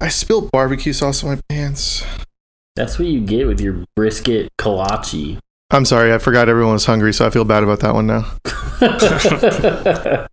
I 0.00 0.08
spilled 0.08 0.50
barbecue 0.50 0.92
sauce 0.92 1.22
on 1.24 1.30
my 1.30 1.40
pants. 1.48 2.04
That's 2.76 2.98
what 2.98 3.08
you 3.08 3.20
get 3.20 3.46
with 3.46 3.60
your 3.60 3.84
brisket 3.96 4.50
kolache. 4.58 5.38
I'm 5.70 5.84
sorry, 5.84 6.14
I 6.14 6.18
forgot 6.18 6.48
everyone 6.48 6.74
was 6.74 6.86
hungry, 6.86 7.12
so 7.12 7.26
I 7.26 7.30
feel 7.30 7.44
bad 7.44 7.62
about 7.62 7.80
that 7.80 7.94
one 7.94 8.06
now. 8.06 8.24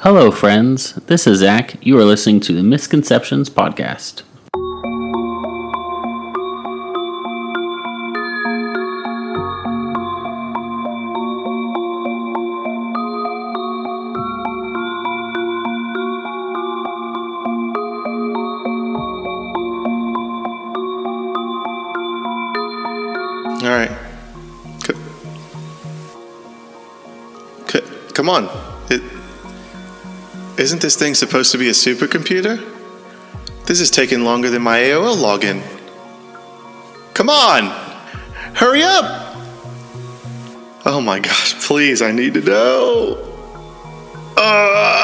Hello, 0.00 0.30
friends. 0.30 0.94
This 1.06 1.26
is 1.26 1.38
Zach. 1.38 1.76
You 1.80 1.98
are 1.98 2.04
listening 2.04 2.40
to 2.40 2.52
the 2.52 2.62
Misconceptions 2.62 3.48
Podcast. 3.48 4.22
Come 28.26 28.44
on. 28.44 28.86
It, 28.90 29.02
isn't 30.58 30.82
this 30.82 30.96
thing 30.96 31.14
supposed 31.14 31.52
to 31.52 31.58
be 31.58 31.68
a 31.68 31.72
supercomputer? 31.72 32.58
This 33.66 33.80
is 33.80 33.90
taking 33.90 34.24
longer 34.24 34.50
than 34.50 34.62
my 34.62 34.78
AOL 34.78 35.16
login. 35.16 35.62
Come 37.14 37.28
on! 37.28 37.66
Hurry 38.54 38.82
up! 38.82 39.36
Oh 40.84 41.00
my 41.00 41.20
gosh, 41.20 41.54
please, 41.66 42.02
I 42.02 42.10
need 42.10 42.34
to 42.34 42.40
know. 42.40 43.18
Ah! 44.36 44.95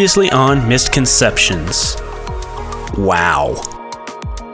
Previously 0.00 0.30
on 0.30 0.66
Misconceptions. 0.66 1.94
Wow. 2.96 3.52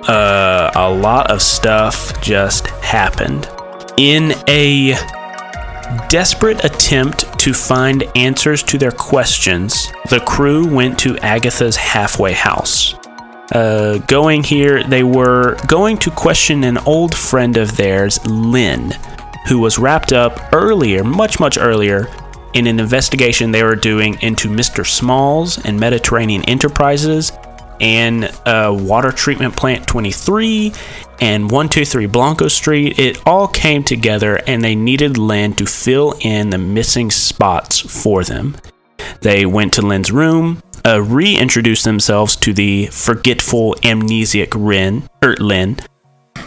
Uh, 0.09 0.73
a 0.75 0.91
lot 0.91 1.31
of 1.31 1.41
stuff 1.41 2.21
just 2.21 2.67
happened. 2.83 3.49
In 3.97 4.35
a 4.49 4.95
desperate 6.09 6.65
attempt 6.65 7.39
to 7.39 7.55
find 7.55 8.03
answers 8.17 8.65
to 8.65 8.77
their 8.77 8.91
questions, 8.91 9.87
the 10.11 10.19
crew 10.27 10.67
went 10.67 10.99
to 10.99 11.17
Agatha's 11.19 11.77
halfway 11.77 12.33
house. 12.33 12.95
Uh, 13.53 13.99
going 14.09 14.43
here, 14.43 14.83
they 14.83 15.05
were 15.05 15.57
going 15.69 15.97
to 15.99 16.11
question 16.11 16.65
an 16.65 16.79
old 16.79 17.15
friend 17.15 17.57
of 17.57 17.77
theirs, 17.77 18.19
Lynn, 18.27 18.91
who 19.47 19.61
was 19.61 19.79
wrapped 19.79 20.13
up 20.13 20.53
earlier, 20.53 21.05
much, 21.05 21.39
much 21.39 21.57
earlier, 21.57 22.09
in 22.57 22.67
an 22.67 22.81
investigation 22.81 23.53
they 23.53 23.63
were 23.63 23.77
doing 23.77 24.19
into 24.23 24.49
Mr. 24.49 24.85
Smalls 24.87 25.63
and 25.67 25.79
Mediterranean 25.79 26.43
Enterprises 26.47 27.31
and 27.83 28.25
uh, 28.47 28.75
Water 28.75 29.13
Treatment 29.13 29.55
Plant 29.55 29.87
23 29.87 30.73
and 31.21 31.45
123 31.45 32.07
Blanco 32.07 32.49
Street. 32.49 32.99
It 32.99 33.23
all 33.27 33.47
came 33.47 33.85
together 33.85 34.37
and 34.47 34.65
they 34.65 34.75
needed 34.75 35.19
Lynn 35.19 35.53
to 35.57 35.67
fill 35.67 36.15
in 36.21 36.49
the 36.49 36.57
missing 36.57 37.11
spots 37.11 37.79
for 37.79 38.25
them. 38.25 38.57
They 39.21 39.45
went 39.45 39.75
to 39.75 39.83
Lynn's 39.83 40.11
room, 40.11 40.63
uh, 40.83 41.03
reintroduced 41.03 41.85
themselves 41.85 42.37
to 42.37 42.55
the 42.55 42.87
forgetful 42.87 43.75
amnesiac 43.83 44.55
Rin, 44.57 45.07
or 45.23 45.35
Lynn, 45.35 45.77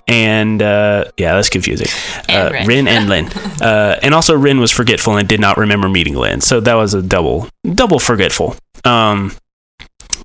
and 0.07 0.61
uh, 0.61 1.05
yeah, 1.17 1.33
that's 1.33 1.49
confusing. 1.49 1.87
And 2.27 2.49
uh, 2.49 2.51
Rin. 2.51 2.67
Rin 2.67 2.87
and 2.87 3.09
Lin, 3.09 3.27
uh, 3.61 3.99
and 4.01 4.13
also 4.13 4.35
Rin 4.35 4.59
was 4.59 4.71
forgetful 4.71 5.17
and 5.17 5.27
did 5.27 5.39
not 5.39 5.57
remember 5.57 5.89
meeting 5.89 6.15
Lin, 6.15 6.41
so 6.41 6.59
that 6.59 6.75
was 6.75 6.93
a 6.93 7.01
double 7.01 7.47
double 7.73 7.99
forgetful. 7.99 8.55
Um, 8.85 9.33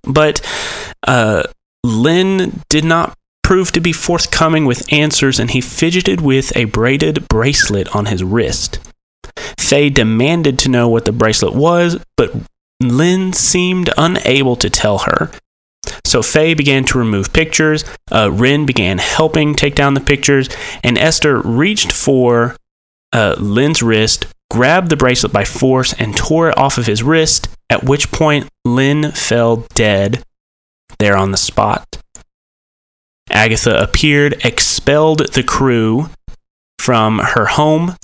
but 0.04 0.40
uh, 1.06 1.44
Lynn 1.82 2.60
did 2.68 2.84
not 2.84 3.16
prove 3.42 3.72
to 3.72 3.80
be 3.80 3.92
forthcoming 3.92 4.64
with 4.64 4.90
answers, 4.92 5.38
and 5.38 5.50
he 5.50 5.60
fidgeted 5.60 6.20
with 6.20 6.56
a 6.56 6.64
braided 6.64 7.28
bracelet 7.28 7.94
on 7.94 8.06
his 8.06 8.24
wrist. 8.24 8.78
Faye 9.58 9.90
demanded 9.90 10.58
to 10.60 10.68
know 10.68 10.88
what 10.88 11.04
the 11.04 11.12
bracelet 11.12 11.54
was, 11.54 12.02
but 12.16 12.32
Lin 12.82 13.32
seemed 13.32 13.90
unable 13.96 14.56
to 14.56 14.70
tell 14.70 14.98
her. 14.98 15.30
So 16.04 16.22
Faye 16.22 16.54
began 16.54 16.84
to 16.84 16.98
remove 16.98 17.32
pictures. 17.32 17.84
Uh, 18.10 18.30
Rin 18.30 18.66
began 18.66 18.98
helping 18.98 19.54
take 19.54 19.74
down 19.74 19.94
the 19.94 20.00
pictures, 20.00 20.48
and 20.82 20.98
Esther 20.98 21.40
reached 21.40 21.92
for 21.92 22.56
uh, 23.12 23.36
Lynn's 23.38 23.82
wrist, 23.82 24.26
grabbed 24.50 24.90
the 24.90 24.96
bracelet 24.96 25.32
by 25.32 25.44
force, 25.44 25.92
and 25.94 26.16
tore 26.16 26.50
it 26.50 26.58
off 26.58 26.78
of 26.78 26.86
his 26.86 27.02
wrist. 27.02 27.48
At 27.70 27.84
which 27.84 28.12
point, 28.12 28.48
Lynn 28.64 29.10
fell 29.12 29.66
dead 29.74 30.22
there 30.98 31.16
on 31.16 31.30
the 31.30 31.36
spot. 31.36 31.98
Agatha 33.30 33.82
appeared, 33.82 34.44
expelled 34.44 35.32
the 35.32 35.42
crew 35.42 36.10
from 36.78 37.18
her 37.18 37.46
home, 37.46 37.96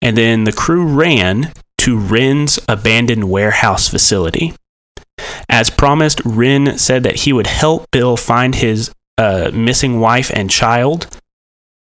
and 0.00 0.16
then 0.16 0.44
the 0.44 0.52
crew 0.52 0.86
ran 0.86 1.52
to 1.78 1.98
Rin's 1.98 2.58
abandoned 2.68 3.28
warehouse 3.28 3.88
facility. 3.88 4.54
As 5.48 5.70
promised, 5.70 6.20
Rin 6.24 6.78
said 6.78 7.02
that 7.04 7.16
he 7.16 7.32
would 7.32 7.46
help 7.46 7.90
Bill 7.90 8.16
find 8.16 8.54
his 8.54 8.92
uh, 9.18 9.50
missing 9.52 10.00
wife 10.00 10.30
and 10.34 10.50
child. 10.50 11.06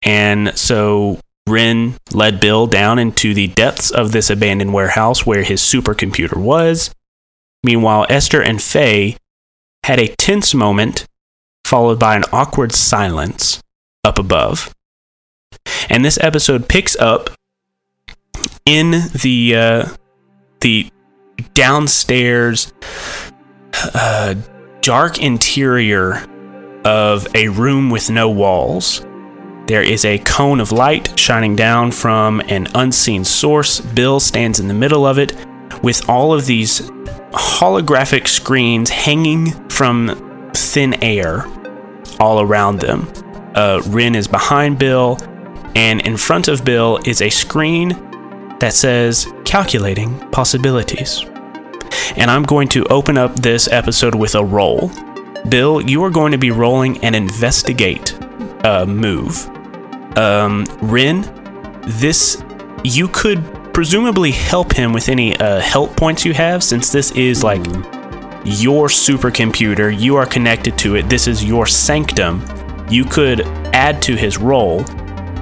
And 0.03 0.57
so 0.57 1.19
Rin 1.47 1.95
led 2.13 2.41
Bill 2.41 2.67
down 2.67 2.99
into 2.99 3.35
the 3.35 3.49
depths 3.49 3.91
of 3.91 4.13
this 4.13 4.31
abandoned 4.31 4.73
warehouse 4.73 5.25
where 5.25 5.43
his 5.43 5.61
supercomputer 5.61 6.37
was. 6.37 6.91
Meanwhile, 7.63 8.07
Esther 8.09 8.43
and 8.43 8.61
Faye 8.61 9.17
had 9.85 9.99
a 9.99 10.15
tense 10.17 10.55
moment, 10.55 11.07
followed 11.65 11.99
by 11.99 12.17
an 12.17 12.25
awkward 12.33 12.73
silence 12.73 13.63
up 14.05 14.19
above. 14.19 14.75
And 15.89 16.05
this 16.05 16.19
episode 16.21 16.69
picks 16.69 16.97
up 16.97 17.31
in 18.65 18.91
the 19.23 19.57
uh, 19.57 19.89
the 20.61 20.91
downstairs 21.55 22.73
uh, 23.95 24.35
dark 24.81 25.19
interior 25.19 26.25
of 26.85 27.27
a 27.35 27.49
room 27.49 27.91
with 27.91 28.11
no 28.11 28.31
walls. 28.31 29.05
There 29.67 29.83
is 29.83 30.05
a 30.05 30.19
cone 30.19 30.61
of 30.61 30.71
light 30.71 31.19
shining 31.19 31.57
down 31.57 31.91
from 31.91 32.41
an 32.43 32.69
unseen 32.75 33.25
source. 33.25 33.81
Bill 33.81 34.21
stands 34.21 34.61
in 34.61 34.69
the 34.69 34.75
middle 34.75 35.05
of 35.05 35.19
it 35.19 35.35
with 35.83 36.09
all 36.09 36.33
of 36.33 36.47
these 36.47 36.83
holographic 37.33 38.29
screens 38.29 38.91
hanging 38.91 39.51
from 39.69 40.51
thin 40.55 40.95
air 41.03 41.45
all 42.21 42.41
around 42.41 42.79
them. 42.79 43.11
Uh, 43.55 43.83
Rin 43.87 44.15
is 44.15 44.29
behind 44.29 44.79
Bill, 44.79 45.19
and 45.75 46.01
in 46.07 46.17
front 46.17 46.49
of 46.49 46.65
Bill 46.65 46.99
is 47.05 47.21
a 47.21 47.31
screen 47.31 47.91
that 48.61 48.73
says 48.73 49.33
calculating 49.45 50.19
possibilities. 50.31 51.25
And 52.17 52.31
I'm 52.31 52.45
going 52.45 52.69
to 52.69 52.85
open 52.87 53.19
up 53.19 53.35
this 53.35 53.69
episode 53.69 54.15
with 54.15 54.35
a 54.35 54.45
roll. 54.45 54.91
Bill, 55.49 55.81
you 55.81 56.03
are 56.05 56.11
going 56.11 56.33
to 56.33 56.39
be 56.39 56.51
rolling 56.51 57.03
an 57.05 57.15
investigate 57.15 58.17
uh, 58.65 58.87
move. 58.87 59.49
Um, 60.17 60.67
Rin, 60.81 61.23
this 61.87 62.43
you 62.83 63.09
could 63.09 63.45
presumably 63.75 64.31
help 64.31 64.73
him 64.73 64.93
with 64.93 65.09
any 65.09 65.37
uh, 65.37 65.61
help 65.61 65.97
points 65.97 66.25
you 66.25 66.33
have, 66.33 66.65
since 66.65 66.91
this 66.91 67.11
is 67.13 67.45
like 67.45 67.65
your 68.45 68.89
supercomputer. 68.89 69.97
You 69.99 70.17
are 70.17 70.27
connected 70.27 70.79
to 70.79 70.95
it. 70.97 71.09
This 71.09 71.27
is 71.27 71.45
your 71.45 71.67
sanctum. 71.67 72.45
You 72.89 73.05
could 73.05 73.43
add 73.75 74.01
to 74.03 74.17
his 74.17 74.39
roll. 74.39 74.85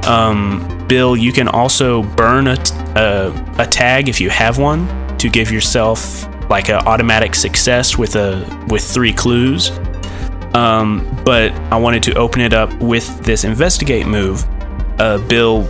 Um, 0.07 0.87
Bill, 0.89 1.17
you 1.17 1.33
can 1.33 1.49
also 1.49 2.03
burn 2.03 2.47
a, 2.47 3.55
a 3.59 3.67
tag 3.67 4.09
if 4.09 4.21
you 4.21 4.31
have 4.31 4.59
one 4.59 5.17
to 5.19 5.29
give 5.29 5.51
yourself 5.51 6.27
like 6.51 6.69
an 6.69 6.77
automatic 6.87 7.35
success 7.35 7.97
with 7.97 8.17
a 8.17 8.67
with 8.69 8.83
three 8.83 9.13
clues. 9.13 9.71
Um, 10.55 11.21
but 11.25 11.53
I 11.73 11.77
wanted 11.77 12.03
to 12.05 12.15
open 12.15 12.41
it 12.41 12.53
up 12.53 12.73
with 12.81 13.25
this 13.25 13.45
investigate 13.45 14.07
move. 14.07 14.45
Uh, 15.01 15.19
Bill, 15.27 15.65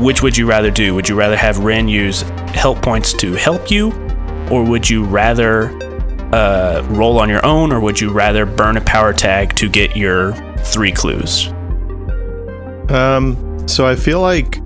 which 0.00 0.22
would 0.22 0.36
you 0.36 0.46
rather 0.46 0.70
do? 0.70 0.94
Would 0.94 1.08
you 1.08 1.14
rather 1.14 1.36
have 1.36 1.58
Ren 1.58 1.88
use 1.88 2.22
help 2.50 2.82
points 2.82 3.12
to 3.14 3.32
help 3.32 3.70
you, 3.70 3.90
or 4.50 4.64
would 4.64 4.88
you 4.88 5.04
rather 5.04 5.70
uh, 6.34 6.84
roll 6.90 7.18
on 7.18 7.28
your 7.28 7.44
own, 7.46 7.72
or 7.72 7.80
would 7.80 8.00
you 8.00 8.10
rather 8.10 8.44
burn 8.44 8.76
a 8.76 8.80
power 8.82 9.12
tag 9.12 9.54
to 9.56 9.68
get 9.68 9.96
your 9.96 10.32
three 10.58 10.92
clues? 10.92 11.48
Um, 12.90 13.51
so 13.66 13.86
I 13.86 13.96
feel 13.96 14.20
like 14.20 14.58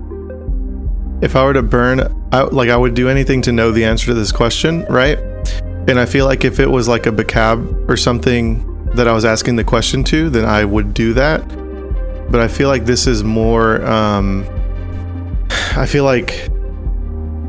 if 1.21 1.35
I 1.35 1.43
were 1.43 1.53
to 1.53 1.63
burn, 1.63 2.01
I, 2.31 2.41
like 2.43 2.69
I 2.69 2.77
would 2.77 2.93
do 2.93 3.09
anything 3.09 3.41
to 3.43 3.51
know 3.51 3.71
the 3.71 3.85
answer 3.85 4.07
to 4.07 4.13
this 4.13 4.31
question, 4.31 4.85
right? 4.85 5.17
And 5.87 5.99
I 5.99 6.05
feel 6.05 6.25
like 6.25 6.45
if 6.45 6.59
it 6.59 6.69
was 6.69 6.87
like 6.87 7.05
a 7.05 7.11
Bacab 7.11 7.89
or 7.89 7.97
something 7.97 8.85
that 8.95 9.07
I 9.07 9.13
was 9.13 9.25
asking 9.25 9.55
the 9.55 9.63
question 9.63 10.03
to, 10.05 10.29
then 10.29 10.45
I 10.45 10.65
would 10.65 10.93
do 10.93 11.13
that. 11.13 11.47
But 12.29 12.41
I 12.41 12.47
feel 12.47 12.67
like 12.67 12.85
this 12.85 13.07
is 13.07 13.23
more. 13.23 13.85
Um, 13.85 14.45
I 15.77 15.85
feel 15.85 16.03
like 16.03 16.49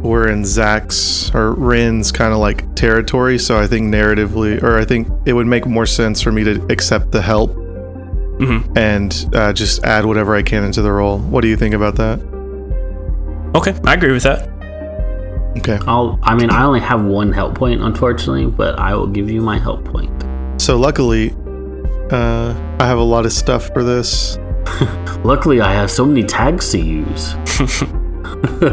we're 0.03 0.29
in 0.29 0.45
Zach's 0.45 1.35
or 1.35 1.55
Rin's 1.55 2.12
kind 2.12 2.33
of 2.33 2.39
like 2.39 2.75
territory, 2.77 3.39
so 3.39 3.59
I 3.59 3.67
think 3.67 3.93
narratively, 3.93 4.62
or 4.62 4.79
I 4.79 4.85
think 4.85 5.09
it 5.27 5.33
would 5.33 5.47
make 5.47 5.67
more 5.67 5.87
sense 5.87 6.23
for 6.23 6.31
me 6.31 6.45
to 6.45 6.65
accept 6.71 7.11
the 7.11 7.21
help 7.21 7.56
Mhm. 8.38 8.76
and 8.76 9.35
uh, 9.35 9.52
just 9.52 9.85
add 9.85 10.05
whatever 10.06 10.35
I 10.37 10.43
can 10.43 10.64
into 10.64 10.81
the 10.82 10.93
roll. 10.93 11.19
What 11.19 11.40
do 11.43 11.49
you 11.49 11.56
think 11.56 11.75
about 11.75 11.96
that? 11.96 12.20
Okay, 13.55 13.75
I 13.85 13.94
agree 13.94 14.12
with 14.12 14.23
that. 14.25 14.49
Okay. 15.58 15.79
I'll. 15.87 16.19
I 16.23 16.35
mean, 16.37 16.50
I 16.50 16.62
only 16.64 16.81
have 16.81 17.05
one 17.05 17.32
help 17.32 17.55
point, 17.56 17.82
unfortunately, 17.82 18.46
but 18.46 18.79
I 18.79 18.94
will 18.94 19.08
give 19.08 19.29
you 19.29 19.40
my 19.40 19.58
help 19.58 19.85
point. 19.85 20.11
So 20.58 20.79
luckily, 20.79 21.35
uh, 22.12 22.55
I 22.79 22.87
have 22.87 22.99
a 22.99 23.02
lot 23.02 23.26
of 23.26 23.32
stuff 23.32 23.70
for 23.73 23.82
this. 23.82 24.38
Luckily, 25.25 25.61
I 25.61 25.73
have 25.73 25.90
so 25.90 26.05
many 26.05 26.23
tags 26.23 26.70
to 26.73 26.79
use. 26.79 27.35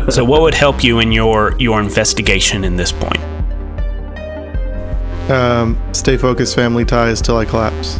So, 0.09 0.23
what 0.23 0.41
would 0.41 0.53
help 0.53 0.83
you 0.83 1.00
in 1.00 1.12
your 1.12 1.56
your 1.57 1.79
investigation 1.81 2.63
in 2.63 2.75
this 2.75 2.91
point? 2.91 3.21
Um, 5.31 5.77
stay 5.91 6.17
focused, 6.17 6.56
family 6.56 6.85
ties 6.85 7.19
till 7.19 7.38
I 7.38 7.45
collapse. 7.45 8.00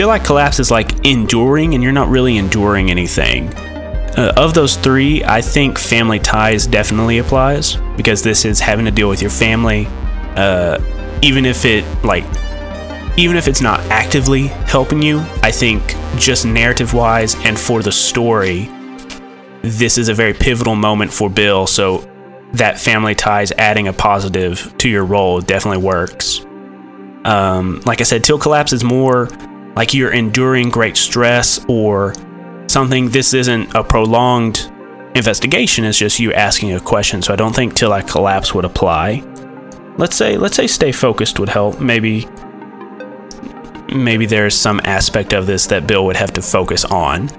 Till 0.00 0.08
I 0.08 0.18
collapse 0.18 0.58
is 0.58 0.70
like 0.70 1.04
enduring, 1.04 1.74
and 1.74 1.82
you're 1.82 1.92
not 1.92 2.08
really 2.08 2.38
enduring 2.38 2.90
anything. 2.90 3.52
Uh, 3.54 4.32
of 4.34 4.54
those 4.54 4.76
three, 4.76 5.22
I 5.22 5.42
think 5.42 5.78
family 5.78 6.18
ties 6.18 6.66
definitely 6.66 7.18
applies 7.18 7.76
because 7.98 8.22
this 8.22 8.46
is 8.46 8.60
having 8.60 8.86
to 8.86 8.90
deal 8.90 9.10
with 9.10 9.20
your 9.20 9.30
family. 9.30 9.86
Uh, 10.36 10.78
even 11.20 11.44
if 11.44 11.66
it 11.66 11.84
like, 12.02 12.24
even 13.18 13.36
if 13.36 13.46
it's 13.46 13.60
not 13.60 13.78
actively 13.90 14.46
helping 14.46 15.02
you, 15.02 15.18
I 15.42 15.50
think 15.50 15.82
just 16.16 16.46
narrative 16.46 16.94
wise 16.94 17.34
and 17.44 17.60
for 17.60 17.82
the 17.82 17.92
story, 17.92 18.70
this 19.60 19.98
is 19.98 20.08
a 20.08 20.14
very 20.14 20.32
pivotal 20.32 20.76
moment 20.76 21.12
for 21.12 21.28
Bill. 21.28 21.66
So 21.66 22.10
that 22.54 22.80
family 22.80 23.14
ties 23.14 23.52
adding 23.52 23.86
a 23.86 23.92
positive 23.92 24.72
to 24.78 24.88
your 24.88 25.04
roll 25.04 25.42
definitely 25.42 25.84
works. 25.84 26.40
Um, 27.26 27.82
like 27.84 28.00
I 28.00 28.04
said, 28.04 28.24
till 28.24 28.38
collapse 28.38 28.72
is 28.72 28.82
more 28.82 29.28
like 29.80 29.94
you're 29.94 30.12
enduring 30.12 30.68
great 30.68 30.94
stress 30.94 31.58
or 31.66 32.12
something. 32.66 33.08
This 33.08 33.32
isn't 33.32 33.74
a 33.74 33.82
prolonged 33.82 34.70
investigation. 35.14 35.86
It's 35.86 35.96
just 35.96 36.20
you 36.20 36.34
asking 36.34 36.74
a 36.74 36.80
question. 36.80 37.22
So 37.22 37.32
I 37.32 37.36
don't 37.36 37.56
think 37.56 37.72
till 37.76 37.90
I 37.90 38.02
collapse 38.02 38.54
would 38.54 38.66
apply. 38.66 39.24
Let's 39.96 40.16
say 40.16 40.36
let's 40.36 40.54
say 40.54 40.66
stay 40.66 40.92
focused 40.92 41.38
would 41.40 41.48
help. 41.48 41.80
Maybe 41.80 42.28
maybe 43.90 44.26
there's 44.26 44.54
some 44.54 44.82
aspect 44.84 45.32
of 45.32 45.46
this 45.46 45.68
that 45.68 45.86
Bill 45.86 46.04
would 46.04 46.16
have 46.16 46.34
to 46.34 46.42
focus 46.42 46.84
on. 46.84 47.30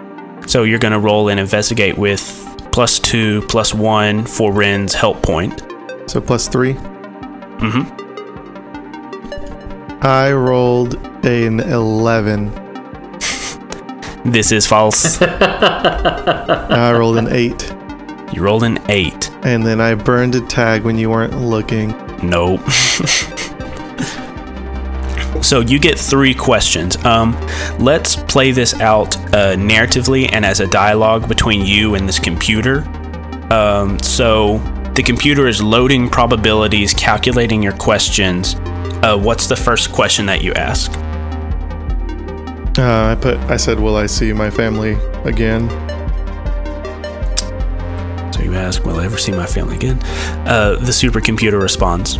So 0.48 0.64
you're 0.64 0.80
gonna 0.80 1.00
roll 1.00 1.30
and 1.30 1.40
investigate 1.40 1.96
with 1.96 2.24
plus 2.72 2.98
two, 2.98 3.44
plus 3.50 3.72
one 3.72 4.26
for 4.26 4.52
Ren's 4.52 4.96
help 4.96 5.22
point. 5.22 5.62
So 6.08 6.20
plus 6.20 6.48
three. 6.48 6.74
hmm 6.74 7.84
I 10.02 10.32
rolled 10.32 11.11
an 11.24 11.60
11. 11.60 12.52
This 14.24 14.52
is 14.52 14.68
false. 14.68 15.20
I 15.22 16.94
rolled 16.96 17.18
an 17.18 17.28
8. 17.30 17.74
you 18.34 18.44
rolled 18.44 18.64
an 18.64 18.78
eight. 18.88 19.32
And 19.44 19.66
then 19.66 19.82
I 19.82 19.96
burned 19.96 20.36
a 20.36 20.42
tag 20.42 20.84
when 20.84 20.96
you 20.98 21.10
weren't 21.10 21.42
looking. 21.42 21.90
Nope. 22.22 22.62
so 25.42 25.62
you 25.62 25.80
get 25.80 25.98
three 25.98 26.36
questions. 26.36 27.04
Um, 27.04 27.36
let's 27.80 28.16
play 28.16 28.52
this 28.52 28.76
out 28.76 29.18
uh, 29.34 29.56
narratively 29.56 30.30
and 30.32 30.46
as 30.46 30.60
a 30.60 30.68
dialogue 30.68 31.28
between 31.28 31.66
you 31.66 31.96
and 31.96 32.08
this 32.08 32.20
computer. 32.20 32.84
Um, 33.52 33.98
so 34.00 34.60
the 34.94 35.02
computer 35.02 35.48
is 35.48 35.64
loading 35.64 36.10
probabilities, 36.10 36.94
calculating 36.94 37.64
your 37.64 37.74
questions. 37.78 38.54
Uh, 39.04 39.18
what's 39.18 39.48
the 39.48 39.56
first 39.56 39.92
question 39.92 40.28
that 40.28 40.44
you 40.44 40.54
ask? 40.54 40.92
Uh, 42.81 43.12
I 43.12 43.16
put. 43.16 43.38
I 43.42 43.57
said, 43.57 43.80
"Will 43.80 43.95
I 43.95 44.07
see 44.07 44.33
my 44.33 44.50
family 44.50 44.98
again?" 45.24 45.69
So 48.33 48.42
you 48.42 48.56
ask, 48.56 48.83
"Will 48.83 49.00
I 49.00 49.06
ever 49.06 49.19
see 49.19 49.31
my 49.31 49.45
family 49.45 49.75
again?" 49.75 50.00
Uh, 50.48 50.78
the 50.80 50.92
supercomputer 50.92 51.62
responds, 51.62 52.18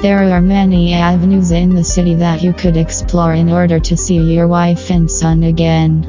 There 0.00 0.32
are 0.32 0.40
many 0.40 0.94
avenues 0.94 1.50
in 1.50 1.74
the 1.74 1.82
city 1.82 2.14
that 2.14 2.40
you 2.40 2.52
could 2.52 2.76
explore 2.76 3.34
in 3.34 3.50
order 3.50 3.80
to 3.80 3.96
see 3.96 4.18
your 4.18 4.46
wife 4.46 4.92
and 4.92 5.10
son 5.10 5.42
again. 5.42 6.04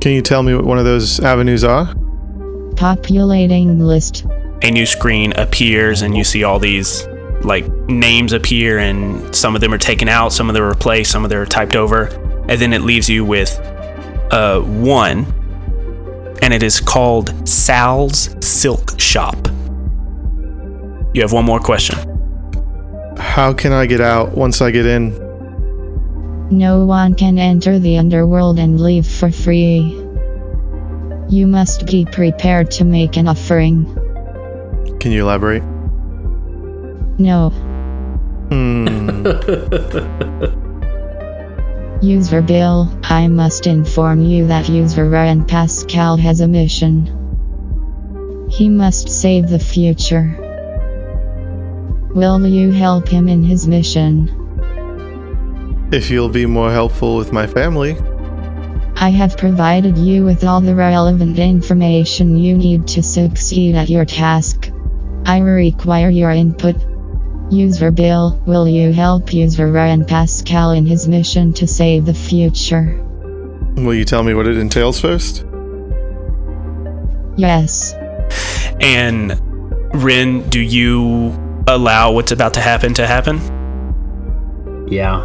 Can 0.00 0.12
you 0.12 0.22
tell 0.22 0.42
me 0.42 0.54
what 0.54 0.64
one 0.64 0.78
of 0.78 0.86
those 0.86 1.20
avenues 1.20 1.64
are? 1.64 1.94
Populating 2.76 3.78
list. 3.78 4.24
a 4.62 4.70
new 4.70 4.86
screen 4.86 5.32
appears 5.36 6.02
and 6.02 6.16
you 6.16 6.24
see 6.24 6.44
all 6.44 6.58
these 6.58 7.06
like 7.44 7.66
names 7.88 8.32
appear 8.32 8.78
and 8.78 9.34
some 9.34 9.54
of 9.54 9.60
them 9.60 9.72
are 9.72 9.78
taken 9.78 10.08
out 10.08 10.32
some 10.32 10.48
of 10.48 10.54
them 10.54 10.62
are 10.62 10.68
replaced 10.68 11.10
some 11.10 11.24
of 11.24 11.30
them 11.30 11.38
are 11.38 11.46
typed 11.46 11.74
over 11.74 12.06
and 12.48 12.60
then 12.60 12.72
it 12.72 12.82
leaves 12.82 13.08
you 13.08 13.24
with 13.24 13.58
uh, 14.32 14.60
one 14.60 15.26
and 16.42 16.52
it 16.54 16.62
is 16.62 16.80
called 16.80 17.48
sal's 17.48 18.34
silk 18.40 18.98
shop 18.98 19.36
you 21.14 21.20
have 21.20 21.32
one 21.32 21.44
more 21.44 21.60
question 21.60 21.98
How 23.18 23.52
can 23.52 23.72
I 23.72 23.84
get 23.86 24.00
out 24.00 24.32
once 24.32 24.62
I 24.62 24.70
get 24.70 24.86
in? 24.86 25.12
No 26.50 26.84
one 26.84 27.14
can 27.14 27.38
enter 27.38 27.78
the 27.78 27.98
underworld 27.98 28.58
and 28.58 28.80
leave 28.80 29.06
for 29.06 29.30
free. 29.30 29.80
You 31.28 31.46
must 31.46 31.86
be 31.86 32.06
prepared 32.06 32.70
to 32.72 32.84
make 32.84 33.16
an 33.16 33.28
offering. 33.28 33.86
Can 35.00 35.12
you 35.12 35.22
elaborate? 35.22 35.62
No. 37.22 37.50
Hmm. 38.50 39.22
User 42.02 42.42
Bill, 42.42 42.92
I 43.04 43.28
must 43.28 43.68
inform 43.68 44.22
you 44.22 44.48
that 44.48 44.68
user 44.68 45.08
Ryan 45.08 45.44
Pascal 45.44 46.16
has 46.16 46.40
a 46.40 46.48
mission. 46.48 48.48
He 48.50 48.68
must 48.68 49.08
save 49.08 49.48
the 49.48 49.60
future. 49.60 50.36
Will 52.14 52.44
you 52.44 52.72
help 52.72 53.08
him 53.08 53.28
in 53.28 53.44
his 53.44 53.68
mission? 53.68 54.42
if 55.92 56.10
you'll 56.10 56.28
be 56.28 56.46
more 56.46 56.70
helpful 56.70 57.16
with 57.16 57.32
my 57.32 57.46
family, 57.46 57.96
I 58.96 59.10
have 59.10 59.36
provided 59.36 59.98
you 59.98 60.24
with 60.24 60.42
all 60.42 60.60
the 60.60 60.74
relevant 60.74 61.38
information 61.38 62.38
you 62.38 62.56
need 62.56 62.88
to 62.88 63.02
succeed 63.02 63.74
at 63.74 63.90
your 63.90 64.06
task. 64.06 64.70
I 65.26 65.38
require 65.38 66.08
your 66.08 66.30
input. 66.30 66.76
User 67.52 67.90
Bill, 67.90 68.40
will 68.46 68.66
you 68.66 68.92
help 68.94 69.34
user 69.34 69.70
Ryan 69.70 70.06
Pascal 70.06 70.70
in 70.70 70.86
his 70.86 71.06
mission 71.06 71.52
to 71.52 71.66
save 71.66 72.06
the 72.06 72.14
future? 72.14 72.98
will 73.76 73.94
you 73.94 74.04
tell 74.04 74.22
me 74.22 74.32
what 74.32 74.46
it 74.46 74.56
entails 74.56 74.98
first? 75.00 75.44
Yes. 77.36 77.94
and 78.80 79.38
rin 80.02 80.48
do 80.48 80.60
you 80.60 81.34
allow 81.66 82.12
what's 82.12 82.32
about 82.32 82.54
to 82.54 82.60
happen 82.60 82.94
to 82.94 83.06
happen 83.06 83.38
Yeah. 84.90 85.24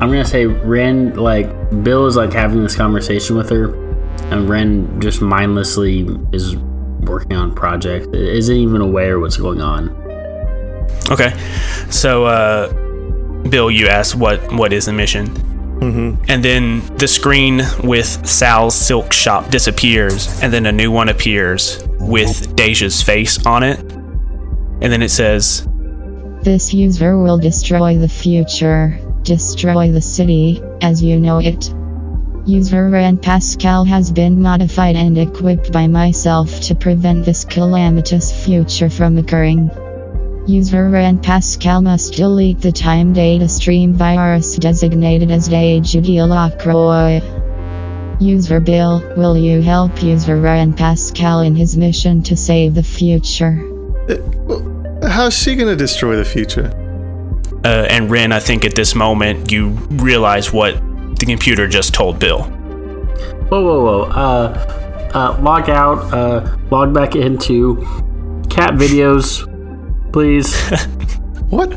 I'm 0.00 0.10
gonna 0.10 0.24
say 0.24 0.46
Ren, 0.46 1.14
like, 1.14 1.46
Bill 1.84 2.06
is 2.06 2.16
like 2.16 2.32
having 2.32 2.62
this 2.62 2.74
conversation 2.74 3.36
with 3.36 3.50
her, 3.50 3.74
and 4.30 4.48
Ren 4.48 5.00
just 5.00 5.20
mindlessly 5.20 6.08
is 6.32 6.56
working 7.02 7.36
on 7.36 7.50
a 7.50 7.54
project. 7.54 8.14
Isn't 8.14 8.56
even 8.56 8.80
aware 8.80 9.20
what's 9.20 9.36
going 9.36 9.60
on. 9.60 10.03
Okay 11.10 11.32
so 11.90 12.24
uh, 12.24 12.72
bill 13.48 13.70
you 13.70 13.88
asked 13.88 14.14
what 14.14 14.40
what 14.52 14.72
is 14.72 14.86
the 14.86 14.92
mission 14.92 15.26
Mm-hmm. 15.84 16.24
and 16.28 16.42
then 16.42 16.96
the 16.96 17.08
screen 17.08 17.60
with 17.82 18.26
Sal's 18.26 18.74
silk 18.74 19.12
shop 19.12 19.50
disappears, 19.50 20.40
and 20.40 20.50
then 20.50 20.64
a 20.64 20.72
new 20.72 20.90
one 20.90 21.10
appears 21.10 21.84
with 22.00 22.56
Deja's 22.56 23.02
face 23.02 23.44
on 23.44 23.62
it. 23.62 23.80
And 23.80 24.84
then 24.84 25.02
it 25.02 25.10
says, 25.10 25.68
This 26.42 26.72
user 26.72 27.18
will 27.18 27.38
destroy 27.38 27.98
the 27.98 28.08
future, 28.08 28.98
destroy 29.24 29.90
the 29.90 30.00
city, 30.00 30.62
as 30.80 31.02
you 31.02 31.20
know 31.20 31.38
it. 31.38 31.74
User 32.46 32.88
Ren 32.88 33.18
Pascal 33.18 33.84
has 33.84 34.10
been 34.10 34.40
modified 34.40 34.96
and 34.96 35.18
equipped 35.18 35.70
by 35.70 35.86
myself 35.86 36.60
to 36.62 36.74
prevent 36.74 37.26
this 37.26 37.44
calamitous 37.44 38.32
future 38.44 38.88
from 38.88 39.18
occurring. 39.18 39.70
User 40.46 40.90
Ren 40.90 41.18
Pascal 41.20 41.80
must 41.80 42.12
delete 42.12 42.60
the 42.60 42.70
time 42.70 43.14
data 43.14 43.48
stream 43.48 43.94
virus 43.94 44.56
designated 44.56 45.30
as 45.30 45.48
Lacroix. 45.48 47.22
User 48.20 48.60
Bill, 48.60 49.02
will 49.16 49.38
you 49.38 49.62
help 49.62 50.02
user 50.02 50.38
Ren 50.38 50.74
Pascal 50.74 51.40
in 51.40 51.56
his 51.56 51.78
mission 51.78 52.22
to 52.24 52.36
save 52.36 52.74
the 52.74 52.82
future? 52.82 53.58
How's 55.02 55.32
she 55.32 55.54
gonna 55.56 55.76
destroy 55.76 56.16
the 56.16 56.26
future? 56.26 56.70
Uh, 57.64 57.86
and 57.88 58.10
Ren, 58.10 58.30
I 58.30 58.38
think 58.38 58.66
at 58.66 58.74
this 58.74 58.94
moment 58.94 59.50
you 59.50 59.70
realize 59.92 60.52
what 60.52 60.74
the 61.16 61.24
computer 61.24 61.66
just 61.66 61.94
told 61.94 62.18
Bill. 62.18 62.42
Whoa, 63.48 63.62
whoa, 63.62 63.82
whoa. 63.82 64.02
Uh, 64.10 65.10
uh, 65.14 65.40
log 65.40 65.70
out, 65.70 66.12
uh, 66.12 66.56
log 66.70 66.92
back 66.92 67.16
into 67.16 67.76
cat 68.50 68.74
videos, 68.74 69.50
please. 70.14 70.54
What? 71.50 71.70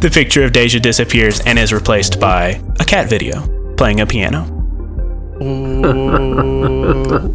The 0.00 0.10
picture 0.10 0.44
of 0.44 0.52
Deja 0.52 0.78
disappears 0.78 1.40
and 1.40 1.58
is 1.58 1.72
replaced 1.74 2.20
by 2.20 2.62
a 2.80 2.84
cat 2.84 3.10
video 3.10 3.74
playing 3.74 4.00
a 4.00 4.06
piano. 4.06 4.44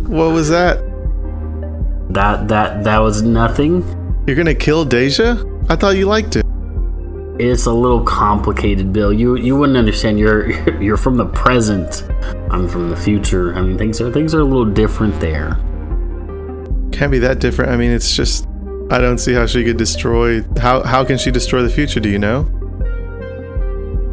what 0.07 0.31
was 0.33 0.49
that? 0.49 0.77
that, 2.09 2.47
that, 2.47 2.83
that 2.83 2.97
was 2.99 3.21
nothing. 3.21 3.83
You're 4.25 4.35
gonna 4.35 4.55
kill 4.55 4.83
Deja? 4.85 5.43
I 5.69 5.75
thought 5.75 5.97
you 5.97 6.07
liked 6.07 6.37
it. 6.37 6.45
It's 7.39 7.65
a 7.67 7.73
little 7.73 8.03
complicated, 8.03 8.91
Bill. 8.91 9.13
You 9.13 9.35
you 9.35 9.55
wouldn't 9.57 9.77
understand. 9.77 10.17
You're 10.17 10.49
you're 10.81 10.97
from 10.97 11.17
the 11.17 11.27
present. 11.27 12.03
I'm 12.49 12.67
from 12.67 12.89
the 12.89 12.97
future. 12.97 13.53
I 13.55 13.61
mean, 13.61 13.77
things 13.77 14.01
are 14.01 14.11
things 14.11 14.33
are 14.33 14.41
a 14.41 14.45
little 14.45 14.65
different 14.65 15.19
there. 15.19 15.57
Can't 16.91 17.11
be 17.11 17.19
that 17.19 17.39
different. 17.39 17.71
I 17.71 17.77
mean, 17.77 17.91
it's 17.91 18.15
just 18.15 18.48
I 18.91 18.97
don't 18.99 19.19
see 19.19 19.33
how 19.33 19.45
she 19.45 19.63
could 19.63 19.77
destroy. 19.77 20.41
How 20.59 20.83
how 20.83 21.03
can 21.05 21.17
she 21.17 21.29
destroy 21.31 21.61
the 21.61 21.69
future? 21.69 21.99
Do 21.99 22.09
you 22.09 22.17
know? 22.19 22.43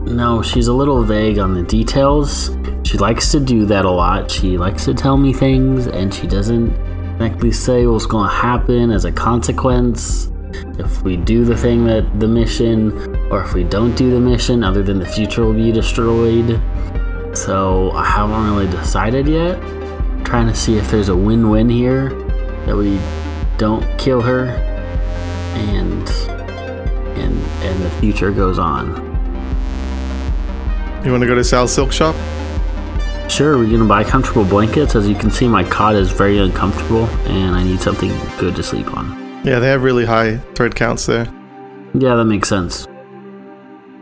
No, 0.06 0.42
she's 0.42 0.68
a 0.68 0.73
little 0.73 1.02
vague 1.02 1.38
on 1.38 1.54
the 1.54 1.62
details. 1.62 2.50
She 2.85 2.99
likes 2.99 3.33
to 3.33 3.40
do 3.40 3.64
that 3.66 3.85
a 3.85 3.90
lot. 3.90 4.30
She 4.30 4.56
likes 4.59 4.85
to 4.85 4.95
tell 4.95 5.16
me 5.16 5.33
things, 5.33 5.87
and 5.87 6.12
she 6.14 6.26
doesn't 6.26 6.71
exactly 7.14 7.50
say 7.52 7.87
what's 7.87 8.06
going 8.06 8.28
to 8.28 8.35
happen 8.35 8.90
as 8.90 9.04
a 9.04 9.12
consequence. 9.12 10.30
If 10.78 11.02
we 11.02 11.16
do 11.16 11.45
the 11.45 11.56
thing 11.56 11.85
that 11.87 12.21
the 12.21 12.28
mission, 12.28 12.92
or 13.30 13.42
if 13.42 13.54
we 13.54 13.64
don't 13.64 13.97
do 13.97 14.11
the 14.11 14.21
mission, 14.21 14.62
other 14.62 14.83
than 14.83 14.99
the 14.99 15.06
future 15.06 15.45
will 15.45 15.54
be 15.54 15.73
destroyed. 15.73 16.61
So 17.37 17.90
I 17.92 18.04
haven't 18.04 18.45
really 18.45 18.71
decided 18.71 19.26
yet. 19.26 19.59
trying 20.25 20.49
to 20.49 20.54
see 20.54 20.76
if 20.76 20.90
there's 20.90 21.09
a 21.09 21.16
win-win 21.16 21.68
here 21.68 22.11
that 22.66 22.76
we 22.76 22.99
don't 23.58 23.84
kill 23.98 24.20
her, 24.22 24.46
and 25.54 26.08
and 27.18 27.42
and 27.62 27.82
the 27.82 27.90
future 28.00 28.30
goes 28.30 28.58
on. 28.58 28.94
You 31.04 31.10
want 31.10 31.22
to 31.22 31.26
go 31.26 31.34
to 31.34 31.44
Sal's 31.44 31.72
silk 31.72 31.92
shop? 31.92 32.16
Sure, 33.28 33.58
we're 33.58 33.70
gonna 33.70 33.84
buy 33.84 34.04
comfortable 34.04 34.44
blankets. 34.44 34.94
As 34.94 35.08
you 35.08 35.14
can 35.14 35.30
see, 35.30 35.48
my 35.48 35.64
cot 35.64 35.94
is 35.94 36.10
very 36.10 36.38
uncomfortable, 36.38 37.06
and 37.26 37.54
I 37.54 37.62
need 37.62 37.80
something 37.80 38.12
good 38.38 38.56
to 38.56 38.62
sleep 38.62 38.96
on. 38.96 39.42
Yeah, 39.44 39.58
they 39.58 39.68
have 39.68 39.82
really 39.82 40.04
high 40.04 40.38
thread 40.54 40.75
counts 40.75 41.06
there. 41.06 41.26
Yeah, 41.94 42.14
that 42.16 42.25
makes 42.25 42.48
sense. 42.48 42.86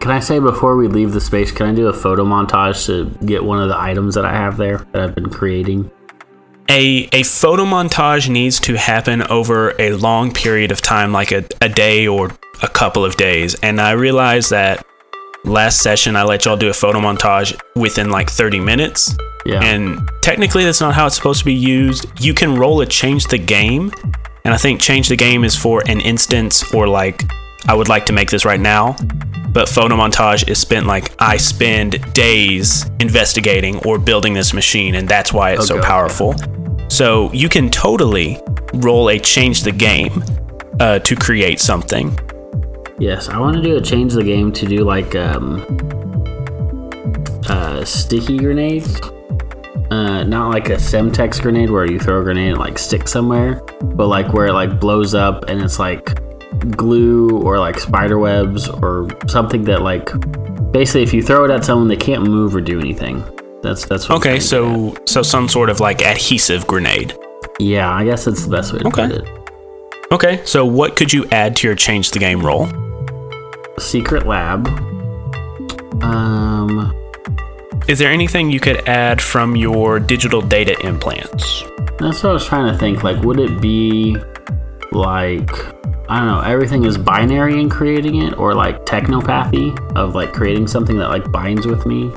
Can 0.00 0.10
I 0.10 0.20
say 0.20 0.38
before 0.38 0.76
we 0.76 0.88
leave 0.88 1.12
the 1.12 1.20
space, 1.20 1.50
can 1.50 1.66
I 1.66 1.74
do 1.74 1.88
a 1.88 1.92
photo 1.92 2.24
montage 2.24 2.86
to 2.86 3.10
get 3.24 3.42
one 3.44 3.58
of 3.58 3.68
the 3.68 3.78
items 3.78 4.14
that 4.16 4.24
I 4.24 4.32
have 4.32 4.56
there 4.58 4.86
that 4.92 5.02
I've 5.02 5.14
been 5.14 5.30
creating? 5.30 5.90
A, 6.68 7.08
a 7.12 7.22
photo 7.22 7.64
montage 7.64 8.28
needs 8.28 8.58
to 8.60 8.74
happen 8.74 9.22
over 9.22 9.74
a 9.80 9.92
long 9.92 10.32
period 10.32 10.72
of 10.72 10.80
time, 10.80 11.12
like 11.12 11.32
a, 11.32 11.44
a 11.60 11.68
day 11.68 12.06
or 12.06 12.30
a 12.62 12.68
couple 12.68 13.04
of 13.04 13.16
days. 13.16 13.54
And 13.62 13.80
I 13.80 13.92
realized 13.92 14.50
that 14.50 14.86
last 15.44 15.82
session 15.82 16.16
I 16.16 16.22
let 16.22 16.44
y'all 16.44 16.56
do 16.56 16.70
a 16.70 16.72
photo 16.72 17.00
montage 17.00 17.58
within 17.76 18.10
like 18.10 18.30
30 18.30 18.60
minutes. 18.60 19.16
Yeah. 19.44 19.62
And 19.62 20.08
technically, 20.22 20.64
that's 20.64 20.80
not 20.80 20.94
how 20.94 21.06
it's 21.06 21.16
supposed 21.16 21.40
to 21.40 21.44
be 21.44 21.54
used. 21.54 22.06
You 22.20 22.32
can 22.32 22.54
roll 22.54 22.80
a 22.80 22.86
change 22.86 23.26
the 23.26 23.38
game. 23.38 23.92
And 24.44 24.52
I 24.52 24.56
think 24.56 24.80
change 24.80 25.08
the 25.08 25.16
game 25.16 25.44
is 25.44 25.56
for 25.56 25.82
an 25.86 26.00
instance 26.00 26.74
or 26.74 26.86
like, 26.86 27.24
I 27.66 27.74
would 27.74 27.88
like 27.88 28.06
to 28.06 28.12
make 28.12 28.30
this 28.30 28.44
right 28.44 28.60
now. 28.60 28.96
But 29.50 29.68
photo 29.68 29.94
montage 29.96 30.48
is 30.48 30.58
spent 30.58 30.86
like, 30.86 31.14
I 31.20 31.36
spend 31.36 32.12
days 32.12 32.84
investigating 32.98 33.78
or 33.86 33.98
building 33.98 34.34
this 34.34 34.52
machine. 34.52 34.96
And 34.96 35.08
that's 35.08 35.32
why 35.32 35.52
it's 35.52 35.68
so 35.68 35.74
Okay, 35.74 35.80
okay. 35.80 35.88
powerful. 35.88 36.34
So 36.88 37.32
you 37.32 37.48
can 37.48 37.70
totally 37.70 38.40
roll 38.74 39.08
a 39.10 39.18
change 39.18 39.62
the 39.62 39.70
game 39.70 40.24
uh, 40.80 40.98
to 41.00 41.14
create 41.14 41.60
something. 41.60 42.18
Yes, 42.98 43.28
I 43.28 43.38
want 43.38 43.56
to 43.56 43.62
do 43.62 43.76
a 43.76 43.80
change 43.80 44.12
the 44.12 44.24
game 44.24 44.52
to 44.52 44.66
do 44.66 44.78
like 44.84 45.14
um, 45.14 45.64
uh, 47.48 47.84
sticky 47.84 48.38
grenades. 48.38 49.00
Uh, 49.90 50.24
not 50.24 50.50
like 50.50 50.70
a 50.70 50.76
Semtex 50.76 51.40
grenade 51.40 51.70
where 51.70 51.88
you 51.90 52.00
throw 52.00 52.20
a 52.20 52.24
grenade 52.24 52.50
and 52.50 52.58
like 52.58 52.78
stick 52.78 53.06
somewhere, 53.06 53.62
but 53.82 54.08
like 54.08 54.32
where 54.32 54.46
it 54.48 54.52
like 54.52 54.80
blows 54.80 55.14
up 55.14 55.44
and 55.48 55.60
it's 55.62 55.78
like 55.78 56.18
glue 56.76 57.30
or 57.42 57.58
like 57.58 57.78
spider 57.78 58.18
webs 58.18 58.68
or 58.68 59.08
something 59.28 59.64
that 59.64 59.82
like 59.82 60.10
basically 60.72 61.02
if 61.02 61.12
you 61.12 61.22
throw 61.22 61.44
it 61.44 61.50
at 61.50 61.64
someone 61.64 61.88
they 61.88 61.96
can't 61.96 62.22
move 62.24 62.54
or 62.54 62.60
do 62.60 62.78
anything. 62.80 63.22
That's 63.62 63.86
that's 63.86 64.08
what 64.08 64.16
Okay, 64.18 64.40
so 64.40 64.94
so 65.06 65.22
some 65.22 65.48
sort 65.48 65.70
of 65.70 65.80
like 65.80 66.02
adhesive 66.02 66.66
grenade. 66.66 67.16
yeah, 67.58 67.90
I 67.92 68.04
guess 68.04 68.24
that's 68.24 68.44
the 68.44 68.50
best 68.50 68.72
way 68.72 68.80
to 68.80 68.86
Okay. 68.88 69.08
put 69.08 69.16
it. 69.18 69.28
Okay, 70.12 70.40
so 70.44 70.64
what 70.66 70.96
could 70.96 71.12
you 71.12 71.24
add 71.32 71.56
to 71.56 71.66
your 71.66 71.74
change 71.74 72.10
the 72.10 72.18
game 72.18 72.44
roll? 72.44 72.68
Secret 73.78 74.26
lab. 74.26 74.68
Um, 76.02 76.94
Is 77.88 77.98
there 77.98 78.10
anything 78.10 78.50
you 78.50 78.60
could 78.60 78.86
add 78.88 79.20
from 79.20 79.56
your 79.56 79.98
digital 79.98 80.40
data 80.40 80.76
implants? 80.86 81.62
That's 81.98 82.22
what 82.22 82.30
I 82.30 82.32
was 82.34 82.46
trying 82.46 82.70
to 82.72 82.78
think. 82.78 83.02
Like, 83.02 83.22
would 83.22 83.38
it 83.40 83.60
be 83.60 84.16
like 84.94 85.50
I 86.08 86.18
don't 86.18 86.28
know, 86.28 86.40
everything 86.40 86.84
is 86.84 86.98
binary 86.98 87.60
in 87.60 87.70
creating 87.70 88.22
it, 88.22 88.38
or 88.38 88.54
like 88.54 88.84
technopathy 88.84 89.76
of 89.96 90.14
like 90.14 90.32
creating 90.32 90.66
something 90.66 90.98
that 90.98 91.08
like 91.08 91.30
binds 91.32 91.66
with 91.66 91.86
me? 91.86 92.12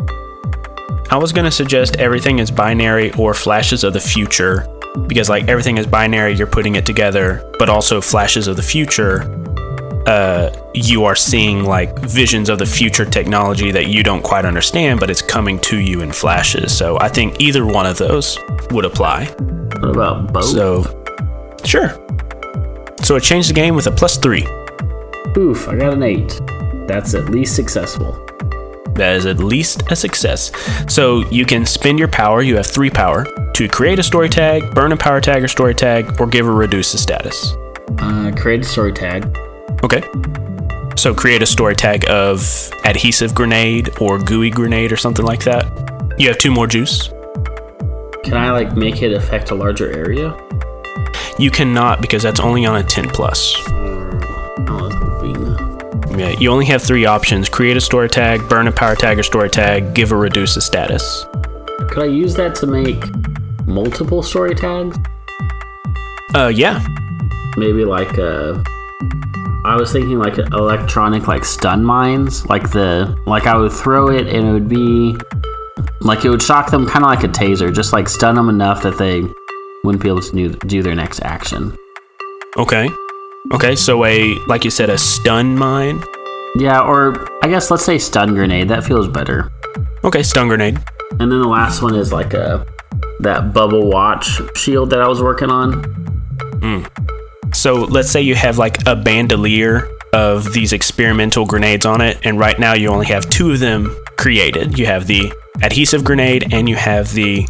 I 1.09 1.17
was 1.17 1.31
gonna 1.31 1.51
suggest 1.51 1.95
everything 1.95 2.39
is 2.39 2.51
binary 2.51 3.13
or 3.13 3.33
flashes 3.33 3.85
of 3.85 3.93
the 3.93 3.99
future, 3.99 4.67
because 5.07 5.29
like 5.29 5.47
everything 5.47 5.77
is 5.77 5.87
binary, 5.87 6.33
you're 6.33 6.47
putting 6.47 6.75
it 6.75 6.85
together, 6.85 7.49
but 7.57 7.69
also 7.69 8.01
flashes 8.01 8.47
of 8.47 8.57
the 8.57 8.61
future. 8.61 9.23
Uh, 10.05 10.49
you 10.73 11.03
are 11.03 11.15
seeing 11.15 11.65
like 11.65 11.97
visions 11.99 12.47
of 12.49 12.59
the 12.59 12.65
future 12.65 13.03
technology 13.03 13.71
that 13.71 13.87
you 13.87 14.03
don't 14.03 14.21
quite 14.21 14.45
understand, 14.45 14.99
but 14.99 15.09
it's 15.09 15.21
coming 15.21 15.59
to 15.59 15.79
you 15.79 16.01
in 16.01 16.11
flashes. 16.11 16.77
So 16.77 16.97
I 16.99 17.09
think 17.09 17.41
either 17.41 17.65
one 17.65 17.85
of 17.85 17.97
those 17.97 18.37
would 18.71 18.85
apply. 18.85 19.25
What 19.79 19.89
about 19.89 20.31
both? 20.31 20.45
So, 20.45 21.03
sure. 21.65 21.89
So 23.07 23.15
it 23.15 23.23
changed 23.23 23.49
the 23.49 23.53
game 23.53 23.73
with 23.73 23.87
a 23.87 23.91
plus 23.91 24.17
three. 24.17 24.45
Oof, 25.37 25.69
I 25.69 25.77
got 25.77 25.93
an 25.93 26.03
eight. 26.03 26.41
That's 26.89 27.13
at 27.13 27.29
least 27.29 27.55
successful. 27.55 28.11
That 28.95 29.15
is 29.15 29.25
at 29.25 29.39
least 29.39 29.89
a 29.89 29.95
success. 29.95 30.51
So 30.93 31.25
you 31.29 31.45
can 31.45 31.65
spend 31.65 31.99
your 31.99 32.09
power, 32.09 32.41
you 32.41 32.57
have 32.57 32.67
three 32.67 32.89
power, 32.89 33.25
to 33.53 33.67
create 33.69 33.97
a 33.97 34.03
story 34.03 34.27
tag, 34.27 34.75
burn 34.75 34.91
a 34.91 34.97
power 34.97 35.21
tag 35.21 35.41
or 35.41 35.47
story 35.47 35.73
tag, 35.73 36.19
or 36.19 36.27
give 36.27 36.45
or 36.45 36.53
reduce 36.53 36.91
the 36.91 36.97
status. 36.97 37.53
Uh, 37.99 38.33
create 38.35 38.59
a 38.59 38.67
story 38.67 38.91
tag. 38.91 39.23
Okay. 39.85 40.01
So 40.97 41.13
create 41.13 41.41
a 41.41 41.45
story 41.45 41.77
tag 41.77 42.03
of 42.09 42.41
adhesive 42.83 43.33
grenade 43.33 44.01
or 44.01 44.19
gooey 44.19 44.49
grenade 44.49 44.91
or 44.91 44.97
something 44.97 45.23
like 45.23 45.45
that. 45.45 45.63
You 46.17 46.27
have 46.27 46.39
two 46.39 46.51
more 46.51 46.67
juice. 46.67 47.07
Can 48.25 48.33
I 48.33 48.51
like 48.51 48.75
make 48.75 49.01
it 49.01 49.13
affect 49.13 49.51
a 49.51 49.55
larger 49.55 49.89
area? 49.93 50.37
You 51.39 51.51
cannot 51.51 52.01
because 52.01 52.23
that's 52.23 52.39
only 52.39 52.65
on 52.65 52.77
a 52.77 52.83
10 52.83 53.09
plus. 53.09 53.55
I 53.67 53.71
was 54.69 54.93
hoping. 54.95 56.19
Yeah, 56.19 56.29
you 56.39 56.49
only 56.49 56.65
have 56.65 56.81
three 56.81 57.05
options 57.05 57.47
create 57.47 57.77
a 57.77 57.81
story 57.81 58.09
tag, 58.09 58.47
burn 58.49 58.67
a 58.67 58.71
power 58.71 58.95
tag 58.95 59.19
or 59.19 59.23
story 59.23 59.49
tag, 59.49 59.93
give 59.93 60.11
or 60.11 60.17
reduce 60.17 60.55
the 60.55 60.61
status. 60.61 61.25
Could 61.89 61.99
I 61.99 62.05
use 62.05 62.33
that 62.35 62.55
to 62.55 62.65
make 62.67 63.03
multiple 63.67 64.23
story 64.23 64.55
tags? 64.55 64.97
Uh, 66.33 66.47
yeah. 66.53 66.85
maybe 67.55 67.85
like 67.85 68.17
uh 68.19 68.61
I 69.65 69.75
was 69.77 69.91
thinking 69.91 70.19
like 70.19 70.37
electronic 70.37 71.27
like 71.27 71.45
stun 71.45 71.83
mines 71.83 72.45
like 72.47 72.69
the 72.71 73.17
like 73.25 73.45
I 73.47 73.55
would 73.57 73.71
throw 73.71 74.09
it 74.09 74.27
and 74.27 74.47
it 74.47 74.51
would 74.51 74.67
be 74.67 75.15
like 76.01 76.25
it 76.25 76.29
would 76.29 76.41
shock 76.41 76.69
them 76.69 76.85
kind 76.85 77.03
of 77.05 77.09
like 77.09 77.23
a 77.23 77.27
taser 77.29 77.73
just 77.73 77.93
like 77.93 78.07
stun 78.09 78.35
them 78.35 78.49
enough 78.49 78.83
that 78.83 78.97
they 78.97 79.23
wouldn't 79.83 80.01
be 80.03 80.09
able 80.09 80.21
to 80.21 80.49
do, 80.67 80.81
their 80.83 80.95
next 80.95 81.21
action 81.21 81.75
Okay. 82.57 82.89
Okay, 83.51 83.75
so 83.75 84.03
a, 84.03 84.33
like 84.47 84.63
you 84.65 84.71
said, 84.71 84.89
a 84.89 84.97
stun 84.97 85.55
mine. 85.57 86.01
yeah 86.57 86.81
or 86.81 87.27
I 87.43 87.47
guess 87.47 87.69
let's 87.71 87.85
say 87.85 87.97
stun 87.97 88.33
grenade 88.33 88.67
that 88.69 88.83
feels 88.83 89.07
better 89.07 89.51
Okay, 90.03 90.23
stun 90.23 90.47
grenade. 90.47 90.77
and 91.19 91.31
then 91.31 91.39
the 91.41 91.47
last 91.47 91.81
one 91.81 91.95
is 91.95 92.11
like 92.11 92.33
a 92.33 92.65
that 93.19 93.53
bubble 93.53 93.89
watch 93.89 94.39
shield 94.57 94.89
that 94.91 95.01
I 95.01 95.07
was 95.07 95.21
working 95.21 95.49
on 95.49 95.83
hmm. 96.61 96.83
So 97.53 97.75
let's 97.75 98.11
say 98.11 98.21
you 98.21 98.35
have 98.35 98.57
like 98.57 98.85
a 98.87 98.95
bandolier 98.95 99.87
of 100.13 100.51
these 100.53 100.73
experimental 100.73 101.45
grenades 101.45 101.85
on 101.85 102.01
it, 102.01 102.17
and 102.23 102.37
right 102.39 102.57
now 102.59 102.73
you 102.73 102.89
only 102.89 103.05
have 103.07 103.29
two 103.29 103.51
of 103.51 103.59
them 103.59 103.95
created. 104.17 104.77
You 104.77 104.85
have 104.85 105.07
the 105.07 105.31
adhesive 105.63 106.03
grenade 106.03 106.53
and 106.53 106.67
you 106.69 106.75
have 106.75 107.13
the 107.13 107.47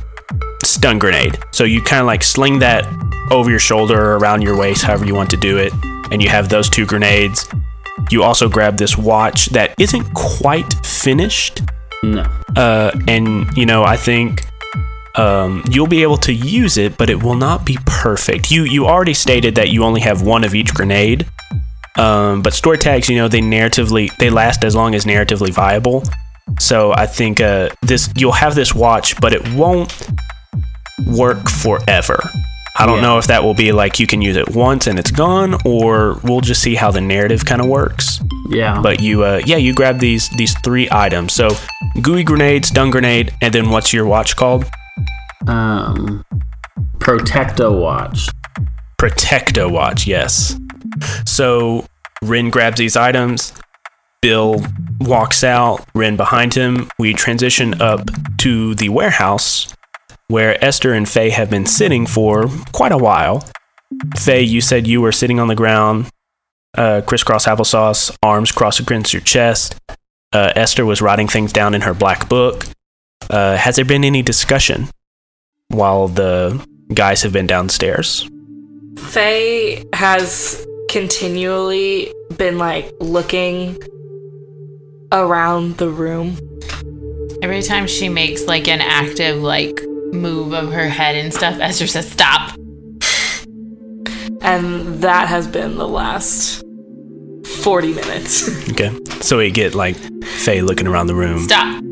stun 0.78 1.00
grenade. 1.00 1.40
So 1.52 1.64
you 1.64 1.82
kind 1.82 2.02
of 2.02 2.06
like 2.08 2.24
sling 2.24 2.60
that 2.60 2.86
over 3.32 3.50
your 3.50 3.60
shoulder 3.60 4.00
or 4.00 4.18
around 4.18 4.42
your 4.44 4.56
waist, 4.56 4.84
however 4.84 5.06
you 5.06 5.16
want 5.16 5.30
to 5.32 5.38
do 5.38 5.58
it, 5.58 5.74
and 6.12 6.22
you 6.22 6.30
have 6.30 6.50
those 6.50 6.70
two 6.70 6.86
grenades. 6.86 7.48
You 8.12 8.24
also 8.24 8.48
grab 8.48 8.78
this 8.78 8.98
watch 8.98 9.48
that 9.48 9.74
isn't 9.80 10.06
quite 10.14 10.72
finished, 10.86 11.62
No. 12.04 12.22
uh, 12.56 12.92
and 13.08 13.48
you 13.58 13.66
know 13.66 13.84
I 13.84 13.98
think 13.98 14.46
um, 15.16 15.64
you'll 15.70 15.88
be 15.88 16.04
able 16.04 16.18
to 16.18 16.32
use 16.34 16.78
it, 16.78 16.96
but 16.98 17.10
it 17.10 17.22
will 17.24 17.36
not 17.36 17.66
be 17.66 17.78
perfect. 17.86 18.52
You 18.52 18.64
you 18.64 18.86
already 18.86 19.16
stated 19.16 19.56
that 19.56 19.70
you 19.70 19.84
only 19.84 20.02
have 20.02 20.22
one 20.22 20.44
of 20.44 20.54
each 20.54 20.74
grenade, 20.74 21.26
um, 21.98 22.42
but 22.44 22.54
story 22.54 22.78
tags, 22.78 23.10
you 23.10 23.18
know, 23.18 23.28
they 23.28 23.42
narratively 23.42 24.16
they 24.18 24.30
last 24.30 24.64
as 24.64 24.76
long 24.76 24.94
as 24.96 25.06
narratively 25.06 25.50
viable. 25.52 26.04
So 26.60 26.94
I 26.94 27.08
think 27.08 27.42
uh, 27.42 27.70
this 27.82 28.10
you'll 28.16 28.32
have 28.46 28.54
this 28.56 28.74
watch, 28.76 29.20
but 29.20 29.34
it 29.34 29.44
won't 29.54 29.92
work 31.06 31.50
forever. 31.50 32.18
I 32.80 32.86
don't 32.86 32.98
Yeah. 32.98 33.01
know 33.01 33.18
if 33.18 33.25
that 33.27 33.44
will 33.44 33.56
be 33.56 33.72
like 33.72 34.00
you 34.00 34.06
can 34.06 34.22
use 34.22 34.36
it 34.38 34.50
once 34.56 34.86
and 34.88 35.00
it's 35.00 35.10
gone, 35.12 35.56
or 35.66 36.20
we'll 36.24 36.42
just 36.42 36.62
see 36.62 36.75
how 36.75 36.92
the 36.92 37.01
narrative 37.01 37.44
kind 37.46 37.60
of 37.60 37.68
works 37.68 38.20
Yeah. 38.50 38.80
but 38.82 39.00
you 39.01 39.24
uh 39.24 39.42
yeah 39.46 39.58
you 39.58 39.74
grab 39.74 40.00
these 40.00 40.30
these 40.38 40.54
three 40.63 40.88
items 40.92 41.34
so 41.34 41.50
gooey 42.01 42.24
grenade 42.24 42.66
stun 42.66 42.92
grenade 42.92 43.34
and 43.42 43.51
then 43.54 43.70
what's 43.72 43.92
your 43.94 44.06
watch 44.06 44.36
called 44.36 44.66
um, 45.48 46.24
Protecto 47.00 47.72
watch. 47.82 48.27
protecto 49.01 49.72
watch 49.72 50.06
yes 50.08 50.56
so 51.25 51.86
rin 52.22 52.50
grabs 52.50 52.77
these 52.77 52.96
items 52.96 53.54
bill 54.22 54.63
walks 55.01 55.44
out 55.44 55.84
rin 55.96 56.16
behind 56.16 56.54
him 56.54 56.89
we 57.00 57.13
transition 57.13 57.80
up 57.82 58.01
to 58.38 58.75
the 58.75 58.89
warehouse 58.89 59.74
where 60.28 60.64
esther 60.64 60.94
and 60.94 61.08
faye 61.08 61.30
have 61.30 61.50
been 61.50 61.66
sitting 61.66 62.06
for 62.06 62.48
quite 62.72 62.92
a 62.92 62.98
while. 62.98 63.48
Faye 64.18 64.42
you 64.42 64.62
said 64.62 64.88
you 64.88 65.02
were 65.02 65.12
sitting 65.12 65.40
on 65.40 65.48
the 65.48 65.56
ground 65.56 66.08
uh, 66.78 67.02
crisscross 67.06 67.46
applesauce 67.46 68.16
arms 68.22 68.52
crossed 68.52 68.80
against 68.80 69.14
your 69.14 69.22
chest. 69.22 69.76
Uh, 70.32 70.52
esther 70.56 70.86
was 70.86 71.02
writing 71.02 71.28
things 71.28 71.52
down 71.52 71.74
in 71.74 71.82
her 71.82 71.94
black 71.94 72.30
book. 72.30 72.66
Uh, 73.30 73.58
has 73.58 73.76
there 73.76 73.86
been 73.86 74.04
any 74.04 74.22
discussion 74.22 74.88
while 75.70 76.08
the 76.08 76.66
guys 76.94 77.24
have 77.24 77.34
been 77.34 77.48
downstairs? 77.48 78.30
Faye 78.98 79.84
has 79.94 80.66
continually 80.90 82.14
been 82.38 82.58
like 82.58 82.92
looking 83.00 83.78
around 85.12 85.78
the 85.78 85.90
room. 85.90 86.38
Every 87.42 87.62
time 87.62 87.88
she 87.88 88.10
makes 88.10 88.46
like 88.46 88.68
an 88.68 88.82
active 88.82 89.42
like 89.42 89.80
move 90.14 90.54
of 90.54 90.72
her 90.72 90.90
head 90.90 91.16
and 91.16 91.34
stuff, 91.34 91.60
Esther 91.60 91.88
says, 91.88 92.10
"Stop." 92.10 92.54
And 94.42 95.02
that 95.02 95.28
has 95.28 95.48
been 95.48 95.78
the 95.78 95.88
last 95.88 96.64
40 97.64 97.94
minutes. 97.94 98.68
Okay. 98.72 98.96
So 99.22 99.40
we 99.40 99.50
get 99.50 99.74
like 99.74 99.96
Faye 100.24 100.62
looking 100.62 100.86
around 100.88 101.08
the 101.08 101.16
room. 101.16 101.40
Stop. 101.40 101.84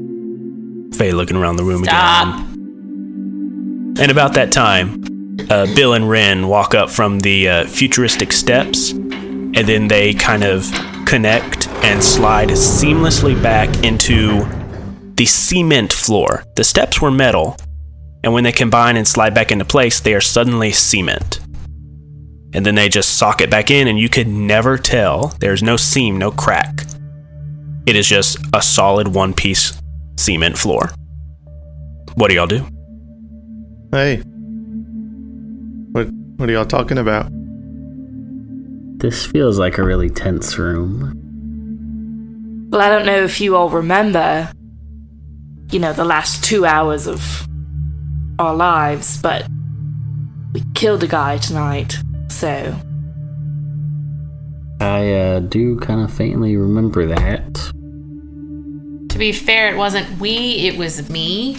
Faye 0.94 1.12
looking 1.14 1.36
around 1.36 1.56
the 1.56 1.64
room 1.64 1.84
Stop. 1.84 2.28
again. 2.28 3.96
And 4.00 4.12
about 4.12 4.34
that 4.36 4.52
time, 4.52 5.04
uh, 5.50 5.66
Bill 5.74 5.94
and 5.94 6.08
Ren 6.10 6.48
walk 6.48 6.76
up 6.76 6.90
from 6.92 7.20
the 7.22 7.50
uh, 7.50 7.66
futuristic 7.66 8.32
steps, 8.32 8.92
and 8.92 9.56
then 9.56 9.88
they 9.88 10.14
kind 10.14 10.44
of 10.44 10.70
connect 11.08 11.68
and 11.84 12.04
slide 12.04 12.50
seamlessly 12.50 13.42
back 13.42 13.84
into 13.84 14.46
the 15.16 15.26
cement 15.26 15.92
floor. 15.92 16.44
The 16.56 16.64
steps 16.64 17.02
were 17.02 17.12
metal, 17.12 17.58
and 18.26 18.34
when 18.34 18.44
they 18.44 18.52
combine 18.52 18.98
and 18.98 19.08
slide 19.08 19.36
back 19.36 19.52
into 19.52 19.66
place, 19.66 20.00
they 20.00 20.16
are 20.16 20.20
suddenly 20.20 20.72
cement. 20.72 21.40
And 22.56 22.66
then 22.66 22.74
they 22.74 22.90
just 22.90 23.20
sock 23.20 23.40
it 23.40 23.52
back 23.52 23.70
in, 23.70 23.88
and 23.88 24.00
you 24.00 24.10
could 24.10 24.28
never 24.28 24.80
tell. 24.80 25.28
There's 25.40 25.62
no 25.62 25.78
seam, 25.78 26.18
no 26.18 26.32
crack. 26.32 26.86
It 27.86 27.96
is 27.96 28.08
just 28.08 28.40
a 28.52 28.64
solid 28.64 29.10
one 29.10 29.36
piece 29.36 29.80
cement 30.18 30.58
floor. 30.58 30.90
What 32.16 32.30
do 32.30 32.34
y'all 32.34 32.48
do? 32.48 32.66
Hey. 33.92 34.24
What 35.92 36.08
what 36.38 36.50
are 36.50 36.52
y'all 36.52 36.66
talking 36.66 36.98
about? 36.98 37.28
This 38.98 39.24
feels 39.24 39.60
like 39.60 39.78
a 39.78 39.84
really 39.84 40.10
tense 40.10 40.58
room. 40.58 41.12
Well, 42.72 42.82
I 42.82 42.90
don't 42.90 43.06
know 43.06 43.24
if 43.24 43.40
you 43.40 43.56
all 43.56 43.70
remember, 43.70 44.52
you 45.70 45.78
know, 45.78 45.94
the 45.94 46.06
last 46.06 46.44
two 46.44 46.66
hours 46.66 47.06
of 47.06 47.48
our 48.40 48.56
lives, 48.56 49.18
but 49.22 49.48
we 50.54 50.64
killed 50.74 51.04
a 51.04 51.08
guy 51.08 51.38
tonight, 51.38 51.98
so. 52.30 52.76
I 54.80 55.14
uh, 55.14 55.40
do 55.40 55.78
kind 55.80 56.02
of 56.02 56.14
faintly 56.14 56.58
remember 56.58 57.06
that. 57.08 57.54
To 59.10 59.18
be 59.18 59.32
fair, 59.32 59.74
it 59.74 59.78
wasn't 59.78 60.20
we, 60.20 60.68
it 60.68 60.78
was 60.78 61.10
me. 61.10 61.58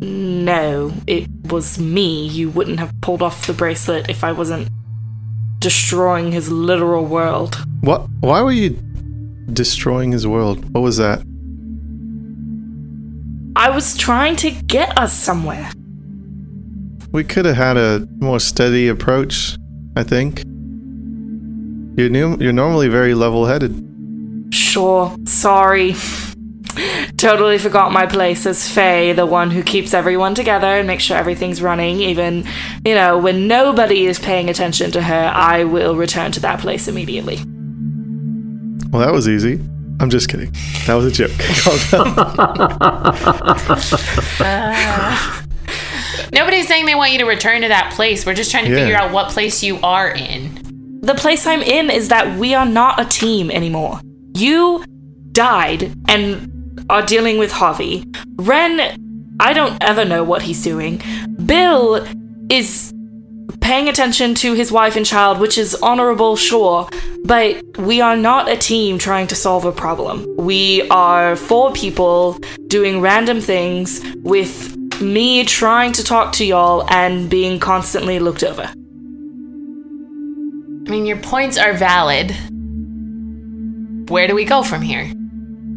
No, 0.00 0.92
it 1.06 1.26
was 1.44 1.78
me. 1.78 2.26
You 2.26 2.50
wouldn't 2.50 2.78
have 2.78 2.92
pulled 3.00 3.22
off 3.22 3.46
the 3.46 3.54
bracelet 3.54 4.10
if 4.10 4.22
I 4.22 4.32
wasn't 4.32 4.68
destroying 5.58 6.32
his 6.32 6.50
literal 6.50 7.06
world. 7.06 7.56
What 7.80 8.06
why 8.20 8.42
were 8.42 8.52
you 8.52 8.70
destroying 9.52 10.12
his 10.12 10.26
world? 10.26 10.72
What 10.74 10.82
was 10.82 10.98
that? 10.98 11.22
I 13.56 13.70
was 13.70 13.96
trying 13.96 14.36
to 14.36 14.50
get 14.50 14.98
us 14.98 15.16
somewhere. 15.16 15.70
We 17.16 17.24
could 17.24 17.46
have 17.46 17.56
had 17.56 17.78
a 17.78 18.06
more 18.18 18.38
steady 18.38 18.88
approach, 18.88 19.56
I 19.96 20.02
think. 20.02 20.42
You're 21.96 22.10
new, 22.10 22.36
you're 22.38 22.52
normally 22.52 22.88
very 22.88 23.14
level-headed. 23.14 24.52
Sure, 24.52 25.16
sorry. 25.24 25.94
totally 27.16 27.56
forgot 27.56 27.90
my 27.90 28.04
place 28.04 28.44
as 28.44 28.70
Faye, 28.70 29.14
the 29.14 29.24
one 29.24 29.50
who 29.50 29.62
keeps 29.62 29.94
everyone 29.94 30.34
together 30.34 30.66
and 30.66 30.86
makes 30.86 31.04
sure 31.04 31.16
everything's 31.16 31.62
running. 31.62 32.00
Even, 32.00 32.44
you 32.84 32.94
know, 32.94 33.16
when 33.16 33.48
nobody 33.48 34.04
is 34.04 34.18
paying 34.18 34.50
attention 34.50 34.90
to 34.90 35.00
her, 35.00 35.32
I 35.34 35.64
will 35.64 35.96
return 35.96 36.32
to 36.32 36.40
that 36.40 36.60
place 36.60 36.86
immediately. 36.86 37.36
Well, 38.90 39.00
that 39.00 39.14
was 39.14 39.26
easy. 39.26 39.58
I'm 40.00 40.10
just 40.10 40.28
kidding. 40.28 40.52
That 40.86 40.96
was 40.96 41.06
a 41.06 41.10
joke. 41.10 41.30
Uh, 44.38 45.42
Nobody's 46.32 46.66
saying 46.66 46.86
they 46.86 46.94
want 46.94 47.12
you 47.12 47.18
to 47.18 47.24
return 47.24 47.62
to 47.62 47.68
that 47.68 47.92
place. 47.94 48.26
We're 48.26 48.34
just 48.34 48.50
trying 48.50 48.64
to 48.66 48.70
Yeah. 48.70 48.78
figure 48.78 48.96
out 48.96 49.12
what 49.12 49.28
place 49.30 49.62
you 49.62 49.78
are 49.82 50.08
in. 50.08 50.58
The 51.02 51.14
place 51.14 51.46
I'm 51.46 51.62
in 51.62 51.90
is 51.90 52.08
that 52.08 52.36
we 52.36 52.54
are 52.54 52.66
not 52.66 53.00
a 53.00 53.04
team 53.04 53.50
anymore. 53.50 54.00
You 54.34 54.82
died 55.32 55.92
and 56.08 56.84
are 56.90 57.02
dealing 57.02 57.38
with 57.38 57.52
Harvey. 57.52 58.04
Ren, 58.36 58.80
I 59.40 59.52
don't 59.52 59.76
ever 59.82 60.04
know 60.04 60.24
what 60.24 60.42
he's 60.42 60.62
doing. 60.62 61.00
Bill 61.44 62.06
is 62.50 62.92
paying 63.60 63.88
attention 63.88 64.34
to 64.36 64.54
his 64.54 64.70
wife 64.70 64.96
and 64.96 65.04
child, 65.04 65.38
which 65.40 65.58
is 65.58 65.74
honorable, 65.76 66.36
sure, 66.36 66.88
but 67.24 67.60
we 67.78 68.00
are 68.00 68.16
not 68.16 68.48
a 68.48 68.56
team 68.56 68.98
trying 68.98 69.26
to 69.26 69.34
solve 69.34 69.64
a 69.64 69.72
problem. 69.72 70.24
We 70.36 70.88
are 70.90 71.34
four 71.36 71.72
people 71.72 72.38
doing 72.68 73.00
random 73.00 73.40
things 73.40 74.00
with 74.22 74.75
me 75.00 75.44
trying 75.44 75.92
to 75.92 76.04
talk 76.04 76.32
to 76.34 76.44
y'all 76.44 76.88
and 76.90 77.28
being 77.30 77.58
constantly 77.58 78.18
looked 78.18 78.42
over. 78.44 78.62
I 80.86 80.90
mean, 80.90 81.06
your 81.06 81.18
points 81.18 81.58
are 81.58 81.72
valid. 81.72 82.34
Where 84.08 84.28
do 84.28 84.34
we 84.34 84.44
go 84.44 84.62
from 84.62 84.82
here? 84.82 85.12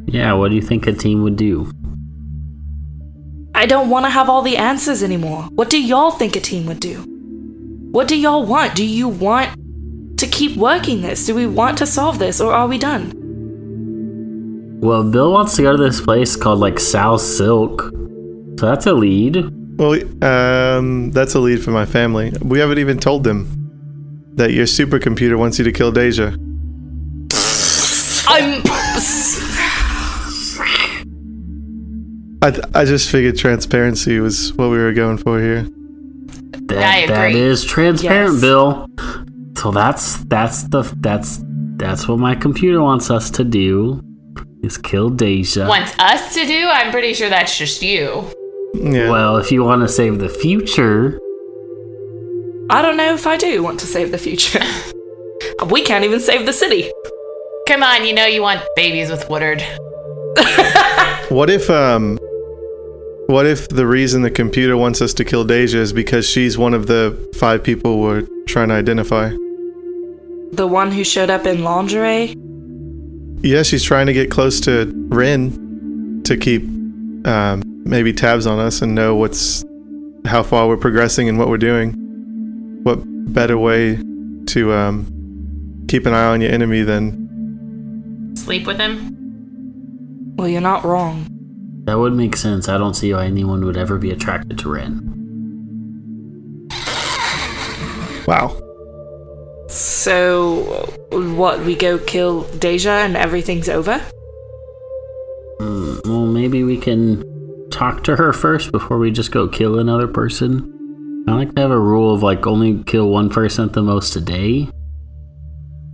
Yeah, 0.06 0.34
what 0.34 0.50
do 0.50 0.56
you 0.56 0.62
think 0.62 0.88
a 0.88 0.94
team 0.94 1.24
would 1.24 1.36
do? 1.36 1.72
I 3.56 3.66
don't 3.66 3.90
want 3.90 4.06
to 4.06 4.10
have 4.10 4.30
all 4.30 4.42
the 4.42 4.58
answers 4.58 5.04
anymore. 5.04 5.44
What 5.56 5.70
do 5.70 5.82
y'all 5.82 6.12
think 6.12 6.36
a 6.36 6.40
team 6.40 6.66
would 6.68 6.80
do? 6.80 7.04
What 7.92 8.08
do 8.08 8.16
y'all 8.16 8.46
want? 8.46 8.76
Do 8.76 8.86
you 8.86 9.08
want 9.08 9.50
to 10.20 10.28
keep 10.28 10.56
working 10.56 11.02
this? 11.02 11.26
Do 11.26 11.34
we 11.34 11.48
want 11.48 11.78
to 11.80 11.86
solve 11.86 12.20
this 12.20 12.40
or 12.40 12.54
are 12.54 12.68
we 12.68 12.78
done? 12.78 13.14
Well, 14.82 15.04
Bill 15.04 15.32
wants 15.32 15.56
to 15.56 15.64
go 15.64 15.76
to 15.76 15.84
this 15.84 16.00
place 16.00 16.36
called 16.36 16.60
like 16.60 16.80
Sal 16.80 17.18
Silk. 17.18 17.92
So 18.60 18.66
that's 18.66 18.86
a 18.88 18.94
lead. 18.94 19.38
well, 19.80 19.94
um, 20.22 21.12
that's 21.12 21.34
a 21.34 21.40
lead 21.40 21.64
for 21.64 21.72
my 21.72 21.86
family. 21.86 22.34
We 22.42 22.60
haven't 22.60 22.80
even 22.80 23.00
told 23.00 23.24
them 23.24 23.48
that 24.36 24.52
your 24.52 24.66
supercomputer 24.66 25.38
wants 25.38 25.58
you 25.60 25.64
to 25.64 25.72
kill 25.72 25.94
Deja. 25.94 26.34
I'm. 28.28 28.62
I, 32.42 32.52
th- 32.52 32.64
I 32.76 32.84
just 32.84 33.10
figured 33.10 33.38
transparency 33.38 34.20
was 34.20 34.54
what 34.56 34.70
we 34.72 34.78
were 34.78 34.92
going 34.92 35.18
for 35.20 35.40
here. 35.40 35.64
That, 36.68 36.84
I 36.84 37.30
agree. 37.30 37.40
is 37.40 37.64
transparent, 37.64 38.34
Yes. 38.34 38.42
Bill. 38.42 38.88
So 39.58 39.72
that's 39.72 40.18
that's 40.26 40.64
the 40.64 40.82
that's 40.98 41.42
that's 41.78 42.10
what 42.10 42.20
my 42.20 42.36
computer 42.36 42.82
wants 42.82 43.10
us 43.10 43.30
to 43.32 43.46
do 43.46 44.02
is 44.64 44.78
kill 44.78 45.10
Deja. 45.10 45.66
Wants 45.66 45.98
us 45.98 46.34
to 46.34 46.46
do? 46.46 46.68
I'm 46.68 46.92
pretty 46.92 47.14
sure 47.14 47.30
that's 47.30 47.58
just 47.58 47.82
you. 47.82 48.30
Yeah. 48.74 49.10
Well, 49.10 49.38
if 49.38 49.52
you 49.52 49.64
want 49.64 49.82
to 49.82 49.88
save 49.88 50.20
the 50.20 50.30
future, 50.30 51.20
I 52.70 52.82
don't 52.82 52.98
know 52.98 53.14
if 53.14 53.26
I 53.26 53.38
do 53.38 53.64
want 53.64 53.80
to 53.82 53.88
save 53.88 54.12
the 54.12 54.18
future. 54.18 54.62
we 55.70 55.82
can't 55.84 56.06
even 56.06 56.20
save 56.20 56.46
the 56.46 56.54
city. 56.54 56.92
Come 57.68 57.84
on, 57.84 58.06
you 58.06 58.14
know 58.14 58.26
you 58.26 58.42
want 58.42 58.62
babies 58.76 59.10
with 59.10 59.30
Woodard. 59.30 59.64
What 61.30 61.52
if 61.52 61.70
um 61.70 62.18
what 63.28 63.46
if 63.46 63.70
the 63.70 63.86
reason 63.86 64.24
the 64.24 64.32
computer 64.32 64.76
wants 64.76 65.00
us 65.00 65.14
to 65.14 65.24
kill 65.24 65.44
Deja 65.46 65.78
is 65.78 65.94
because 65.94 66.28
she's 66.28 66.58
one 66.58 66.74
of 66.74 66.88
the 66.88 67.16
five 67.36 67.64
people 67.64 68.00
we're 68.00 68.28
trying 68.48 68.70
to 68.70 68.74
identify? 68.74 69.30
The 70.54 70.66
one 70.66 70.92
who 70.92 71.04
showed 71.04 71.30
up 71.30 71.46
in 71.46 71.64
lingerie? 71.64 72.36
Yeah, 73.44 73.62
she's 73.62 73.84
trying 73.84 74.08
to 74.08 74.14
get 74.14 74.32
close 74.32 74.60
to 74.62 74.92
Rin 75.10 76.24
to 76.24 76.36
keep 76.36 76.64
um, 77.28 77.62
maybe 77.90 78.14
tabs 78.14 78.46
on 78.46 78.60
us 78.60 78.82
and 78.82 78.94
know 78.94 79.16
what's 79.16 79.66
how 80.26 80.44
far 80.44 80.68
we're 80.68 80.78
progressing 80.78 81.28
and 81.28 81.40
what 81.40 81.50
we're 81.50 81.58
doing. 81.58 81.94
What 82.84 83.00
better 83.34 83.58
way 83.58 83.98
to 84.48 84.74
um, 84.74 85.86
keep 85.88 86.06
an 86.06 86.14
eye 86.14 86.28
on 86.28 86.42
your 86.42 86.52
enemy 86.52 86.84
than 86.84 88.36
Sleep 88.36 88.66
with 88.68 88.80
him? 88.80 90.36
Well, 90.38 90.48
you're 90.48 90.62
not 90.62 90.84
wrong. 90.86 91.26
that 91.86 91.98
would 91.98 92.14
make 92.14 92.36
sense. 92.38 92.70
I 92.70 92.78
don't 92.78 92.94
see 92.94 93.14
why 93.14 93.26
anyone 93.26 93.66
would 93.66 93.76
ever 93.76 93.98
be 93.98 94.12
attracted 94.12 94.58
to 94.60 94.70
Ren. 94.72 95.06
wow. 98.28 98.58
So, 99.68 100.62
what? 101.12 101.60
We 101.66 101.76
go 101.76 101.98
kill 102.00 102.44
Deja 102.60 102.92
and 102.92 103.18
everything's 103.18 103.68
over? 103.70 104.02
Mm, 105.60 106.06
well, 106.06 106.26
maybe 106.26 106.64
we 106.64 106.78
can 106.78 107.22
talk 107.72 108.04
to 108.06 108.16
her 108.16 108.34
first 108.34 108.72
before 108.72 108.98
we 108.98 109.12
just 109.12 109.32
go 109.32 109.48
kill 109.48 109.80
another 109.80 110.08
person. 110.08 111.26
I 111.28 111.34
like 111.34 111.54
to 111.56 111.62
have 111.62 111.72
a 111.72 111.80
rule 111.80 112.14
of 112.14 112.24
like 112.24 112.48
only 112.48 112.84
kill 112.84 113.10
one 113.10 113.30
person 113.30 113.66
at 113.66 113.74
the 113.74 113.82
most 113.82 114.16
a 114.16 114.22
day. 114.22 114.70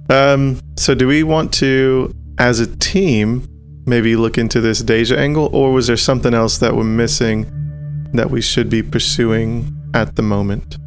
Um, 0.10 0.60
so 0.78 0.94
do 0.94 1.08
we 1.08 1.24
want 1.24 1.54
to, 1.56 2.14
as 2.38 2.60
a 2.60 2.76
team, 2.78 3.48
maybe 3.86 4.16
look 4.16 4.38
into 4.38 4.62
this 4.62 4.80
Deja 4.80 5.18
angle, 5.18 5.50
or 5.54 5.74
was 5.74 5.88
there 5.88 5.98
something 5.98 6.34
else 6.34 6.58
that 6.60 6.76
we're 6.76 6.84
missing 6.84 7.52
that 8.14 8.30
we 8.30 8.42
should 8.42 8.70
be 8.70 8.84
pursuing 8.84 9.76
at 9.94 10.16
the 10.16 10.22
moment? 10.22 10.78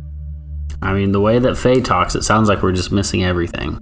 I 0.81 0.95
mean, 0.95 1.13
the 1.13 1.21
way 1.21 1.39
that 1.39 1.57
Faye 1.57 1.81
talks, 1.81 2.15
it 2.15 2.23
sounds 2.23 2.49
like 2.49 2.63
we're 2.63 2.73
just 2.73 2.93
missing 2.93 3.25
everything. 3.25 3.79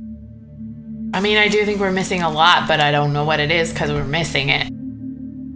I 1.12 1.20
mean, 1.20 1.36
I 1.36 1.48
do 1.48 1.64
think 1.64 1.80
we're 1.80 1.92
missing 1.92 2.22
a 2.22 2.30
lot, 2.30 2.66
but 2.66 2.80
I 2.80 2.90
don't 2.90 3.12
know 3.12 3.24
what 3.24 3.40
it 3.40 3.50
is 3.50 3.72
because 3.72 3.90
we're 3.90 4.04
missing 4.04 4.48
it. 4.48 4.72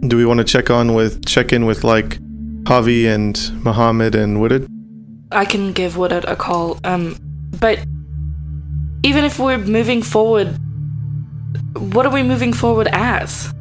Do 0.07 0.17
we 0.17 0.25
want 0.25 0.39
to 0.39 0.43
check 0.43 0.71
on 0.71 0.95
with 0.95 1.25
check 1.25 1.53
in 1.53 1.67
with 1.67 1.83
like 1.83 2.19
Javi 2.63 3.05
and 3.05 3.37
Mohammed 3.63 4.15
and 4.15 4.41
Woodard? 4.41 4.67
I 5.31 5.45
can 5.45 5.73
give 5.73 5.95
Woodard 5.95 6.25
a 6.25 6.35
call. 6.35 6.79
Um, 6.83 7.17
but 7.59 7.79
even 9.03 9.23
if 9.23 9.37
we're 9.37 9.59
moving 9.59 10.01
forward, 10.01 10.57
what 11.77 12.05
are 12.05 12.11
we 12.11 12.23
moving 12.23 12.51
forward 12.51 12.87
as? 12.91 13.53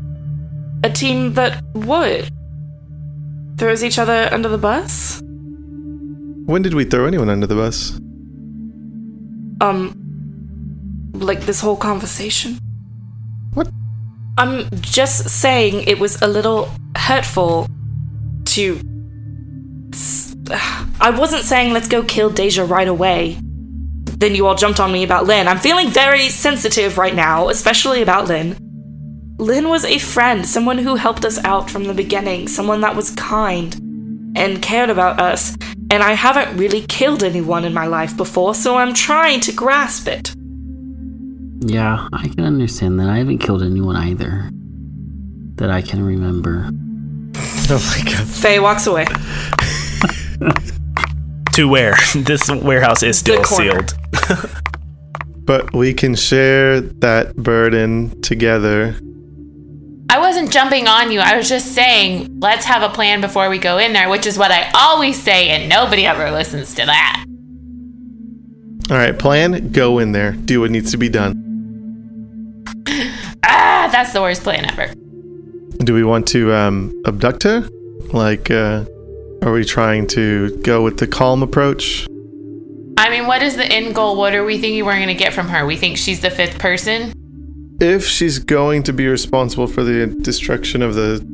A 0.83 0.91
team 0.91 1.35
that 1.35 1.63
what? 1.75 2.31
Throws 3.59 3.85
each 3.85 3.99
other 3.99 4.29
under 4.33 4.49
the 4.49 4.59
bus? 4.59 5.21
When 6.47 6.63
did 6.63 6.73
we 6.73 6.85
throw 6.85 7.07
anyone 7.07 7.29
under 7.29 7.47
the 7.47 7.55
bus? 7.55 8.01
Um, 9.61 9.95
like 11.13 11.43
this 11.43 11.61
whole 11.61 11.77
conversation? 11.77 12.59
I'm 14.41 14.71
just 14.81 15.29
saying 15.29 15.85
it 15.87 15.99
was 15.99 16.23
a 16.23 16.27
little 16.27 16.71
hurtful 16.97 17.69
to. 18.47 18.81
I 20.99 21.11
wasn't 21.11 21.45
saying 21.45 21.75
let's 21.75 21.89
go 21.89 22.03
kill 22.03 22.31
Deja 22.31 22.65
right 22.65 22.89
away. 22.89 23.37
Then 23.43 24.35
you 24.35 24.47
all 24.47 24.55
jumped 24.55 24.81
on 24.81 24.93
me 24.93 25.05
about 25.05 25.27
Lynn. 25.27 25.47
I'm 25.47 25.59
feeling 25.59 25.91
very 25.91 26.31
sensitive 26.31 26.97
right 26.97 27.15
now, 27.15 27.51
especially 27.51 28.01
about 28.01 28.29
Lynn. 28.29 28.57
Lynn 29.39 29.69
was 29.69 29.85
a 29.85 29.99
friend, 29.99 30.47
someone 30.47 30.79
who 30.79 30.95
helped 30.95 31.27
us 31.27 31.39
out 31.45 31.69
from 31.69 31.85
the 31.85 31.93
beginning, 31.93 32.49
someone 32.49 32.81
that 32.81 32.97
was 32.97 33.11
kind 33.11 33.75
and 34.35 34.63
cared 34.63 34.89
about 34.89 35.21
us. 35.21 35.55
And 35.91 36.03
I 36.03 36.13
haven't 36.13 36.57
really 36.57 36.81
killed 36.87 37.23
anyone 37.23 37.67
in 37.67 37.75
my 37.75 37.87
life 37.87 38.17
before, 38.17 38.55
so 38.55 38.79
I'm 38.79 38.95
trying 38.95 39.41
to 39.41 39.53
grasp 39.53 40.09
it. 40.09 40.35
Yeah, 41.61 42.09
I 42.13 42.29
can 42.29 42.45
understand 42.45 42.99
that. 43.01 43.09
I 43.09 43.19
haven't 43.19 43.39
killed 43.39 43.63
anyone 43.63 43.97
either 43.97 44.51
that 45.57 45.71
I 45.71 45.83
can 45.83 46.05
remember. 46.05 46.71
Oh 47.73 47.97
my 47.97 48.11
god. 48.11 48.27
Faye 48.27 48.59
walks 48.59 48.89
away. 48.89 49.07
To 51.55 51.69
where? 51.69 51.97
this 52.15 52.51
warehouse 52.51 53.03
is 53.03 53.19
still 53.19 53.45
sealed. 53.45 53.93
But 55.45 55.73
we 55.73 55.93
can 55.93 56.15
share 56.15 56.81
that 56.81 57.37
burden 57.37 58.21
together. 58.23 58.95
I 60.09 60.19
wasn't 60.21 60.53
jumping 60.53 60.87
on 60.87 61.11
you. 61.11 61.21
I 61.21 61.37
was 61.37 61.49
just 61.49 61.75
saying, 61.75 62.39
let's 62.41 62.65
have 62.65 62.83
a 62.83 62.89
plan 62.93 63.21
before 63.21 63.49
we 63.49 63.59
go 63.59 63.79
in 63.79 63.93
there, 63.93 64.09
which 64.09 64.27
is 64.27 64.39
what 64.39 64.51
I 64.51 64.71
always 64.75 65.21
say, 65.21 65.49
and 65.49 65.69
nobody 65.69 66.07
ever 66.07 66.31
listens 66.31 66.75
to 66.75 66.87
that. 66.87 67.25
All 68.91 68.97
right, 68.97 69.17
plan, 69.17 69.71
go 69.73 69.99
in 69.99 70.13
there, 70.13 70.33
do 70.33 70.61
what 70.61 70.71
needs 70.71 70.93
to 70.93 70.97
be 70.97 71.09
done. 71.09 71.50
Ah, 73.45 73.89
that's 73.91 74.13
the 74.13 74.21
worst 74.21 74.43
plan 74.43 74.65
ever. 74.71 74.93
Do 75.85 75.95
we 75.95 76.05
want 76.05 76.27
to 76.29 76.53
um, 76.53 77.03
abduct 77.07 77.43
her? 77.45 77.69
Like, 78.13 78.51
uh, 78.51 78.85
are 79.43 79.53
we 79.53 79.65
trying 79.65 80.07
to 80.09 80.57
go 80.59 80.83
with 80.83 80.99
the 80.99 81.07
calm 81.07 81.43
approach? 81.43 82.07
I 82.99 83.09
mean, 83.09 83.27
what 83.27 83.43
is 83.43 83.57
the 83.57 83.65
end 83.65 83.95
goal? 83.95 84.17
What 84.17 84.35
are 84.35 84.45
we 84.45 84.59
thinking 84.59 84.85
we're 84.85 84.97
going 84.97 85.09
to 85.09 85.15
get 85.15 85.33
from 85.33 85.49
her? 85.49 85.65
We 85.65 85.77
think 85.77 85.97
she's 85.97 86.21
the 86.21 86.31
fifth 86.31 86.59
person? 86.59 87.13
If 87.81 88.07
she's 88.07 88.39
going 88.39 88.83
to 88.85 88.93
be 88.93 89.07
responsible 89.07 89.67
for 89.67 89.83
the 89.83 90.07
destruction 90.21 90.83
of 90.83 90.95
the 90.95 91.25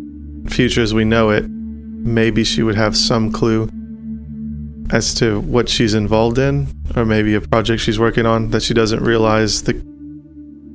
future 0.49 0.81
as 0.81 0.95
we 0.95 1.05
know 1.05 1.31
it, 1.31 1.45
maybe 1.49 2.45
she 2.45 2.63
would 2.63 2.77
have 2.77 2.97
some 2.97 3.33
clue 3.33 3.69
as 4.91 5.13
to 5.15 5.41
what 5.41 5.69
she's 5.69 5.95
involved 5.95 6.39
in, 6.39 6.69
or 6.95 7.05
maybe 7.05 7.35
a 7.35 7.41
project 7.41 7.83
she's 7.83 7.99
working 7.99 8.27
on 8.27 8.51
that 8.51 8.63
she 8.63 8.73
doesn't 8.73 9.03
realize 9.03 9.65
the 9.65 9.75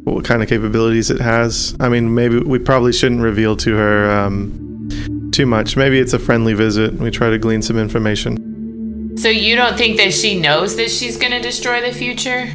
what 0.04 0.26
kind 0.26 0.42
of 0.42 0.50
capabilities 0.50 1.10
it 1.10 1.22
has. 1.22 1.76
I 1.80 1.90
mean, 1.90 2.14
maybe 2.14 2.40
we 2.40 2.60
probably 2.60 2.94
shouldn't 2.94 3.22
reveal 3.22 3.56
to 3.58 3.76
her 3.76 4.12
um, 4.12 5.30
too 5.32 5.46
much. 5.46 5.78
Maybe 5.78 6.00
it's 6.00 6.14
a 6.14 6.20
friendly 6.20 6.54
visit. 6.54 6.94
We 6.96 7.12
try 7.12 7.30
to 7.30 7.38
glean 7.38 7.62
some 7.62 7.78
information. 7.78 9.18
So 9.18 9.30
you 9.30 9.56
don't 9.56 9.78
think 9.78 9.98
that 9.98 10.14
she 10.14 10.40
knows 10.40 10.76
that 10.78 10.90
she's 10.90 11.18
going 11.18 11.32
to 11.32 11.42
destroy 11.42 11.82
the 11.82 11.94
future? 11.94 12.54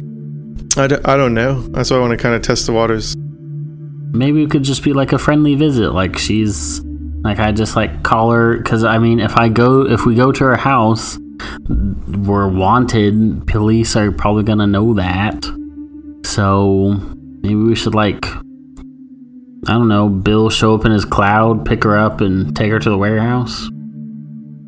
I 0.75 0.87
don't, 0.87 1.07
I 1.07 1.15
don't 1.15 1.33
know. 1.33 1.61
That's 1.61 1.89
why 1.91 1.97
I 1.97 1.99
want 1.99 2.11
to 2.11 2.17
kind 2.17 2.35
of 2.35 2.41
test 2.41 2.65
the 2.65 2.73
waters. 2.73 3.15
Maybe 4.11 4.43
it 4.43 4.51
could 4.51 4.63
just 4.63 4.83
be 4.83 4.93
like 4.93 5.13
a 5.13 5.19
friendly 5.19 5.55
visit. 5.55 5.91
Like 5.91 6.17
she's 6.17 6.81
like 7.23 7.39
I 7.39 7.51
just 7.51 7.75
like 7.75 8.03
call 8.03 8.31
her 8.31 8.57
because 8.57 8.83
I 8.83 8.99
mean 8.99 9.19
if 9.19 9.35
I 9.35 9.49
go 9.49 9.85
if 9.85 10.05
we 10.05 10.15
go 10.15 10.31
to 10.31 10.43
her 10.45 10.55
house, 10.55 11.17
we're 11.67 12.47
wanted. 12.47 13.47
Police 13.47 13.95
are 13.95 14.11
probably 14.11 14.43
gonna 14.43 14.67
know 14.67 14.93
that. 14.95 15.45
So 16.25 17.16
maybe 17.47 17.55
we 17.55 17.75
should 17.75 17.95
like 17.95 18.25
I 19.65 19.73
don't 19.73 19.87
know. 19.89 20.07
Bill 20.07 20.49
show 20.49 20.75
up 20.75 20.85
in 20.85 20.93
his 20.93 21.03
cloud, 21.03 21.65
pick 21.65 21.83
her 21.83 21.97
up, 21.97 22.21
and 22.21 22.55
take 22.55 22.71
her 22.71 22.79
to 22.79 22.89
the 22.89 22.97
warehouse. 22.97 23.67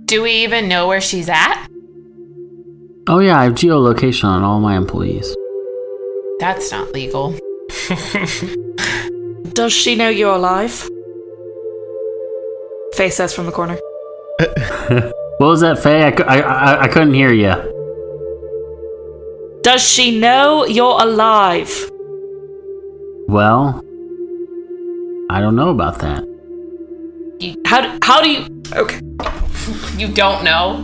Do 0.06 0.24
we 0.24 0.32
even 0.44 0.68
know 0.68 0.88
where 0.88 1.00
she's 1.00 1.30
at? 1.30 1.68
Oh 3.08 3.20
yeah, 3.20 3.40
I 3.40 3.46
have 3.46 3.54
geolocation 3.54 4.26
on 4.26 4.44
all 4.44 4.60
my 4.60 4.76
employees. 4.76 5.34
That's 6.40 6.72
not 6.72 6.92
legal. 6.92 7.32
Does 9.54 9.72
she 9.72 9.96
know 9.96 10.10
you're 10.10 10.36
alive? 10.36 10.74
Faye 12.96 13.10
says 13.10 13.34
from 13.34 13.46
the 13.46 13.52
corner. 13.52 13.78
What 15.40 15.48
was 15.48 15.62
that, 15.62 15.80
Faye? 15.80 16.04
I, 16.04 16.10
I, 16.10 16.40
I, 16.40 16.82
I 16.82 16.88
couldn't 16.90 17.14
hear 17.14 17.32
you. 17.32 17.54
Does 19.64 19.82
she 19.82 20.20
know 20.20 20.66
you're 20.66 21.02
alive? 21.02 21.72
Well, 23.30 23.84
I 25.30 25.40
don't 25.40 25.56
know 25.56 25.70
about 25.70 26.00
that. 26.00 26.24
How 27.64 27.82
do, 27.82 28.00
how 28.02 28.24
do 28.24 28.30
you. 28.32 28.64
Okay. 28.74 29.00
You 29.98 30.08
don't 30.12 30.44
know? 30.44 30.84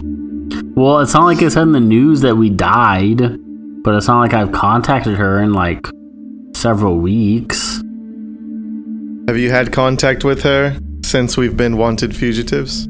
Well, 0.75 0.99
it's 0.99 1.15
not 1.15 1.23
like 1.23 1.41
it 1.41 1.49
said 1.49 1.63
in 1.63 1.71
the 1.71 1.79
news 1.79 2.21
that 2.21 2.35
we 2.35 2.51
died, 2.51 3.17
but 3.83 3.95
it's 3.95 4.07
not 4.07 4.19
like 4.19 4.35
I've 4.35 4.51
contacted 4.51 5.17
her 5.17 5.41
in 5.41 5.53
like 5.53 5.87
several 6.53 6.99
weeks. 6.99 7.81
Have 9.27 9.37
you 9.37 9.49
had 9.49 9.73
contact 9.73 10.23
with 10.23 10.43
her 10.43 10.77
since 11.03 11.37
we've 11.37 11.57
been 11.57 11.77
wanted 11.77 12.15
fugitives? 12.15 12.87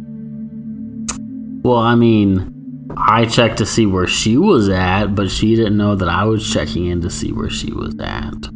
Well, 1.63 1.77
I 1.77 1.95
mean, 1.95 2.91
I 2.97 3.25
checked 3.25 3.59
to 3.59 3.65
see 3.65 3.85
where 3.85 4.07
she 4.07 4.35
was 4.37 4.67
at, 4.67 5.15
but 5.15 5.31
she 5.31 5.55
didn't 5.55 5.77
know 5.77 5.95
that 5.95 6.09
I 6.09 6.25
was 6.25 6.51
checking 6.51 6.87
in 6.87 6.99
to 7.03 7.09
see 7.09 7.31
where 7.31 7.49
she 7.49 7.71
was 7.71 7.95
at. 8.01 8.53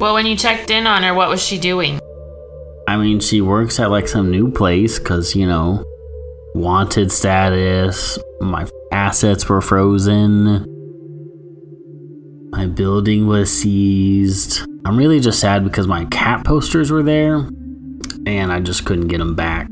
Well, 0.00 0.14
when 0.14 0.24
you 0.24 0.34
checked 0.34 0.70
in 0.70 0.86
on 0.86 1.02
her, 1.02 1.12
what 1.12 1.28
was 1.28 1.44
she 1.44 1.58
doing? 1.58 2.00
I 2.88 2.96
mean, 2.96 3.20
she 3.20 3.42
works 3.42 3.78
at 3.78 3.90
like 3.90 4.08
some 4.08 4.30
new 4.30 4.50
place 4.50 4.98
because, 4.98 5.36
you 5.36 5.46
know, 5.46 5.84
wanted 6.54 7.12
status, 7.12 8.18
my 8.40 8.66
assets 8.90 9.46
were 9.46 9.60
frozen, 9.60 10.64
my 12.50 12.66
building 12.66 13.26
was 13.26 13.52
seized. 13.52 14.62
I'm 14.86 14.96
really 14.96 15.20
just 15.20 15.38
sad 15.38 15.64
because 15.64 15.86
my 15.86 16.06
cat 16.06 16.46
posters 16.46 16.90
were 16.90 17.02
there 17.02 17.46
and 18.24 18.50
I 18.50 18.60
just 18.60 18.86
couldn't 18.86 19.08
get 19.08 19.18
them 19.18 19.34
back. 19.34 19.68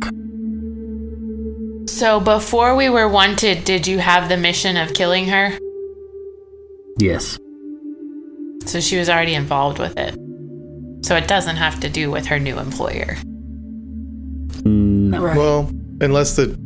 So 1.89 2.21
before 2.21 2.77
we 2.77 2.91
were 2.91 3.09
wanted, 3.09 3.65
did 3.65 3.87
you 3.87 3.99
have 3.99 4.29
the 4.29 4.37
mission 4.37 4.77
of 4.77 4.93
killing 4.93 5.27
her? 5.29 5.59
Yes. 6.99 7.39
So 8.69 8.81
she 8.81 8.99
was 8.99 9.09
already 9.09 9.35
involved 9.35 9.79
with 9.79 9.97
it. 9.97 10.15
So 11.05 11.17
it 11.17 11.27
doesn't 11.27 11.57
have 11.57 11.81
to 11.81 11.89
do 11.89 12.11
with 12.11 12.27
her 12.27 12.39
new 12.39 12.59
employer. 12.59 13.17
No. 14.65 15.23
Right. 15.23 15.37
Well, 15.37 15.71
unless 16.01 16.37
the 16.37 16.59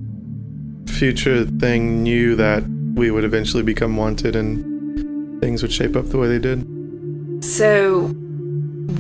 future 0.89 1.45
thing 1.45 2.03
knew 2.03 2.35
that 2.37 2.65
we 2.95 3.11
would 3.11 3.25
eventually 3.25 3.63
become 3.63 3.97
wanted 3.97 4.37
and 4.37 5.41
things 5.41 5.63
would 5.63 5.73
shape 5.73 5.97
up 5.97 6.07
the 6.07 6.19
way 6.19 6.29
they 6.29 6.39
did. 6.39 7.45
So 7.45 8.13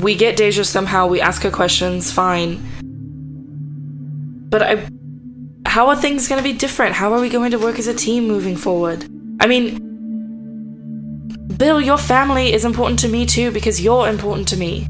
we 0.00 0.14
get 0.14 0.36
Deja 0.36 0.64
somehow, 0.64 1.06
we 1.06 1.20
ask 1.20 1.42
her 1.42 1.50
questions, 1.50 2.12
fine. 2.12 2.60
But 4.48 4.62
I 4.62 4.88
how 5.72 5.88
are 5.88 5.96
things 5.96 6.28
going 6.28 6.38
to 6.38 6.44
be 6.44 6.52
different? 6.52 6.94
How 6.94 7.14
are 7.14 7.20
we 7.20 7.30
going 7.30 7.52
to 7.52 7.58
work 7.58 7.78
as 7.78 7.86
a 7.86 7.94
team 7.94 8.28
moving 8.28 8.56
forward? 8.56 9.08
I 9.40 9.46
mean, 9.46 9.91
Bill, 11.56 11.80
your 11.80 11.98
family 11.98 12.52
is 12.52 12.64
important 12.64 12.98
to 13.00 13.08
me 13.08 13.26
too 13.26 13.50
because 13.50 13.80
you're 13.80 14.08
important 14.08 14.48
to 14.48 14.56
me. 14.56 14.86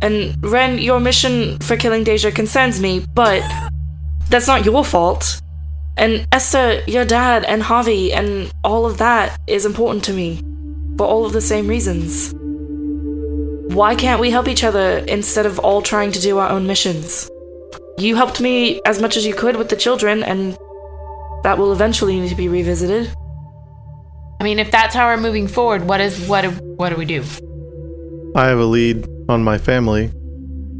And 0.00 0.36
Ren, 0.44 0.78
your 0.78 1.00
mission 1.00 1.58
for 1.58 1.76
killing 1.76 2.02
Deja 2.02 2.30
concerns 2.30 2.80
me, 2.80 3.04
but 3.14 3.42
that's 4.28 4.46
not 4.46 4.64
your 4.64 4.84
fault. 4.84 5.40
And 5.96 6.26
Esther, 6.32 6.82
your 6.86 7.04
dad, 7.04 7.44
and 7.44 7.62
Harvey, 7.62 8.12
and 8.12 8.50
all 8.64 8.86
of 8.86 8.98
that 8.98 9.38
is 9.46 9.66
important 9.66 10.02
to 10.04 10.12
me 10.12 10.42
for 10.96 11.06
all 11.06 11.26
of 11.26 11.32
the 11.32 11.40
same 11.40 11.68
reasons. 11.68 12.32
Why 13.74 13.94
can't 13.94 14.20
we 14.20 14.30
help 14.30 14.48
each 14.48 14.64
other 14.64 14.98
instead 15.06 15.46
of 15.46 15.58
all 15.58 15.82
trying 15.82 16.12
to 16.12 16.20
do 16.20 16.38
our 16.38 16.50
own 16.50 16.66
missions? 16.66 17.30
You 17.98 18.16
helped 18.16 18.40
me 18.40 18.80
as 18.86 19.00
much 19.00 19.16
as 19.16 19.26
you 19.26 19.34
could 19.34 19.56
with 19.56 19.68
the 19.68 19.76
children, 19.76 20.22
and 20.22 20.56
that 21.44 21.58
will 21.58 21.72
eventually 21.72 22.18
need 22.18 22.30
to 22.30 22.34
be 22.34 22.48
revisited. 22.48 23.14
I 24.42 24.44
mean, 24.44 24.58
if 24.58 24.72
that's 24.72 24.92
how 24.92 25.06
we're 25.06 25.18
moving 25.18 25.46
forward, 25.46 25.84
what 25.84 26.00
is 26.00 26.18
what 26.26 26.40
do, 26.40 26.50
what 26.50 26.88
do 26.88 26.96
we 26.96 27.04
do? 27.04 27.22
I 28.34 28.48
have 28.48 28.58
a 28.58 28.64
lead 28.64 29.06
on 29.28 29.44
my 29.44 29.56
family 29.56 30.08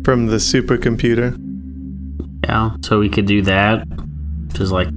from 0.03 0.27
the 0.27 0.39
supercomputer. 0.39 1.39
Yeah, 2.43 2.75
so 2.83 2.99
we 2.99 3.09
could 3.09 3.27
do 3.27 3.41
that, 3.43 3.87
which 4.49 4.61
is 4.61 4.73
like 4.73 4.89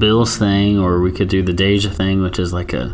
Bill's 0.00 0.36
thing, 0.36 0.80
or 0.80 1.00
we 1.00 1.12
could 1.12 1.28
do 1.28 1.44
the 1.44 1.52
Deja 1.52 1.90
thing, 1.90 2.22
which 2.22 2.40
is 2.40 2.52
like 2.52 2.72
a 2.72 2.92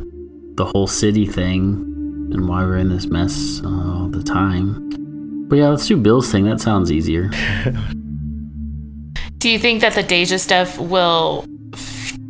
the 0.56 0.66
whole 0.66 0.86
city 0.86 1.24
thing, 1.24 2.28
and 2.30 2.46
why 2.46 2.62
we're 2.62 2.76
in 2.76 2.90
this 2.90 3.06
mess 3.06 3.62
uh, 3.64 3.68
all 3.68 4.08
the 4.08 4.22
time. 4.22 5.48
But 5.48 5.56
yeah, 5.56 5.68
let's 5.68 5.86
do 5.86 5.96
Bill's 5.96 6.30
thing. 6.30 6.44
That 6.44 6.60
sounds 6.60 6.92
easier. 6.92 7.28
Do 9.38 9.48
you 9.48 9.58
think 9.58 9.80
that 9.80 9.94
the 9.94 10.02
Deja 10.02 10.38
stuff 10.38 10.78
will 10.78 11.46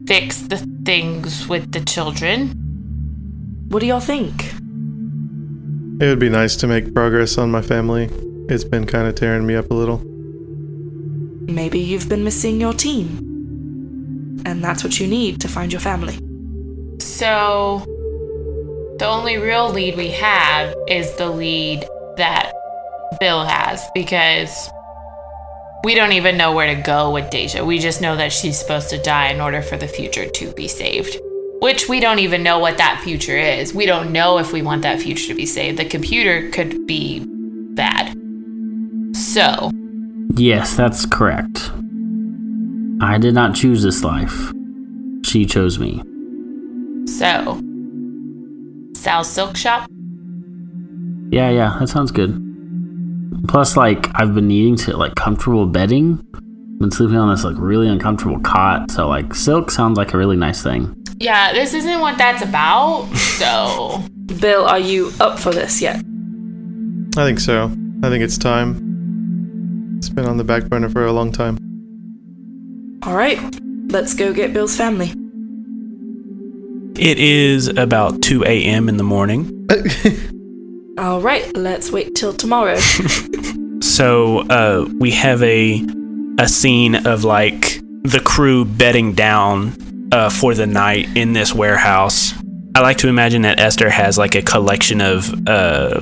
fix 0.07 0.43
the 0.43 0.72
things 0.85 1.49
with 1.49 1.73
the 1.73 1.81
children? 1.81 2.49
What 3.69 3.81
do 3.81 3.87
y'all 3.87 4.01
think? 4.01 4.53
It 6.01 6.07
would 6.07 6.19
be 6.19 6.29
nice 6.29 6.57
to 6.57 6.67
make 6.67 6.95
progress 6.95 7.39
on 7.39 7.51
my 7.51 7.63
family. 7.63 8.09
It's 8.49 8.65
been 8.65 8.87
kind 8.87 9.07
of 9.07 9.15
tearing 9.15 9.47
me 9.47 9.55
up 9.55 9.71
a 9.71 9.75
little. 9.75 9.99
Maybe 11.47 11.79
you've 11.79 12.09
been 12.09 12.25
missing 12.25 12.61
your 12.61 12.73
team. 12.73 14.43
And 14.45 14.63
that's 14.63 14.83
what 14.83 14.99
you 14.99 15.07
need 15.07 15.41
to 15.43 15.49
find 15.49 15.73
your 15.73 15.81
family. 15.81 16.19
So, 16.99 17.85
the 18.99 19.07
only 19.07 19.39
real 19.39 19.71
lead 19.71 19.97
we 19.97 20.09
have 20.11 20.75
is 20.89 21.15
the 21.17 21.31
lead 21.31 21.85
that 22.17 22.53
Bill 23.21 23.45
has 23.45 23.89
because 23.95 24.69
we 25.85 25.95
don't 25.95 26.13
even 26.13 26.37
know 26.37 26.53
where 26.53 26.75
to 26.75 26.81
go 26.81 27.11
with 27.11 27.31
Deja. 27.31 27.65
We 27.65 27.79
just 27.79 28.01
know 28.01 28.17
that 28.17 28.33
she's 28.33 28.59
supposed 28.59 28.91
to 28.91 28.99
die 29.03 29.31
in 29.31 29.41
order 29.41 29.63
for 29.63 29.77
the 29.77 29.89
future 29.89 30.29
to 30.29 30.53
be 30.53 30.69
saved. 30.69 31.19
Which 31.61 31.89
we 31.89 32.01
don't 32.01 32.19
even 32.19 32.43
know 32.43 32.59
what 32.59 32.79
that 32.79 33.01
future 33.03 33.37
is. 33.37 33.73
We 33.75 33.87
don't 33.87 34.13
know 34.13 34.39
if 34.39 34.53
we 34.53 34.63
want 34.63 34.83
that 34.83 35.01
future 35.01 35.29
to 35.29 35.35
be 35.35 35.47
saved. 35.47 35.79
The 35.79 35.85
computer 35.85 36.51
could 36.51 36.87
be 36.87 37.25
bad. 37.75 38.17
So, 39.17 39.71
Yes, 40.35 40.75
that's 40.75 41.05
correct. 41.05 41.71
I 43.01 43.19
did 43.19 43.35
not 43.35 43.55
choose 43.55 43.83
this 43.83 44.03
life. 44.03 44.53
She 45.25 45.45
chose 45.45 45.79
me. 45.79 46.03
so 47.07 47.61
Sal's 48.95 49.29
Silk 49.29 49.57
Shop. 49.57 49.89
Yeah, 51.31 51.51
yeah, 51.51 51.77
that 51.79 51.89
sounds 51.89 52.11
good. 52.13 52.52
Plus, 53.49 53.77
like, 53.77 54.09
I've 54.15 54.35
been 54.35 54.49
needing 54.49 54.77
to 54.77 54.97
like 54.97 55.15
comfortable 55.15 55.67
bedding. 55.67 56.17
Been 56.79 56.91
sleeping 56.91 57.17
on 57.17 57.31
this 57.31 57.45
like 57.45 57.57
really 57.59 57.89
uncomfortable 57.89 58.41
cot, 58.41 58.91
so 58.91 59.09
like 59.09 59.35
silk 59.35 59.71
sounds 59.71 59.97
like 59.97 60.15
a 60.15 60.19
really 60.19 60.37
nice 60.37 60.63
thing. 60.63 60.97
Yeah, 61.19 61.53
this 61.53 61.75
isn't 61.75 62.01
what 62.01 62.19
that's 62.19 62.43
about. 62.43 63.07
So, 63.15 64.03
Bill, 64.41 64.65
are 64.65 64.79
you 64.79 65.13
up 65.21 65.39
for 65.39 65.53
this 65.53 65.81
yet? 65.81 65.97
I 67.17 67.25
think 67.25 67.39
so. 67.39 67.71
I 68.03 68.09
think 68.09 68.25
it's 68.25 68.37
time. 68.37 69.97
It's 69.99 70.09
been 70.09 70.27
on 70.27 70.37
the 70.37 70.45
back 70.45 70.65
burner 70.65 70.89
for 70.89 71.07
a 71.07 71.13
long 71.13 71.31
time. 71.31 71.59
Alright, 73.07 73.39
let's 73.93 74.15
go 74.15 74.33
get 74.33 74.53
Bill's 74.53 74.77
family. 74.77 75.13
It 77.01 77.19
is 77.19 77.69
about 77.69 78.23
2 78.23 78.45
a.m. 78.45 78.89
in 78.89 78.97
the 78.97 79.05
morning. 79.05 79.69
Alright, 81.03 81.57
let's 81.57 81.91
wait 81.91 82.15
till 82.15 82.33
tomorrow. 82.33 82.79
So 83.83 84.39
uh, 84.49 84.89
we 85.01 85.11
have 85.11 85.43
a 85.43 85.85
a 86.39 86.49
scene 86.49 86.95
of 87.07 87.25
like 87.25 87.81
the 88.05 88.23
crew 88.25 88.65
bedding 88.65 89.13
down 89.13 90.09
uh, 90.13 90.31
for 90.31 90.55
the 90.55 90.67
night 90.67 91.17
in 91.17 91.33
this 91.33 91.53
warehouse. 91.53 92.33
I 92.75 92.81
like 92.81 92.99
to 92.99 93.09
imagine 93.09 93.43
that 93.43 93.59
Esther 93.59 93.91
has 93.91 94.17
like 94.17 94.35
a 94.37 94.43
collection 94.43 95.01
of 95.01 95.49
uh, 95.49 96.01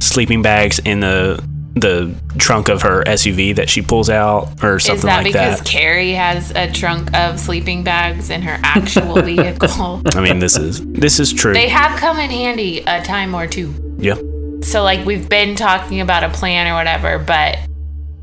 sleeping 0.00 0.42
bags 0.42 0.78
in 0.78 1.00
the 1.00 1.44
the 1.74 2.14
trunk 2.38 2.68
of 2.68 2.80
her 2.82 3.02
SUV 3.04 3.56
that 3.56 3.68
she 3.68 3.82
pulls 3.82 4.08
out 4.08 4.64
or 4.64 4.78
something 4.78 4.96
is 4.96 5.02
that 5.02 5.16
like 5.16 5.26
because 5.26 5.58
that. 5.58 5.66
Carrie 5.68 6.12
has 6.12 6.50
a 6.52 6.70
trunk 6.72 7.12
of 7.14 7.38
sleeping 7.38 7.84
bags 7.84 8.30
in 8.30 8.40
her 8.42 8.58
actual 8.62 9.20
vehicle? 9.22 10.02
I 10.14 10.20
mean, 10.20 10.38
this 10.38 10.56
is 10.56 10.80
this 10.86 11.18
is 11.20 11.32
true. 11.32 11.52
They 11.52 11.68
have 11.68 11.98
come 11.98 12.18
in 12.20 12.30
handy 12.30 12.78
a 12.86 13.02
time 13.02 13.34
or 13.34 13.46
two. 13.46 13.85
Yeah. 13.98 14.16
So 14.62 14.82
like 14.82 15.04
we've 15.06 15.28
been 15.28 15.54
talking 15.54 16.00
about 16.00 16.24
a 16.24 16.30
plan 16.30 16.66
or 16.66 16.74
whatever, 16.74 17.18
but 17.18 17.58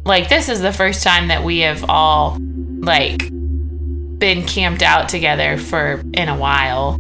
like 0.06 0.30
this 0.30 0.50
is 0.50 0.62
the 0.62 0.74
first 0.74 1.04
time 1.04 1.30
that 1.30 1.44
we 1.44 1.60
have 1.60 1.86
all 1.90 2.38
like 2.80 3.30
been 4.20 4.46
camped 4.46 4.82
out 4.82 5.10
together 5.10 5.58
for 5.58 6.02
in 6.14 6.30
a 6.30 6.38
while. 6.38 7.00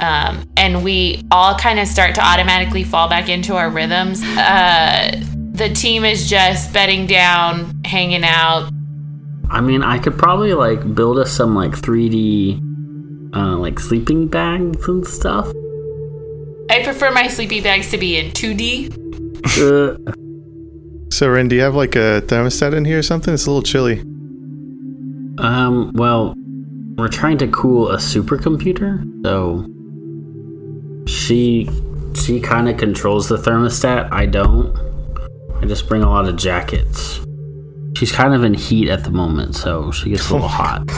Um, 0.00 0.44
and 0.56 0.82
we 0.82 1.22
all 1.30 1.56
kind 1.56 1.78
of 1.78 1.86
start 1.86 2.16
to 2.16 2.24
automatically 2.24 2.82
fall 2.82 3.08
back 3.08 3.28
into 3.28 3.54
our 3.54 3.70
rhythms. 3.70 4.20
Uh, 4.22 5.12
the 5.52 5.68
team 5.68 6.04
is 6.04 6.28
just 6.28 6.72
bedding 6.72 7.06
down, 7.06 7.82
hanging 7.84 8.24
out. 8.24 8.70
I 9.48 9.60
mean, 9.60 9.82
I 9.82 9.98
could 9.98 10.18
probably 10.18 10.54
like 10.54 10.94
build 10.94 11.18
us 11.18 11.30
some 11.30 11.54
like 11.54 11.72
3D, 11.72 12.60
uh, 13.34 13.58
like 13.58 13.78
sleeping 13.78 14.26
bags 14.26 14.88
and 14.88 15.06
stuff. 15.06 15.52
I 16.72 16.82
prefer 16.82 17.10
my 17.10 17.28
sleepy 17.28 17.60
bags 17.60 17.90
to 17.90 17.98
be 17.98 18.16
in 18.16 18.30
2D. 18.30 18.88
Uh, 19.58 20.12
So, 21.10 21.28
Ren, 21.28 21.46
do 21.48 21.54
you 21.54 21.60
have 21.60 21.74
like 21.74 21.94
a 21.94 22.22
thermostat 22.24 22.74
in 22.74 22.86
here 22.86 22.98
or 22.98 23.02
something? 23.02 23.34
It's 23.34 23.44
a 23.44 23.50
little 23.50 23.62
chilly. 23.62 24.00
um, 25.38 25.92
well, 25.92 26.34
we're 26.96 27.08
trying 27.08 27.36
to 27.38 27.48
cool 27.48 27.90
a 27.90 27.96
supercomputer, 27.96 29.04
so 29.22 29.66
she 31.06 31.68
she 32.14 32.40
kind 32.40 32.70
of 32.70 32.78
controls 32.78 33.28
the 33.28 33.36
thermostat. 33.36 34.10
I 34.10 34.24
don't. 34.24 34.74
I 35.60 35.66
just 35.66 35.86
bring 35.88 36.02
a 36.02 36.08
lot 36.08 36.26
of 36.26 36.36
jackets. 36.36 37.20
She's 37.98 38.12
kind 38.12 38.32
of 38.32 38.44
in 38.44 38.54
heat 38.54 38.88
at 38.88 39.04
the 39.04 39.10
moment, 39.10 39.54
so 39.56 39.90
she 39.90 40.08
gets 40.08 40.30
a 40.30 40.32
little 40.32 40.48
hot. 40.48 40.88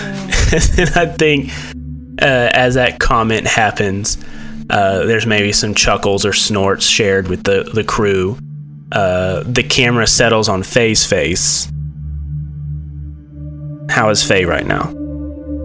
and 0.78 0.90
I 0.96 1.06
think 1.06 1.50
uh, 2.20 2.50
as 2.52 2.74
that 2.74 2.98
comment 2.98 3.46
happens, 3.46 4.18
uh, 4.68 5.04
there's 5.06 5.26
maybe 5.26 5.52
some 5.52 5.74
chuckles 5.74 6.24
or 6.24 6.32
snorts 6.32 6.86
shared 6.86 7.28
with 7.28 7.44
the, 7.44 7.70
the 7.72 7.84
crew. 7.84 8.36
uh, 8.92 9.42
the 9.46 9.62
camera 9.62 10.06
settles 10.06 10.48
on 10.48 10.62
Faye's 10.62 11.06
face. 11.06 11.70
How 13.88 14.10
is 14.10 14.22
Faye 14.26 14.44
right 14.44 14.66
now? 14.66 14.94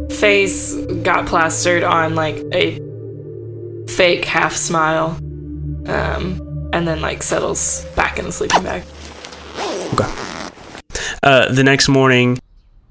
Face 0.09 0.75
got 1.03 1.25
plastered 1.25 1.83
on 1.83 2.15
like 2.15 2.37
a 2.53 2.79
fake 3.87 4.25
half 4.25 4.53
smile, 4.55 5.17
um, 5.87 6.69
and 6.73 6.87
then 6.87 7.01
like 7.01 7.23
settles 7.23 7.85
back 7.95 8.19
in 8.19 8.25
the 8.25 8.31
sleeping 8.31 8.63
bag. 8.63 8.83
Uh, 11.23 11.51
the 11.51 11.63
next 11.63 11.89
morning 11.89 12.37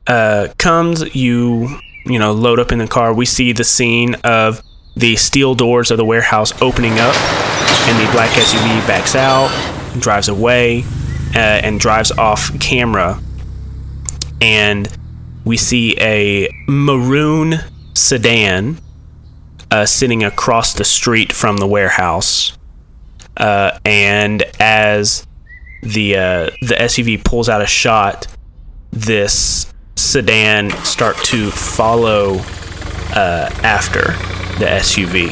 uh, 0.07 0.49
comes, 0.59 1.14
you 1.14 1.79
you 2.07 2.19
know 2.19 2.33
load 2.33 2.59
up 2.59 2.73
in 2.73 2.79
the 2.79 2.87
car. 2.87 3.12
We 3.14 3.27
see 3.27 3.53
the 3.53 3.64
scene 3.64 4.14
of 4.25 4.62
the 4.97 5.17
steel 5.17 5.55
doors 5.55 5.90
of 5.90 5.97
the 5.97 6.05
warehouse 6.05 6.53
opening 6.62 6.99
up, 6.99 7.14
and 7.88 8.07
the 8.07 8.11
black 8.12 8.31
SUV 8.31 8.87
backs 8.87 9.14
out, 9.14 9.51
drives 10.01 10.29
away, 10.29 10.85
uh, 11.35 11.38
and 11.38 11.81
drives 11.81 12.12
off 12.12 12.59
camera. 12.61 13.21
And 14.40 14.88
we 15.45 15.57
see 15.57 15.97
a 15.99 16.49
maroon 16.67 17.57
sedan 17.95 18.79
uh, 19.71 19.87
sitting 19.87 20.23
across 20.23 20.75
the 20.75 20.85
street 20.85 21.33
from 21.33 21.57
the 21.57 21.67
warehouse. 21.67 22.57
Uh, 23.37 23.79
and 23.85 24.45
as 24.61 25.27
the 25.83 26.17
uh, 26.17 26.51
the 26.62 26.77
SUV 26.79 27.23
pulls 27.25 27.49
out 27.49 27.61
a 27.61 27.67
shot, 27.67 28.27
this 28.93 29.73
sedan 29.96 30.70
start 30.85 31.16
to 31.24 31.50
follow 31.50 32.37
uh, 33.14 33.50
after 33.62 34.12
the 34.59 34.66
SUV. 34.66 35.30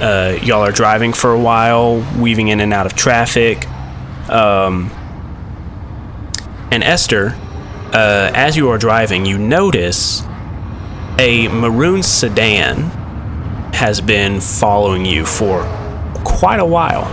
Uh, 0.00 0.38
y'all 0.44 0.64
are 0.64 0.72
driving 0.72 1.12
for 1.12 1.32
a 1.32 1.38
while, 1.38 2.06
weaving 2.18 2.48
in 2.48 2.60
and 2.60 2.72
out 2.72 2.86
of 2.86 2.94
traffic. 2.94 3.68
Um, 4.28 4.90
and 6.70 6.84
Esther, 6.84 7.34
uh, 7.92 8.30
as 8.34 8.56
you 8.56 8.68
are 8.68 8.78
driving, 8.78 9.26
you 9.26 9.38
notice 9.38 10.22
a 11.18 11.48
maroon 11.48 12.02
sedan 12.02 12.90
has 13.74 14.00
been 14.00 14.40
following 14.40 15.04
you 15.04 15.24
for 15.24 15.62
quite 16.24 16.60
a 16.60 16.64
while. 16.64 17.04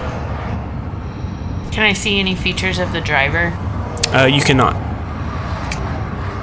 Can 1.71 1.83
I 1.83 1.93
see 1.93 2.19
any 2.19 2.35
features 2.35 2.79
of 2.79 2.91
the 2.91 3.01
driver? 3.01 3.47
Uh, 4.13 4.25
you 4.25 4.41
cannot. 4.41 4.94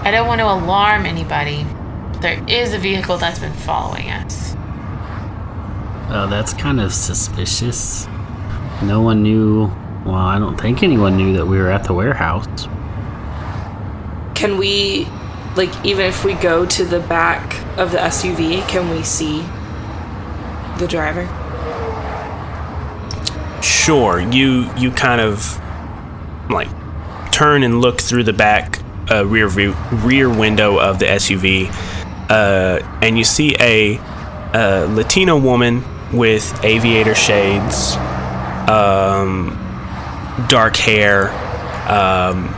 I 0.04 0.10
don't 0.10 0.26
want 0.26 0.40
to 0.40 0.46
alarm 0.46 1.06
anybody. 1.06 1.64
There 2.20 2.42
is 2.48 2.74
a 2.74 2.78
vehicle 2.78 3.18
that's 3.18 3.38
been 3.38 3.52
following 3.52 4.10
us. 4.10 4.56
Uh, 6.08 6.26
that's 6.28 6.52
kind 6.52 6.80
of 6.80 6.92
suspicious. 6.92 8.08
No 8.82 9.00
one 9.00 9.22
knew. 9.22 9.66
Well, 10.04 10.16
I 10.16 10.40
don't 10.40 10.60
think 10.60 10.82
anyone 10.82 11.16
knew 11.16 11.32
that 11.34 11.46
we 11.46 11.56
were 11.56 11.70
at 11.70 11.84
the 11.84 11.94
warehouse. 11.94 12.66
Can 14.34 14.58
we, 14.58 15.06
like, 15.56 15.70
even 15.84 16.04
if 16.04 16.24
we 16.24 16.34
go 16.34 16.66
to 16.66 16.84
the 16.84 16.98
back 16.98 17.54
of 17.78 17.92
the 17.92 17.98
SUV, 17.98 18.66
can 18.66 18.90
we 18.90 19.04
see 19.04 19.42
the 20.80 20.88
driver? 20.88 21.28
Sure, 23.62 24.18
you 24.20 24.68
you 24.76 24.90
kind 24.90 25.20
of 25.20 25.60
like 26.50 26.68
turn 27.30 27.62
and 27.62 27.80
look 27.80 28.00
through 28.00 28.24
the 28.24 28.32
back 28.32 28.81
uh, 29.10 29.26
rear 29.26 29.48
view, 29.48 29.74
rear 29.92 30.28
window 30.28 30.78
of 30.78 30.98
the 30.98 31.06
SUV, 31.06 31.68
uh, 32.30 32.80
and 33.02 33.18
you 33.18 33.24
see 33.24 33.54
a, 33.60 33.98
a 34.54 34.86
Latino 34.88 35.36
woman 35.36 35.84
with 36.12 36.64
aviator 36.64 37.14
shades, 37.14 37.96
um, 38.68 39.58
dark 40.48 40.76
hair, 40.76 41.30
um, 41.88 42.48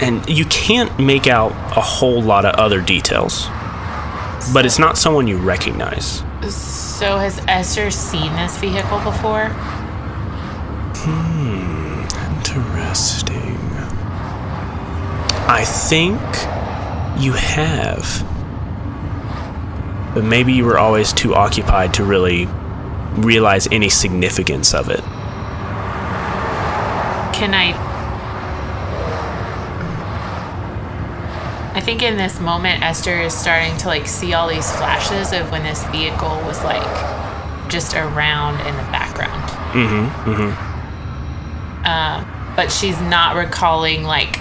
and 0.00 0.28
you 0.28 0.44
can't 0.46 0.98
make 0.98 1.26
out 1.26 1.52
a 1.76 1.80
whole 1.80 2.22
lot 2.22 2.44
of 2.44 2.54
other 2.54 2.80
details. 2.80 3.46
But 4.52 4.64
it's 4.64 4.78
not 4.78 4.96
someone 4.96 5.26
you 5.26 5.36
recognize. 5.36 6.22
So 6.48 7.18
has 7.18 7.38
Esther 7.46 7.90
seen 7.90 8.32
this 8.34 8.56
vehicle 8.58 8.98
before? 9.00 9.54
I 15.50 15.64
think 15.64 16.20
you 17.18 17.32
have. 17.32 18.04
But 20.14 20.24
maybe 20.24 20.52
you 20.52 20.66
were 20.66 20.78
always 20.78 21.12
too 21.12 21.34
occupied 21.34 21.94
to 21.94 22.04
really 22.04 22.46
realize 23.14 23.66
any 23.72 23.88
significance 23.88 24.74
of 24.74 24.90
it. 24.90 25.00
Can 27.34 27.54
I? 27.54 27.72
I 31.74 31.80
think 31.80 32.02
in 32.02 32.16
this 32.16 32.40
moment, 32.40 32.82
Esther 32.82 33.18
is 33.18 33.32
starting 33.32 33.76
to 33.78 33.86
like 33.86 34.06
see 34.06 34.34
all 34.34 34.48
these 34.48 34.70
flashes 34.76 35.32
of 35.32 35.50
when 35.50 35.62
this 35.62 35.82
vehicle 35.86 36.36
was 36.44 36.62
like 36.62 37.70
just 37.70 37.94
around 37.94 38.60
in 38.66 38.76
the 38.76 38.82
background. 38.92 39.48
Mm-hmm. 39.72 40.30
Mm-hmm. 40.30 41.86
Um, 41.86 42.54
but 42.54 42.70
she's 42.70 43.00
not 43.00 43.36
recalling 43.36 44.02
like 44.02 44.40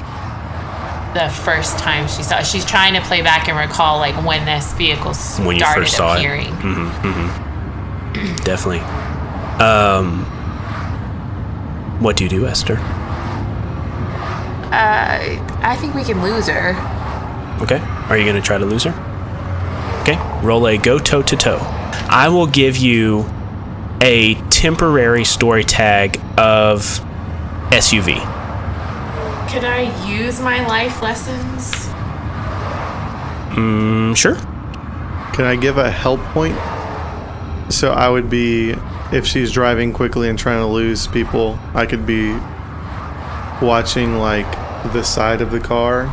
the 1.13 1.30
first 1.43 1.78
time 1.80 2.08
she 2.08 2.24
saw. 2.24 2.39
it. 2.39 2.46
She's 2.46 2.65
trying 2.65 2.93
to 2.93 3.02
play 3.02 3.22
back 3.22 3.48
and 3.48 3.58
recall 3.58 3.98
like 4.00 4.15
when 4.26 4.46
this 4.46 4.72
vehicle 4.74 5.13
started 5.13 5.48
When 5.48 5.58
you 5.58 5.65
first 5.65 5.96
saw 5.98 6.13
it. 6.13 6.17
appearing. 6.20 6.46
Mm-hmm. 6.48 7.08
Mm-hmm. 7.08 8.36
Definitely. 8.43 8.80
Um. 9.63 10.26
What 12.02 12.15
do 12.17 12.24
you 12.24 12.30
do, 12.30 12.46
Esther? 12.46 12.78
Uh, 14.67 15.39
I 15.63 15.78
think 15.80 15.96
we 15.96 16.04
can 16.04 16.22
lose 16.22 16.48
her. 16.48 16.72
Okay. 17.63 17.80
Are 18.10 18.17
you 18.17 18.24
going 18.26 18.36
to 18.36 18.41
try 18.46 18.58
to 18.58 18.65
lose 18.65 18.84
her? 18.84 18.91
Okay. 20.04 20.17
Roll 20.46 20.67
a 20.67 20.78
go 20.78 21.00
toe 21.00 21.22
to 21.24 21.36
toe. 21.36 21.58
I 22.10 22.30
will 22.30 22.48
give 22.48 22.78
you 22.78 23.26
a 24.02 24.36
temporary 24.52 25.24
story 25.26 25.63
tag 25.63 26.20
of 26.38 26.82
SUV. 27.72 28.17
Can 29.49 29.63
I 29.65 30.07
use 30.07 30.39
my 30.41 30.65
life 30.67 31.01
lessons? 31.01 31.71
Mm, 33.55 34.15
sure. 34.15 34.36
Can 35.33 35.45
I 35.45 35.55
give 35.55 35.77
a 35.77 35.89
help 35.89 36.19
point? 36.33 36.55
So 37.71 37.91
I 37.91 38.10
would 38.10 38.29
be, 38.29 38.75
if 39.12 39.25
she's 39.25 39.51
driving 39.51 39.93
quickly 39.93 40.29
and 40.29 40.38
trying 40.38 40.60
to 40.60 40.65
lose 40.67 41.07
people, 41.07 41.57
I 41.73 41.86
could 41.86 42.05
be 42.05 42.31
watching 43.62 44.17
like 44.19 44.49
the 44.93 45.03
side 45.03 45.41
of 45.41 45.51
the 45.51 45.60
car. 45.60 46.03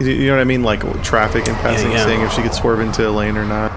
You- 0.00 0.06
You 0.12 0.26
know 0.28 0.36
what 0.36 0.40
I 0.40 0.44
mean? 0.44 0.62
Like 0.62 0.80
traffic 1.02 1.46
and 1.48 1.56
passing, 1.58 1.90
yeah. 1.92 2.04
seeing 2.06 2.20
if 2.22 2.32
she 2.32 2.42
could 2.42 2.54
swerve 2.54 2.80
into 2.80 3.06
a 3.08 3.10
lane 3.10 3.36
or 3.36 3.44
not. 3.44 3.70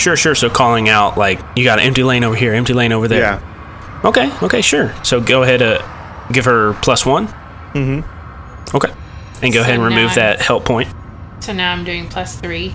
Sure, 0.00 0.16
sure. 0.16 0.34
So 0.34 0.48
calling 0.48 0.88
out, 0.88 1.18
like, 1.18 1.40
you 1.56 1.64
got 1.64 1.80
an 1.80 1.86
empty 1.86 2.02
lane 2.04 2.24
over 2.24 2.36
here, 2.36 2.54
empty 2.54 2.72
lane 2.72 2.92
over 2.92 3.08
there. 3.08 3.20
Yeah. 3.20 3.40
Okay, 4.04 4.32
okay, 4.44 4.60
sure. 4.60 4.94
So 5.02 5.20
go 5.20 5.42
ahead, 5.42 5.60
uh, 5.60 5.82
give 6.32 6.44
her 6.44 6.74
plus 6.82 7.04
one. 7.06 7.28
Mm-hmm. 7.74 8.76
Okay. 8.76 8.92
And 9.42 9.52
go 9.52 9.60
So 9.60 9.62
ahead 9.62 9.74
and 9.76 9.84
remove 9.84 10.08
I'm- 10.10 10.14
that 10.16 10.40
help 10.40 10.64
point. 10.64 10.88
So 11.40 11.52
now 11.52 11.72
I'm 11.72 11.84
doing 11.84 12.08
plus 12.08 12.36
three. 12.36 12.74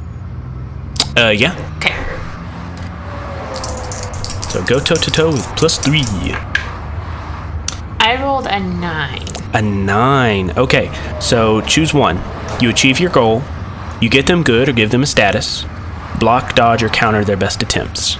Uh, 1.17 1.29
yeah. 1.29 1.53
Okay. 1.77 1.93
So 4.49 4.63
go 4.63 4.79
toe 4.79 4.95
to 4.95 5.11
toe 5.11 5.31
with 5.31 5.43
plus 5.57 5.77
three. 5.79 6.03
I 7.99 8.17
rolled 8.21 8.45
a 8.47 8.59
nine. 8.59 9.23
A 9.53 9.61
nine. 9.61 10.51
Okay, 10.57 10.91
so 11.19 11.61
choose 11.61 11.93
one. 11.93 12.19
You 12.61 12.69
achieve 12.69 12.99
your 12.99 13.09
goal. 13.11 13.41
You 14.01 14.09
get 14.09 14.27
them 14.27 14.43
good 14.43 14.69
or 14.69 14.73
give 14.73 14.91
them 14.91 15.03
a 15.03 15.05
status. 15.07 15.65
Block, 16.19 16.55
dodge, 16.55 16.83
or 16.83 16.89
counter 16.89 17.23
their 17.23 17.37
best 17.37 17.63
attempts. 17.63 18.17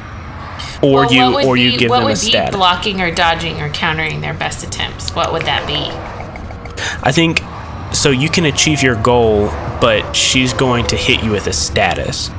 Or 0.84 1.06
Well, 1.06 1.14
you, 1.42 1.48
or 1.48 1.56
you 1.58 1.78
give 1.78 1.90
what 1.90 1.98
them 2.00 2.04
a 2.08 2.10
would 2.10 2.20
be 2.20 2.30
status. 2.30 2.56
blocking 2.56 3.00
or 3.02 3.10
dodging 3.14 3.62
or 3.62 3.70
countering 3.70 4.22
their 4.22 4.34
best 4.34 4.64
attempts? 4.66 5.12
What 5.16 5.32
would 5.32 5.44
that 5.44 5.66
be? 5.66 5.90
I 7.02 7.12
think 7.12 7.42
so. 7.94 8.10
You 8.10 8.30
can 8.30 8.46
achieve 8.46 8.84
your 8.84 8.96
goal, 9.02 9.48
but 9.80 10.14
she's 10.14 10.52
going 10.54 10.86
to 10.88 10.96
hit 10.98 11.24
you 11.24 11.32
with 11.32 11.48
a 11.48 11.54
status. 11.54 12.30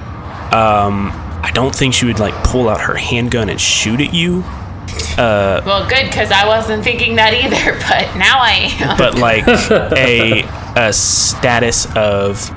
Um, 0.53 1.11
I 1.43 1.51
don't 1.55 1.75
think 1.75 1.95
she 1.95 2.05
would 2.07 2.19
like 2.19 2.35
pull 2.45 2.69
out 2.69 2.83
her 2.83 2.95
handgun 2.97 3.49
and 3.49 3.61
shoot 3.61 4.01
at 4.01 4.12
you. 4.12 4.45
Well, 5.16 5.89
good 5.89 6.07
because 6.07 6.31
I 6.31 6.47
wasn't 6.47 6.85
thinking 6.85 7.16
that 7.16 7.33
either, 7.35 7.73
but 7.89 8.16
now 8.19 8.41
I 8.41 8.69
am. 8.81 8.99
but 8.99 9.16
like 9.19 9.47
a 9.97 10.43
a 10.77 10.93
status 10.93 11.87
of 11.97 12.51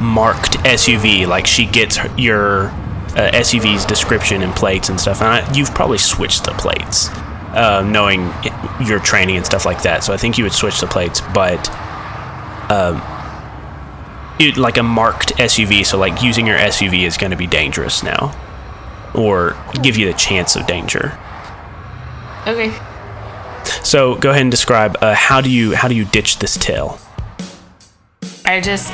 marked 0.00 0.58
SUV. 0.58 1.26
Like 1.26 1.46
she 1.46 1.66
gets 1.66 1.96
her- 1.96 2.14
your 2.18 2.68
uh, 3.16 3.30
SUV's 3.32 3.84
description 3.84 4.42
and 4.42 4.54
plates 4.54 4.88
and 4.88 5.00
stuff. 5.00 5.20
And 5.20 5.28
I, 5.28 5.52
you've 5.54 5.74
probably 5.74 5.98
switched 5.98 6.44
the 6.44 6.52
plates, 6.52 7.08
uh, 7.54 7.82
knowing 7.86 8.32
your 8.86 9.00
training 9.00 9.36
and 9.36 9.46
stuff 9.46 9.64
like 9.66 9.82
that. 9.82 10.02
So 10.04 10.12
I 10.12 10.16
think 10.16 10.38
you 10.38 10.44
would 10.44 10.52
switch 10.54 10.80
the 10.80 10.86
plates, 10.86 11.20
but 11.34 11.70
um, 12.70 13.02
it, 14.40 14.56
like 14.56 14.78
a 14.78 14.82
marked 14.82 15.34
SUV. 15.36 15.84
So 15.84 15.98
like 15.98 16.22
using 16.22 16.46
your 16.46 16.58
SUV 16.58 17.02
is 17.06 17.16
going 17.16 17.30
to 17.32 17.36
be 17.36 17.46
dangerous 17.46 18.02
now. 18.02 18.34
or 19.14 19.56
give 19.82 19.96
you 19.96 20.06
the 20.06 20.14
chance 20.18 20.56
of 20.56 20.66
danger. 20.66 21.18
Okay. 22.46 22.72
So 23.84 24.14
go 24.16 24.30
ahead 24.30 24.42
and 24.42 24.50
describe 24.50 24.96
uh, 25.02 25.14
how 25.14 25.40
do 25.40 25.50
you 25.50 25.74
how 25.74 25.88
do 25.88 25.94
you 25.94 26.04
ditch 26.04 26.38
this 26.38 26.56
tail? 26.56 26.98
I 28.44 28.60
just 28.60 28.92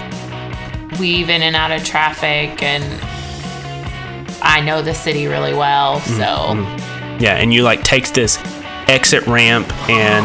weave 0.98 1.28
in 1.30 1.42
and 1.42 1.54
out 1.56 1.70
of 1.70 1.84
traffic 1.84 2.62
and 2.62 2.84
I 4.42 4.60
know 4.60 4.82
the 4.82 4.94
city 4.94 5.26
really 5.26 5.54
well, 5.54 6.00
so 6.00 6.54
Yeah, 7.20 7.36
and 7.36 7.52
you 7.52 7.62
like 7.62 7.82
takes 7.82 8.10
this 8.10 8.38
exit 8.86 9.26
ramp, 9.26 9.70
and 9.88 10.24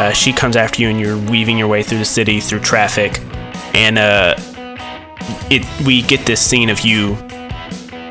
uh, 0.00 0.12
she 0.12 0.32
comes 0.32 0.56
after 0.56 0.82
you, 0.82 0.88
and 0.88 1.00
you're 1.00 1.18
weaving 1.18 1.56
your 1.58 1.68
way 1.68 1.82
through 1.82 1.98
the 1.98 2.04
city 2.04 2.40
through 2.40 2.60
traffic, 2.60 3.20
and 3.74 3.98
uh, 3.98 4.34
it 5.50 5.64
we 5.86 6.02
get 6.02 6.26
this 6.26 6.40
scene 6.44 6.68
of 6.68 6.80
you 6.80 7.16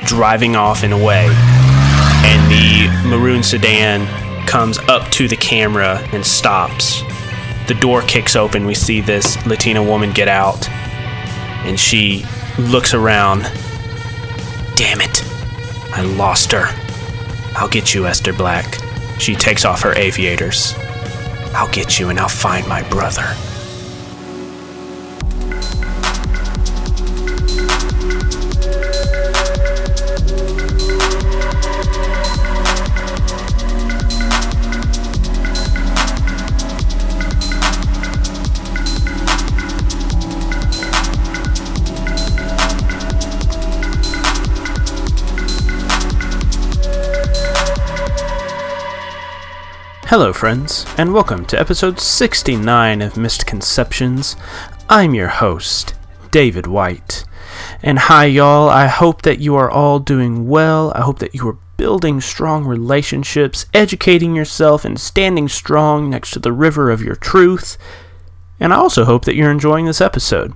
driving 0.05 0.55
off 0.55 0.83
and 0.83 0.93
away, 0.93 1.27
and 1.27 2.51
the 2.51 3.09
maroon 3.09 3.43
sedan 3.43 4.07
comes 4.47 4.77
up 4.89 5.09
to 5.11 5.27
the 5.27 5.37
camera 5.37 5.97
and 6.11 6.25
stops. 6.25 7.01
The 7.67 7.75
door 7.79 8.01
kicks 8.01 8.35
open. 8.35 8.65
We 8.65 8.73
see 8.75 8.99
this 8.99 9.37
Latina 9.45 9.81
woman 9.81 10.11
get 10.11 10.27
out, 10.27 10.67
and 10.69 11.79
she 11.79 12.25
looks 12.57 12.93
around. 12.93 13.43
Damn 14.75 15.01
it! 15.01 15.22
I 15.95 16.01
lost 16.01 16.51
her. 16.53 16.65
I'll 17.55 17.69
get 17.69 17.93
you, 17.93 18.07
Esther 18.07 18.33
Black. 18.33 18.79
She 19.19 19.35
takes 19.35 19.63
off 19.63 19.83
her 19.83 19.93
aviators. 19.93 20.73
I'll 21.53 21.71
get 21.71 21.99
you 21.99 22.09
and 22.09 22.19
I'll 22.19 22.27
find 22.27 22.67
my 22.67 22.81
brother. 22.89 23.35
Hello, 50.15 50.31
friends, 50.31 50.85
and 50.95 51.11
welcome 51.11 51.43
to 51.45 51.59
episode 51.59 51.99
69 51.99 53.01
of 53.01 53.17
Misconceptions. 53.17 54.35
I'm 54.87 55.15
your 55.15 55.29
host, 55.29 55.95
David 56.29 56.67
White. 56.67 57.25
And 57.81 57.97
hi, 57.97 58.25
y'all. 58.25 58.69
I 58.69 58.85
hope 58.85 59.23
that 59.23 59.39
you 59.39 59.55
are 59.55 59.71
all 59.71 59.97
doing 59.97 60.47
well. 60.47 60.93
I 60.95 61.01
hope 61.01 61.17
that 61.17 61.33
you 61.33 61.47
are 61.47 61.57
building 61.77 62.21
strong 62.21 62.63
relationships, 62.63 63.65
educating 63.73 64.35
yourself, 64.35 64.85
and 64.85 64.99
standing 64.99 65.49
strong 65.49 66.11
next 66.11 66.29
to 66.33 66.39
the 66.39 66.51
river 66.51 66.91
of 66.91 67.01
your 67.01 67.15
truth. 67.15 67.79
And 68.59 68.71
I 68.71 68.75
also 68.75 69.05
hope 69.05 69.25
that 69.25 69.33
you're 69.33 69.49
enjoying 69.49 69.87
this 69.87 69.99
episode. 69.99 70.53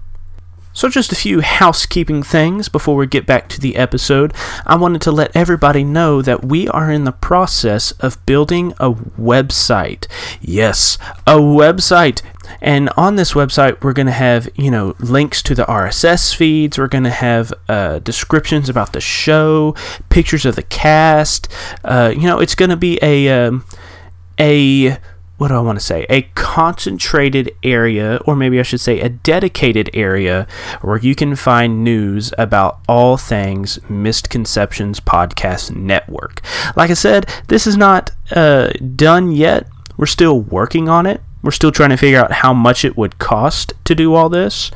So, 0.78 0.90
just 0.90 1.12
a 1.12 1.16
few 1.16 1.42
housekeeping 1.42 2.22
things 2.22 2.70
before 2.70 2.98
we 2.98 3.08
get 3.08 3.26
back 3.26 3.50
to 3.50 3.60
the 3.60 3.78
episode. 3.78 4.32
I 4.64 4.76
wanted 4.76 5.02
to 5.02 5.12
let 5.12 5.36
everybody 5.36 5.84
know 5.84 6.22
that 6.22 6.46
we 6.46 6.68
are 6.68 6.92
in 6.92 7.04
the 7.04 7.12
process 7.12 7.94
of 7.94 8.24
building 8.28 8.74
a 8.80 8.92
website. 8.92 10.06
Yes, 10.40 11.00
a 11.26 11.38
website. 11.38 12.22
And 12.62 12.92
on 12.96 13.16
this 13.16 13.34
website, 13.34 13.84
we're 13.84 13.94
going 13.94 14.06
to 14.06 14.12
have, 14.12 14.50
you 14.54 14.70
know, 14.70 14.96
links 15.00 15.42
to 15.44 15.56
the 15.56 15.66
RSS 15.66 16.36
feeds. 16.36 16.78
We're 16.78 16.88
going 16.88 17.06
to 17.06 17.10
have 17.10 17.52
uh, 17.68 17.98
descriptions 17.98 18.70
about 18.70 18.94
the 18.94 19.02
show, 19.02 19.74
pictures 20.10 20.46
of 20.46 20.56
the 20.56 20.62
cast. 20.62 21.52
Uh, 21.84 22.14
you 22.16 22.28
know, 22.28 22.40
it's 22.40 22.54
going 22.54 22.70
to 22.70 22.78
be 22.78 23.00
a 23.02 23.30
um, 23.30 23.66
a 24.40 25.00
what 25.38 25.50
do 25.50 25.56
I 25.56 25.60
want 25.60 25.80
to 25.80 25.86
say? 25.86 26.06
A 26.10 26.24
concentrated 26.34 27.52
area, 27.64 28.20
or 28.26 28.36
maybe 28.36 28.60
I 28.60 28.64
should 28.64 28.80
say 28.80 29.00
a 29.00 29.10
dedicated 29.10 29.90
area, 29.94 30.48
where 30.82 30.98
you 30.98 31.14
can 31.16 31.36
find 31.36 31.84
news 31.84 32.34
about 32.38 32.80
all 32.88 33.18
things 33.18 33.80
Misconceptions 33.90 35.00
Podcast 35.00 35.76
Network. 35.76 36.42
Like 36.76 36.90
I 36.90 36.96
said, 36.96 37.30
this 37.48 37.68
is 37.68 37.78
not 37.78 38.12
uh, 38.32 38.70
done 38.96 39.32
yet. 39.32 39.68
We're 39.96 40.08
still 40.08 40.42
working 40.42 40.90
on 40.90 41.06
it. 41.06 41.22
We're 41.44 41.52
still 41.52 41.72
trying 41.72 41.92
to 41.92 41.98
figure 41.98 42.20
out 42.20 42.32
how 42.32 42.54
much 42.54 42.84
it 42.84 42.98
would 42.98 43.20
cost 43.20 43.74
to 43.86 43.96
do 43.96 44.16
all 44.16 44.28
this. 44.30 44.72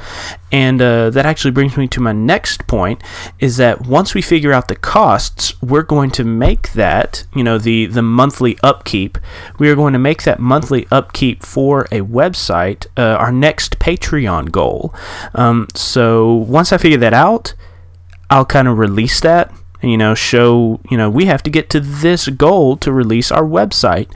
And 0.52 0.82
uh, 0.82 1.10
that 1.10 1.26
actually 1.26 1.52
brings 1.52 1.76
me 1.76 1.88
to 1.90 2.00
my 2.00 2.12
next 2.12 2.68
point 2.68 3.02
is 3.40 3.58
that 3.58 3.86
once 3.86 4.14
we 4.14 4.22
figure 4.22 4.54
out 4.54 4.68
the 4.68 4.76
costs, 4.76 5.60
we're 5.62 5.82
going 5.82 6.12
to 6.12 6.24
make 6.24 6.74
that, 6.74 7.26
you 7.36 7.44
know, 7.44 7.58
the, 7.58 7.88
the 7.88 8.02
monthly 8.02 8.58
upkeep, 8.64 9.18
we 9.60 9.70
are 9.70 9.76
going 9.76 9.94
to 9.94 10.00
make 10.00 10.24
that 10.24 10.40
monthly 10.40 10.88
upkeep 10.92 11.44
for 11.44 11.86
a 11.86 12.02
website 12.02 12.86
uh, 12.98 13.16
our 13.18 13.32
next 13.32 13.80
Patreon 13.80 14.52
goal. 14.52 14.94
Um, 15.34 15.68
so 15.76 16.34
once 16.34 16.72
I 16.72 16.78
figure 16.78 17.00
that 17.00 17.14
out, 17.14 17.54
I'll 18.30 18.46
kind 18.46 18.68
of 18.68 18.78
release 18.78 19.20
that 19.22 19.52
you 19.82 19.98
know 19.98 20.14
show 20.14 20.80
you 20.90 20.98
know 20.98 21.10
we 21.10 21.26
have 21.26 21.44
to 21.44 21.50
get 21.50 21.70
to 21.70 21.80
this 21.80 22.28
goal 22.28 22.78
to 22.78 22.92
release 22.92 23.32
our 23.32 23.44
website. 23.44 24.12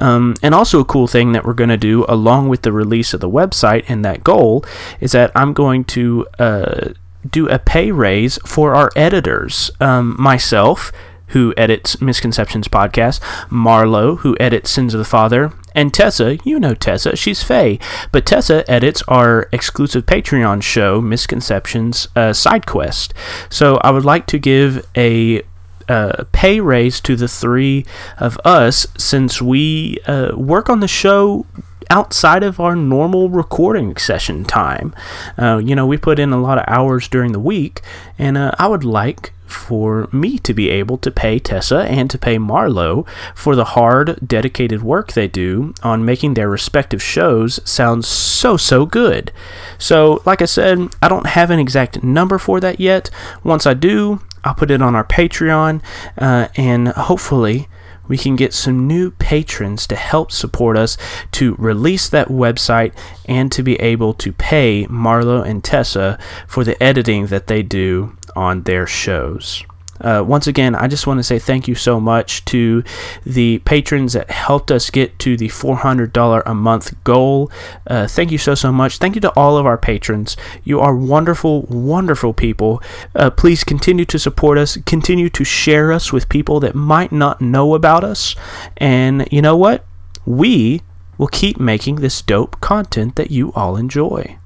Um, 0.00 0.36
and 0.42 0.54
also 0.54 0.80
a 0.80 0.84
cool 0.84 1.06
thing 1.06 1.32
that 1.32 1.44
we're 1.44 1.54
going 1.54 1.70
to 1.70 1.76
do 1.76 2.04
along 2.08 2.48
with 2.48 2.62
the 2.62 2.72
release 2.72 3.14
of 3.14 3.20
the 3.20 3.30
website 3.30 3.84
and 3.88 4.04
that 4.04 4.22
goal 4.22 4.64
is 5.00 5.12
that 5.12 5.32
i'm 5.34 5.52
going 5.52 5.84
to 5.84 6.26
uh, 6.38 6.92
do 7.28 7.48
a 7.48 7.58
pay 7.58 7.90
raise 7.90 8.38
for 8.46 8.74
our 8.74 8.90
editors. 8.96 9.70
Um, 9.80 10.16
myself 10.18 10.92
who 11.28 11.52
edits 11.56 12.00
Misconceptions 12.00 12.68
podcast, 12.68 13.20
Marlo, 13.50 14.18
who 14.20 14.36
edits 14.40 14.70
Sins 14.70 14.94
of 14.94 14.98
the 14.98 15.04
Father, 15.04 15.52
and 15.78 15.94
Tessa, 15.94 16.38
you 16.42 16.58
know 16.58 16.74
Tessa, 16.74 17.14
she's 17.14 17.44
Faye, 17.44 17.78
but 18.10 18.26
Tessa 18.26 18.68
edits 18.68 19.00
our 19.06 19.48
exclusive 19.52 20.06
Patreon 20.06 20.60
show, 20.60 21.00
Misconceptions 21.00 22.08
uh, 22.16 22.32
Side 22.32 22.66
Quest. 22.66 23.14
So 23.48 23.76
I 23.76 23.92
would 23.92 24.04
like 24.04 24.26
to 24.26 24.40
give 24.40 24.84
a 24.96 25.42
uh, 25.88 26.24
pay 26.32 26.58
raise 26.58 27.00
to 27.02 27.14
the 27.14 27.28
three 27.28 27.86
of 28.18 28.40
us 28.44 28.88
since 28.98 29.40
we 29.40 29.98
uh, 30.08 30.32
work 30.34 30.68
on 30.68 30.80
the 30.80 30.88
show 30.88 31.46
outside 31.90 32.42
of 32.42 32.60
our 32.60 32.76
normal 32.76 33.28
recording 33.28 33.96
session 33.96 34.44
time. 34.44 34.94
Uh, 35.36 35.58
you 35.58 35.74
know, 35.74 35.86
we 35.86 35.96
put 35.96 36.18
in 36.18 36.32
a 36.32 36.40
lot 36.40 36.58
of 36.58 36.64
hours 36.66 37.08
during 37.08 37.32
the 37.32 37.40
week, 37.40 37.80
and 38.18 38.36
uh, 38.36 38.52
I 38.58 38.66
would 38.66 38.84
like 38.84 39.32
for 39.48 40.08
me 40.12 40.38
to 40.38 40.52
be 40.52 40.68
able 40.68 40.98
to 40.98 41.10
pay 41.10 41.38
Tessa 41.38 41.80
and 41.84 42.10
to 42.10 42.18
pay 42.18 42.36
Marlo 42.36 43.06
for 43.34 43.56
the 43.56 43.64
hard, 43.64 44.18
dedicated 44.26 44.82
work 44.82 45.12
they 45.12 45.26
do 45.26 45.74
on 45.82 46.04
making 46.04 46.34
their 46.34 46.48
respective 46.48 47.02
shows 47.02 47.58
sound 47.68 48.04
so, 48.04 48.56
so 48.56 48.84
good. 48.84 49.32
So, 49.78 50.22
like 50.26 50.42
I 50.42 50.46
said, 50.46 50.90
I 51.02 51.08
don't 51.08 51.28
have 51.28 51.50
an 51.50 51.58
exact 51.58 52.02
number 52.02 52.38
for 52.38 52.60
that 52.60 52.78
yet. 52.78 53.10
Once 53.42 53.66
I 53.66 53.74
do, 53.74 54.20
I'll 54.44 54.54
put 54.54 54.70
it 54.70 54.82
on 54.82 54.94
our 54.94 55.04
Patreon, 55.04 55.82
uh, 56.18 56.48
and 56.56 56.88
hopefully, 56.88 57.68
we 58.08 58.18
can 58.18 58.36
get 58.36 58.52
some 58.52 58.86
new 58.86 59.10
patrons 59.12 59.86
to 59.86 59.96
help 59.96 60.32
support 60.32 60.76
us 60.76 60.96
to 61.32 61.54
release 61.58 62.08
that 62.08 62.28
website 62.28 62.92
and 63.26 63.52
to 63.52 63.62
be 63.62 63.76
able 63.76 64.14
to 64.14 64.32
pay 64.32 64.86
Marlo 64.86 65.46
and 65.46 65.62
Tessa 65.62 66.18
for 66.46 66.64
the 66.64 66.82
editing 66.82 67.26
that 67.26 67.46
they 67.46 67.62
do 67.62 68.16
on 68.34 68.62
their 68.62 68.86
shows. 68.86 69.64
Uh, 70.00 70.24
once 70.26 70.46
again, 70.46 70.74
I 70.74 70.86
just 70.88 71.06
want 71.06 71.18
to 71.18 71.24
say 71.24 71.38
thank 71.38 71.68
you 71.68 71.74
so 71.74 72.00
much 72.00 72.44
to 72.46 72.84
the 73.24 73.58
patrons 73.60 74.12
that 74.12 74.30
helped 74.30 74.70
us 74.70 74.90
get 74.90 75.18
to 75.20 75.36
the 75.36 75.48
$400 75.48 76.42
a 76.46 76.54
month 76.54 77.04
goal. 77.04 77.50
Uh, 77.86 78.06
thank 78.06 78.30
you 78.30 78.38
so, 78.38 78.54
so 78.54 78.72
much. 78.72 78.98
Thank 78.98 79.14
you 79.14 79.20
to 79.22 79.30
all 79.30 79.56
of 79.56 79.66
our 79.66 79.78
patrons. 79.78 80.36
You 80.64 80.80
are 80.80 80.94
wonderful, 80.94 81.62
wonderful 81.62 82.32
people. 82.32 82.82
Uh, 83.14 83.30
please 83.30 83.64
continue 83.64 84.04
to 84.06 84.18
support 84.18 84.58
us, 84.58 84.76
continue 84.86 85.28
to 85.30 85.44
share 85.44 85.92
us 85.92 86.12
with 86.12 86.28
people 86.28 86.60
that 86.60 86.74
might 86.74 87.12
not 87.12 87.40
know 87.40 87.74
about 87.74 88.04
us. 88.04 88.34
And 88.76 89.26
you 89.30 89.42
know 89.42 89.56
what? 89.56 89.84
We 90.24 90.82
will 91.16 91.28
keep 91.28 91.58
making 91.58 91.96
this 91.96 92.22
dope 92.22 92.60
content 92.60 93.16
that 93.16 93.30
you 93.30 93.52
all 93.54 93.76
enjoy. 93.76 94.38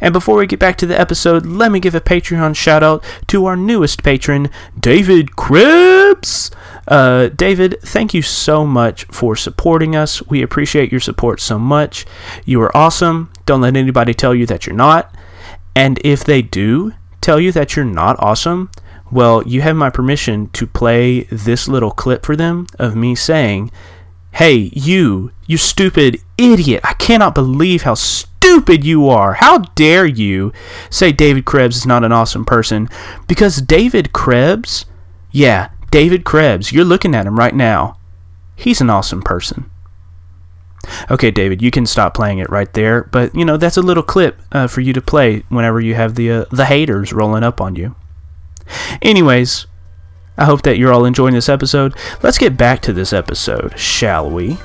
And 0.00 0.12
before 0.12 0.36
we 0.36 0.46
get 0.46 0.58
back 0.58 0.76
to 0.78 0.86
the 0.86 0.98
episode, 0.98 1.46
let 1.46 1.72
me 1.72 1.80
give 1.80 1.94
a 1.94 2.00
Patreon 2.00 2.56
shout 2.56 2.82
out 2.82 3.04
to 3.28 3.46
our 3.46 3.56
newest 3.56 4.02
patron, 4.02 4.50
David 4.78 5.36
Krebs. 5.36 6.50
Uh, 6.88 7.28
David, 7.28 7.80
thank 7.82 8.12
you 8.12 8.22
so 8.22 8.66
much 8.66 9.04
for 9.04 9.36
supporting 9.36 9.94
us. 9.94 10.26
We 10.26 10.42
appreciate 10.42 10.90
your 10.90 11.00
support 11.00 11.40
so 11.40 11.58
much. 11.58 12.04
You 12.44 12.60
are 12.62 12.76
awesome. 12.76 13.30
Don't 13.46 13.60
let 13.60 13.76
anybody 13.76 14.14
tell 14.14 14.34
you 14.34 14.46
that 14.46 14.66
you're 14.66 14.76
not. 14.76 15.14
And 15.74 15.98
if 16.04 16.24
they 16.24 16.42
do 16.42 16.92
tell 17.20 17.40
you 17.40 17.52
that 17.52 17.76
you're 17.76 17.84
not 17.84 18.16
awesome, 18.18 18.70
well, 19.10 19.46
you 19.46 19.60
have 19.60 19.76
my 19.76 19.90
permission 19.90 20.48
to 20.50 20.66
play 20.66 21.24
this 21.24 21.68
little 21.68 21.90
clip 21.90 22.24
for 22.24 22.34
them 22.34 22.66
of 22.78 22.96
me 22.96 23.14
saying, 23.14 23.70
Hey, 24.32 24.70
you, 24.72 25.32
you 25.46 25.58
stupid 25.58 26.18
idiot. 26.42 26.80
I 26.84 26.94
cannot 26.94 27.34
believe 27.34 27.82
how 27.82 27.94
stupid 27.94 28.84
you 28.84 29.08
are. 29.08 29.34
How 29.34 29.58
dare 29.58 30.06
you 30.06 30.52
say 30.90 31.12
David 31.12 31.44
Krebs 31.44 31.76
is 31.76 31.86
not 31.86 32.04
an 32.04 32.12
awesome 32.12 32.44
person? 32.44 32.88
Because 33.26 33.62
David 33.62 34.12
Krebs, 34.12 34.84
Yeah, 35.30 35.70
David 35.90 36.24
Krebs. 36.24 36.72
You're 36.72 36.84
looking 36.84 37.14
at 37.14 37.26
him 37.26 37.38
right 37.38 37.54
now. 37.54 37.98
He's 38.56 38.80
an 38.80 38.90
awesome 38.90 39.22
person. 39.22 39.70
Okay, 41.10 41.30
David, 41.30 41.62
you 41.62 41.70
can 41.70 41.86
stop 41.86 42.14
playing 42.14 42.38
it 42.38 42.50
right 42.50 42.72
there. 42.72 43.04
But 43.04 43.34
you 43.34 43.44
know 43.44 43.56
that's 43.56 43.76
a 43.76 43.82
little 43.82 44.02
clip 44.02 44.40
uh, 44.50 44.66
for 44.66 44.80
you 44.80 44.92
to 44.92 45.00
play 45.00 45.44
whenever 45.48 45.80
you 45.80 45.94
have 45.94 46.14
the 46.16 46.30
uh, 46.30 46.44
the 46.50 46.64
haters 46.64 47.12
rolling 47.12 47.44
up 47.44 47.60
on 47.60 47.76
you. 47.76 47.94
Anyways, 49.00 49.66
I 50.36 50.44
hope 50.44 50.62
that 50.62 50.78
you're 50.78 50.92
all 50.92 51.04
enjoying 51.04 51.34
this 51.34 51.48
episode. 51.48 51.94
Let's 52.22 52.38
get 52.38 52.56
back 52.56 52.80
to 52.82 52.92
this 52.92 53.12
episode, 53.12 53.78
shall 53.78 54.28
we? 54.30 54.58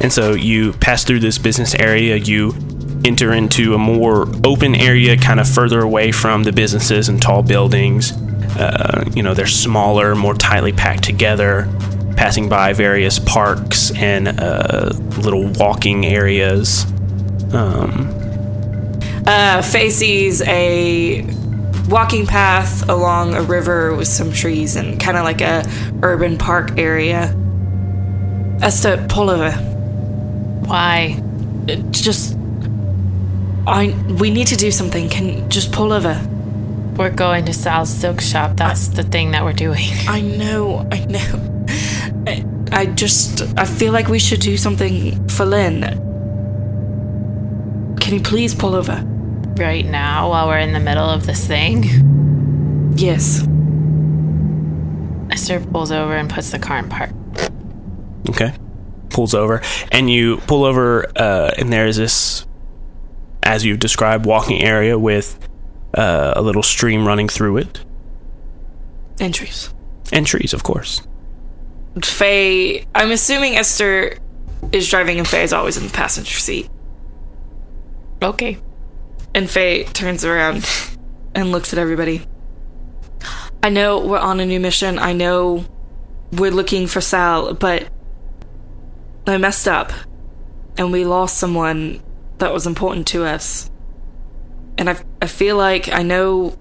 And 0.00 0.12
so 0.12 0.32
you 0.32 0.72
pass 0.74 1.04
through 1.04 1.20
this 1.20 1.38
business 1.38 1.74
area, 1.74 2.16
you 2.16 2.54
enter 3.04 3.32
into 3.32 3.74
a 3.74 3.78
more 3.78 4.26
open 4.44 4.74
area, 4.74 5.16
kind 5.16 5.40
of 5.40 5.48
further 5.48 5.80
away 5.80 6.12
from 6.12 6.42
the 6.44 6.52
businesses 6.52 7.08
and 7.08 7.20
tall 7.20 7.42
buildings. 7.42 8.12
Uh, 8.58 9.04
you 9.14 9.22
know, 9.22 9.34
they're 9.34 9.46
smaller, 9.46 10.14
more 10.14 10.34
tightly 10.34 10.72
packed 10.72 11.04
together, 11.04 11.68
passing 12.16 12.48
by 12.48 12.72
various 12.72 13.18
parks 13.18 13.90
and 13.96 14.28
uh, 14.28 14.90
little 15.18 15.46
walking 15.58 16.06
areas. 16.06 16.84
Um, 17.52 18.16
Uh, 19.26 19.62
Faye 19.62 19.90
sees 19.90 20.40
a 20.42 21.22
walking 21.88 22.26
path 22.26 22.88
along 22.88 23.34
a 23.34 23.42
river 23.42 23.94
with 23.94 24.08
some 24.08 24.32
trees 24.32 24.76
and 24.76 24.98
kind 24.98 25.16
of 25.16 25.24
like 25.24 25.40
a 25.40 25.62
urban 26.02 26.38
park 26.38 26.78
area. 26.78 27.34
Esther, 28.62 29.06
pull 29.08 29.30
over. 29.30 29.52
Why? 30.70 31.20
Just, 31.90 32.36
I. 33.66 33.94
We 34.20 34.30
need 34.30 34.46
to 34.48 34.56
do 34.56 34.70
something. 34.70 35.08
Can 35.08 35.48
just 35.50 35.72
pull 35.72 35.92
over. 35.92 36.20
We're 36.96 37.10
going 37.10 37.44
to 37.46 37.52
Sal's 37.52 37.88
silk 37.90 38.20
shop. 38.20 38.56
That's 38.56 38.88
the 38.88 39.02
thing 39.02 39.32
that 39.32 39.42
we're 39.44 39.52
doing. 39.52 39.88
I 40.08 40.20
know. 40.20 40.86
I 40.92 41.04
know. 41.06 41.66
I, 42.26 42.44
I 42.72 42.86
just. 42.86 43.42
I 43.58 43.64
feel 43.64 43.92
like 43.92 44.08
we 44.08 44.18
should 44.18 44.40
do 44.40 44.56
something 44.56 45.28
for 45.28 45.44
Lynn. 45.44 45.82
Can 48.00 48.14
you 48.14 48.20
please 48.20 48.54
pull 48.54 48.74
over? 48.74 49.04
Right 49.56 49.84
now, 49.84 50.30
while 50.30 50.48
we're 50.48 50.58
in 50.58 50.72
the 50.72 50.80
middle 50.80 51.04
of 51.08 51.26
this 51.26 51.46
thing, 51.46 51.84
Yes. 52.96 53.46
Esther 55.30 55.60
pulls 55.60 55.90
over 55.92 56.14
and 56.16 56.28
puts 56.28 56.50
the 56.50 56.58
car 56.58 56.78
in 56.78 56.88
park. 56.88 57.10
Okay. 58.28 58.52
Pulls 59.20 59.34
over, 59.34 59.60
and 59.92 60.08
you 60.08 60.38
pull 60.46 60.64
over, 60.64 61.06
uh, 61.14 61.50
and 61.58 61.70
there's 61.70 61.98
this, 61.98 62.46
as 63.42 63.66
you've 63.66 63.78
described, 63.78 64.24
walking 64.24 64.62
area 64.62 64.98
with 64.98 65.38
uh, 65.92 66.32
a 66.36 66.40
little 66.40 66.62
stream 66.62 67.06
running 67.06 67.28
through 67.28 67.58
it, 67.58 67.84
Entries. 69.20 69.74
Entries, 70.10 70.54
of 70.54 70.62
course. 70.62 71.02
Faye, 72.02 72.86
I'm 72.94 73.10
assuming 73.10 73.56
Esther 73.56 74.16
is 74.72 74.88
driving 74.88 75.18
and 75.18 75.28
Faye 75.28 75.42
is 75.42 75.52
always 75.52 75.76
in 75.76 75.84
the 75.84 75.92
passenger 75.92 76.38
seat. 76.38 76.70
Okay. 78.22 78.56
And 79.34 79.50
Faye 79.50 79.84
turns 79.84 80.24
around 80.24 80.66
and 81.34 81.52
looks 81.52 81.74
at 81.74 81.78
everybody. 81.78 82.22
I 83.62 83.68
know 83.68 84.06
we're 84.06 84.18
on 84.18 84.40
a 84.40 84.46
new 84.46 84.58
mission. 84.58 84.98
I 84.98 85.12
know 85.12 85.66
we're 86.32 86.50
looking 86.50 86.86
for 86.86 87.02
Sal, 87.02 87.52
but 87.52 87.86
I 89.30 89.38
messed 89.38 89.68
up. 89.68 89.92
And 90.76 90.92
we 90.92 91.04
lost 91.04 91.38
someone 91.38 92.02
that 92.38 92.52
was 92.52 92.66
important 92.66 93.06
to 93.08 93.24
us. 93.24 93.70
And 94.78 94.88
I, 94.88 94.96
I 95.20 95.26
feel 95.26 95.56
like 95.56 95.92
I 95.92 96.02
know. 96.02 96.56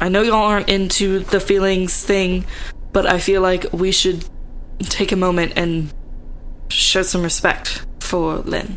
I 0.00 0.08
know 0.08 0.22
y'all 0.22 0.34
aren't 0.34 0.68
into 0.68 1.20
the 1.20 1.40
feelings 1.40 2.04
thing, 2.04 2.44
but 2.92 3.06
I 3.06 3.18
feel 3.18 3.40
like 3.40 3.72
we 3.72 3.92
should 3.92 4.28
take 4.80 5.12
a 5.12 5.16
moment 5.16 5.54
and 5.56 5.92
show 6.68 7.02
some 7.02 7.22
respect 7.22 7.86
for 8.00 8.36
Lynn. 8.38 8.76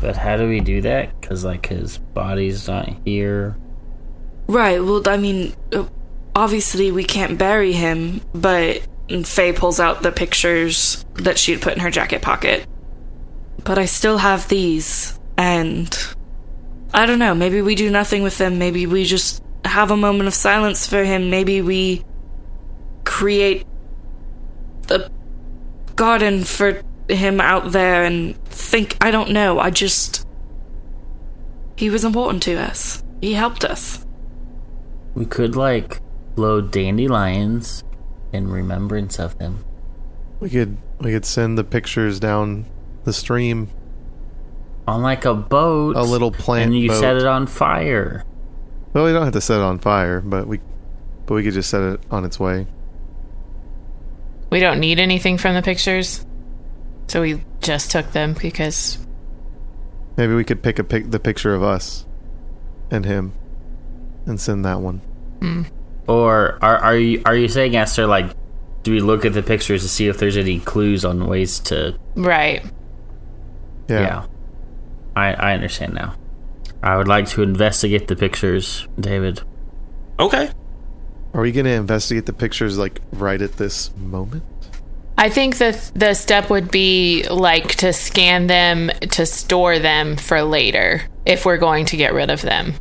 But 0.00 0.16
how 0.16 0.36
do 0.36 0.48
we 0.48 0.60
do 0.60 0.80
that? 0.82 1.20
Because, 1.20 1.44
like, 1.44 1.66
his 1.66 1.98
body's 1.98 2.68
not 2.68 2.88
here. 3.04 3.56
Right. 4.48 4.82
Well, 4.82 5.02
I 5.08 5.16
mean, 5.16 5.54
obviously 6.34 6.92
we 6.92 7.04
can't 7.04 7.36
bury 7.36 7.72
him, 7.72 8.20
but 8.32 8.82
Faye 9.08 9.52
pulls 9.52 9.80
out 9.80 10.02
the 10.02 10.12
pictures 10.12 11.04
that 11.14 11.38
she 11.38 11.52
had 11.52 11.62
put 11.62 11.74
in 11.74 11.80
her 11.80 11.90
jacket 11.90 12.22
pocket. 12.22 12.66
But 13.64 13.78
I 13.78 13.86
still 13.86 14.18
have 14.18 14.48
these, 14.48 15.18
and 15.36 15.96
I 16.92 17.06
don't 17.06 17.18
know. 17.18 17.34
Maybe 17.34 17.62
we 17.62 17.74
do 17.74 17.90
nothing 17.90 18.22
with 18.22 18.38
them. 18.38 18.58
Maybe 18.58 18.86
we 18.86 19.04
just 19.04 19.42
have 19.64 19.90
a 19.90 19.96
moment 19.96 20.28
of 20.28 20.34
silence 20.34 20.86
for 20.86 21.04
him. 21.04 21.30
Maybe 21.30 21.60
we 21.62 22.04
create 23.04 23.66
a 24.90 25.10
garden 25.96 26.44
for 26.44 26.82
him 27.08 27.40
out 27.40 27.72
there 27.72 28.04
and 28.04 28.36
think. 28.46 28.96
I 29.00 29.10
don't 29.10 29.30
know. 29.30 29.58
I 29.58 29.70
just. 29.70 30.26
He 31.76 31.90
was 31.90 32.04
important 32.04 32.42
to 32.44 32.56
us. 32.56 33.02
He 33.20 33.34
helped 33.34 33.64
us. 33.64 34.04
We 35.14 35.26
could, 35.26 35.56
like, 35.56 36.00
blow 36.34 36.60
dandelions 36.60 37.82
in 38.32 38.48
remembrance 38.48 39.18
of 39.18 39.38
him. 39.38 39.64
We 40.40 40.50
could 40.50 40.76
we 41.00 41.12
could 41.12 41.24
send 41.24 41.58
the 41.58 41.64
pictures 41.64 42.20
down 42.20 42.66
the 43.04 43.12
stream. 43.12 43.68
On, 44.86 45.02
like, 45.02 45.26
a 45.26 45.34
boat. 45.34 45.96
A 45.96 46.02
little 46.02 46.30
plant 46.30 46.70
And 46.70 46.78
you 46.78 46.88
boat. 46.88 47.00
set 47.00 47.16
it 47.16 47.26
on 47.26 47.46
fire. 47.46 48.24
Well, 48.94 49.04
we 49.04 49.12
don't 49.12 49.24
have 49.24 49.34
to 49.34 49.40
set 49.40 49.58
it 49.58 49.62
on 49.62 49.78
fire, 49.78 50.20
but 50.22 50.46
we 50.46 50.60
but 51.26 51.34
we 51.34 51.42
could 51.42 51.52
just 51.52 51.68
set 51.68 51.82
it 51.82 52.00
on 52.10 52.24
its 52.24 52.40
way. 52.40 52.66
We 54.50 54.60
don't 54.60 54.80
need 54.80 54.98
anything 54.98 55.36
from 55.36 55.54
the 55.54 55.60
pictures. 55.62 56.24
So 57.08 57.20
we 57.20 57.42
just 57.60 57.90
took 57.90 58.12
them 58.12 58.34
because 58.40 58.98
Maybe 60.16 60.34
we 60.34 60.42
could 60.44 60.62
pick 60.62 60.78
a 60.78 60.84
pic 60.84 61.10
the 61.10 61.20
picture 61.20 61.54
of 61.54 61.62
us 61.62 62.06
and 62.90 63.04
him 63.04 63.34
and 64.26 64.40
send 64.40 64.64
that 64.64 64.80
one. 64.80 64.98
Hmm. 65.40 65.62
Or 66.08 66.58
are, 66.62 66.78
are, 66.78 66.96
you, 66.96 67.22
are 67.24 67.36
you 67.36 67.48
saying, 67.48 67.76
Esther, 67.76 68.06
like, 68.06 68.34
do 68.82 68.92
we 68.92 69.00
look 69.00 69.24
at 69.24 69.34
the 69.34 69.42
pictures 69.42 69.82
to 69.82 69.88
see 69.88 70.08
if 70.08 70.18
there's 70.18 70.36
any 70.36 70.60
clues 70.60 71.04
on 71.04 71.26
ways 71.26 71.60
to. 71.60 71.98
right. 72.16 72.64
Yeah. 73.88 74.00
Yeah. 74.00 74.26
I, 75.16 75.32
I 75.32 75.54
understand 75.54 75.94
now. 75.94 76.14
I 76.82 76.96
would 76.96 77.08
like 77.08 77.28
to 77.30 77.42
investigate 77.42 78.08
the 78.08 78.16
pictures, 78.16 78.86
David. 78.98 79.42
Okay. 80.18 80.50
Are 81.34 81.42
we 81.42 81.52
going 81.52 81.66
to 81.66 81.72
investigate 81.72 82.26
the 82.26 82.32
pictures 82.32 82.78
like 82.78 83.00
right 83.12 83.40
at 83.40 83.56
this 83.56 83.94
moment? 83.96 84.44
I 85.16 85.28
think 85.28 85.58
that 85.58 85.90
the 85.94 86.14
step 86.14 86.48
would 86.48 86.70
be 86.70 87.24
like 87.28 87.74
to 87.76 87.92
scan 87.92 88.46
them 88.46 88.90
to 89.00 89.26
store 89.26 89.78
them 89.80 90.16
for 90.16 90.42
later 90.42 91.02
if 91.26 91.44
we're 91.44 91.58
going 91.58 91.86
to 91.86 91.96
get 91.96 92.14
rid 92.14 92.30
of 92.30 92.40
them. 92.42 92.74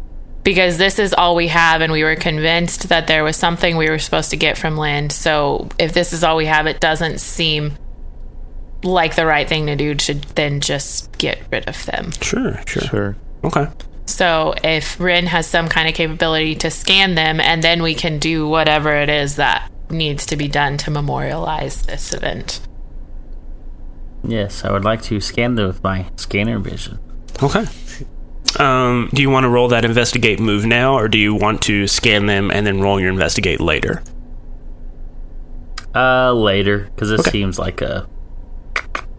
Because 0.48 0.78
this 0.78 0.98
is 0.98 1.14
all 1.14 1.36
we 1.36 1.50
have, 1.50 1.82
and 1.82 1.92
we 1.92 2.06
were 2.06 2.16
convinced 2.16 2.88
that 2.88 3.08
there 3.08 3.22
was 3.26 3.36
something 3.36 3.76
we 3.76 3.90
were 3.90 4.00
supposed 4.00 4.30
to 4.30 4.38
get 4.38 4.58
from 4.58 4.78
Lynn. 4.78 5.10
So 5.10 5.68
if 5.78 5.94
this 5.94 6.14
is 6.14 6.24
all 6.24 6.38
we 6.38 6.46
have, 6.46 6.68
it 6.68 6.80
doesn't 6.80 7.20
seem 7.20 7.78
like 8.82 9.18
the 9.18 9.26
right 9.26 9.46
thing 9.46 9.66
to 9.66 9.76
do 9.76 9.94
to 9.94 10.14
then 10.36 10.62
just 10.62 11.12
get 11.18 11.40
rid 11.52 11.68
of 11.68 11.86
them. 11.88 12.14
Sure, 12.22 12.62
sure. 12.66 12.84
Sure. 12.84 13.18
Okay. 13.44 13.68
So 14.06 14.54
if 14.64 14.98
Ren 15.02 15.26
has 15.26 15.48
some 15.48 15.68
kind 15.68 15.90
of 15.90 15.96
capability 15.96 16.56
to 16.56 16.72
scan 16.72 17.16
them, 17.16 17.42
and 17.42 17.62
then 17.62 17.84
we 17.84 17.94
can 17.94 18.18
do 18.18 18.48
whatever 18.48 18.96
it 18.96 19.10
is 19.10 19.36
that 19.36 19.70
needs 19.90 20.26
to 20.28 20.38
be 20.38 20.48
done 20.48 20.78
to 20.78 20.92
memorialize 20.92 21.82
this 21.82 22.14
event. 22.14 22.62
Yes, 24.24 24.64
I 24.64 24.72
would 24.72 24.86
like 24.86 25.02
to 25.02 25.20
scan 25.20 25.56
them 25.56 25.68
with 25.68 25.84
my 25.84 26.06
scanner 26.16 26.58
vision. 26.58 27.00
Okay. 27.44 27.66
Um, 28.60 29.10
do 29.14 29.22
you 29.22 29.30
want 29.30 29.44
to 29.44 29.50
roll 29.50 29.68
that 29.70 29.86
investigate 29.86 30.40
move 30.40 30.66
now, 30.66 30.96
or 30.96 31.08
do 31.08 31.18
you 31.18 31.36
want 31.36 31.62
to 31.64 31.88
scan 31.88 32.26
them 32.26 32.50
and 32.52 32.66
then 32.66 32.82
roll 32.82 33.00
your 33.00 33.10
investigate 33.12 33.60
later? 33.60 34.02
Uh, 35.96 36.34
later, 36.34 36.90
because 36.96 37.12
it 37.12 37.20
Okay. 37.22 37.32
seems 37.32 37.58
like 37.60 37.82
a. 37.82 38.08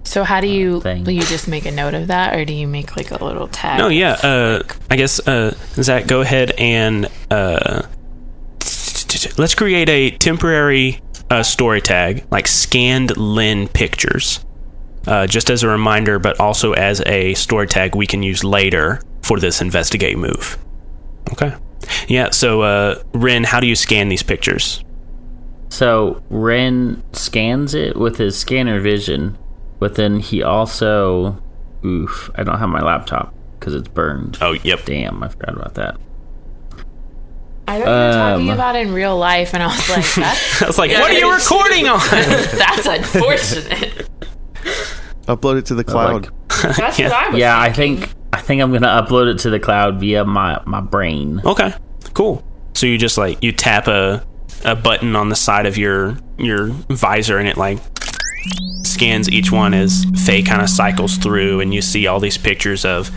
So 0.04 0.24
how 0.24 0.40
do 0.40 0.46
you 0.46 0.80
thing. 0.80 1.04
will 1.04 1.12
you 1.12 1.22
just 1.22 1.48
make 1.48 1.66
a 1.66 1.70
note 1.70 1.92
of 1.94 2.06
that, 2.06 2.34
or 2.34 2.44
do 2.44 2.52
you 2.52 2.66
make 2.66 2.96
like 2.96 3.10
a 3.10 3.22
little 3.22 3.46
tag? 3.48 3.78
No, 3.78 3.88
yeah. 3.88 4.12
Uh, 4.22 4.62
I 4.90 4.96
guess 4.96 5.20
uh, 5.28 5.54
Zach, 5.74 6.06
go 6.06 6.20
ahead 6.22 6.52
and 6.58 7.06
uh, 7.30 7.82
let's 9.36 9.54
create 9.54 9.88
a 9.88 10.10
temporary 10.12 11.00
uh, 11.30 11.42
story 11.42 11.80
tag, 11.80 12.24
like 12.30 12.46
scanned 12.46 13.16
Lynn 13.16 13.68
pictures. 13.68 14.40
uh, 15.06 15.26
just 15.26 15.48
as 15.50 15.62
a 15.62 15.68
reminder, 15.68 16.18
but 16.18 16.38
also 16.40 16.72
as 16.72 17.02
a 17.06 17.32
story 17.34 17.66
tag 17.66 17.94
we 17.94 18.06
can 18.06 18.22
use 18.22 18.44
later 18.44 19.00
for 19.28 19.38
this 19.38 19.60
investigate 19.60 20.18
move. 20.18 20.58
Okay. 21.32 21.54
Yeah. 22.08 22.30
So, 22.30 22.62
uh, 22.62 23.02
Ren, 23.12 23.44
how 23.44 23.60
do 23.60 23.66
you 23.66 23.76
scan 23.76 24.08
these 24.08 24.22
pictures? 24.22 24.82
So 25.68 26.22
Ren 26.30 27.02
scans 27.12 27.74
it 27.74 27.94
with 27.96 28.16
his 28.16 28.38
scanner 28.38 28.80
vision, 28.80 29.36
but 29.78 29.94
then 29.96 30.18
he 30.18 30.42
also, 30.42 31.40
oof, 31.84 32.30
I 32.36 32.42
don't 32.42 32.58
have 32.58 32.70
my 32.70 32.80
laptop 32.80 33.34
because 33.60 33.74
it's 33.74 33.88
burned. 33.88 34.38
Oh, 34.40 34.52
yep. 34.52 34.84
Damn, 34.86 35.22
I 35.22 35.28
forgot 35.28 35.54
about 35.54 35.74
that. 35.74 35.96
I 37.68 37.80
thought 37.80 37.86
you 37.86 37.90
were 37.90 38.12
talking 38.12 38.48
Um, 38.48 38.54
about 38.54 38.76
it 38.76 38.86
in 38.86 38.94
real 38.94 39.18
life, 39.18 39.52
and 39.52 39.62
I 39.62 39.66
was 39.66 39.88
like, 39.90 40.14
that's, 40.16 40.62
I 40.62 40.66
was 40.66 40.78
like, 40.78 40.90
what 40.92 41.10
are 41.10 41.18
you 41.18 41.30
recording 41.30 41.86
on? 41.86 42.00
that's 42.10 42.86
unfortunate. 42.86 44.08
Upload 45.26 45.58
it 45.58 45.66
to 45.66 45.74
the 45.74 45.84
cloud. 45.84 46.30
Like, 46.64 46.76
That's 46.78 46.98
Yeah. 46.98 47.10
what 47.10 47.24
I 47.24 47.28
was 47.28 47.38
yeah, 47.38 47.60
I 47.60 47.70
think 47.70 48.08
I 48.32 48.40
think 48.40 48.62
I'm 48.62 48.72
gonna 48.72 48.86
upload 48.88 49.32
it 49.32 49.38
to 49.40 49.50
the 49.50 49.60
cloud 49.60 50.00
via 50.00 50.24
my 50.24 50.60
my 50.66 50.80
brain. 50.80 51.40
Okay, 51.44 51.72
cool. 52.14 52.44
So 52.74 52.86
you 52.86 52.98
just 52.98 53.18
like 53.18 53.42
you 53.42 53.52
tap 53.52 53.88
a 53.88 54.24
a 54.64 54.74
button 54.74 55.16
on 55.16 55.28
the 55.28 55.36
side 55.36 55.66
of 55.66 55.76
your 55.76 56.16
your 56.38 56.66
visor, 56.90 57.38
and 57.38 57.48
it 57.48 57.56
like 57.56 57.78
scans 58.84 59.28
each 59.30 59.52
one 59.52 59.74
as 59.74 60.04
Faye 60.24 60.42
kind 60.42 60.62
of 60.62 60.68
cycles 60.68 61.16
through, 61.16 61.60
and 61.60 61.72
you 61.72 61.82
see 61.82 62.06
all 62.06 62.20
these 62.20 62.38
pictures 62.38 62.84
of 62.84 63.10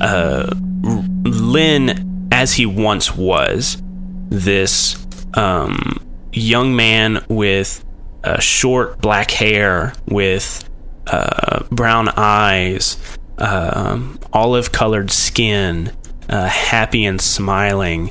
uh, 0.00 0.50
Lynn 0.82 2.28
as 2.32 2.54
he 2.54 2.66
once 2.66 3.14
was. 3.14 3.80
This 4.28 5.06
um, 5.34 5.98
young 6.32 6.74
man 6.74 7.24
with 7.28 7.84
uh, 8.24 8.40
short 8.40 8.98
black 9.00 9.30
hair, 9.30 9.92
with 10.06 10.68
uh, 11.06 11.64
brown 11.70 12.08
eyes, 12.16 12.96
um, 13.38 14.18
olive 14.32 14.72
colored 14.72 15.10
skin, 15.10 15.92
uh, 16.28 16.46
happy 16.46 17.04
and 17.04 17.20
smiling. 17.20 18.10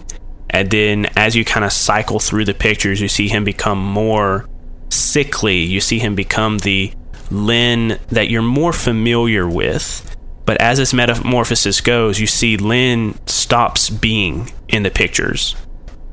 And 0.49 0.69
then 0.69 1.05
as 1.15 1.35
you 1.35 1.45
kind 1.45 1.65
of 1.65 1.71
cycle 1.71 2.19
through 2.19 2.45
the 2.45 2.53
pictures, 2.53 2.99
you 2.99 3.07
see 3.07 3.29
him 3.29 3.43
become 3.43 3.79
more 3.79 4.47
sickly. 4.89 5.59
You 5.59 5.79
see 5.79 5.99
him 5.99 6.15
become 6.15 6.59
the 6.59 6.93
Lynn 7.29 7.97
that 8.09 8.29
you're 8.29 8.41
more 8.41 8.73
familiar 8.73 9.47
with. 9.47 10.15
But 10.45 10.59
as 10.59 10.79
this 10.79 10.93
metamorphosis 10.93 11.79
goes, 11.79 12.19
you 12.19 12.27
see 12.27 12.57
Lynn 12.57 13.17
stops 13.27 13.89
being 13.89 14.51
in 14.67 14.83
the 14.83 14.91
pictures. 14.91 15.55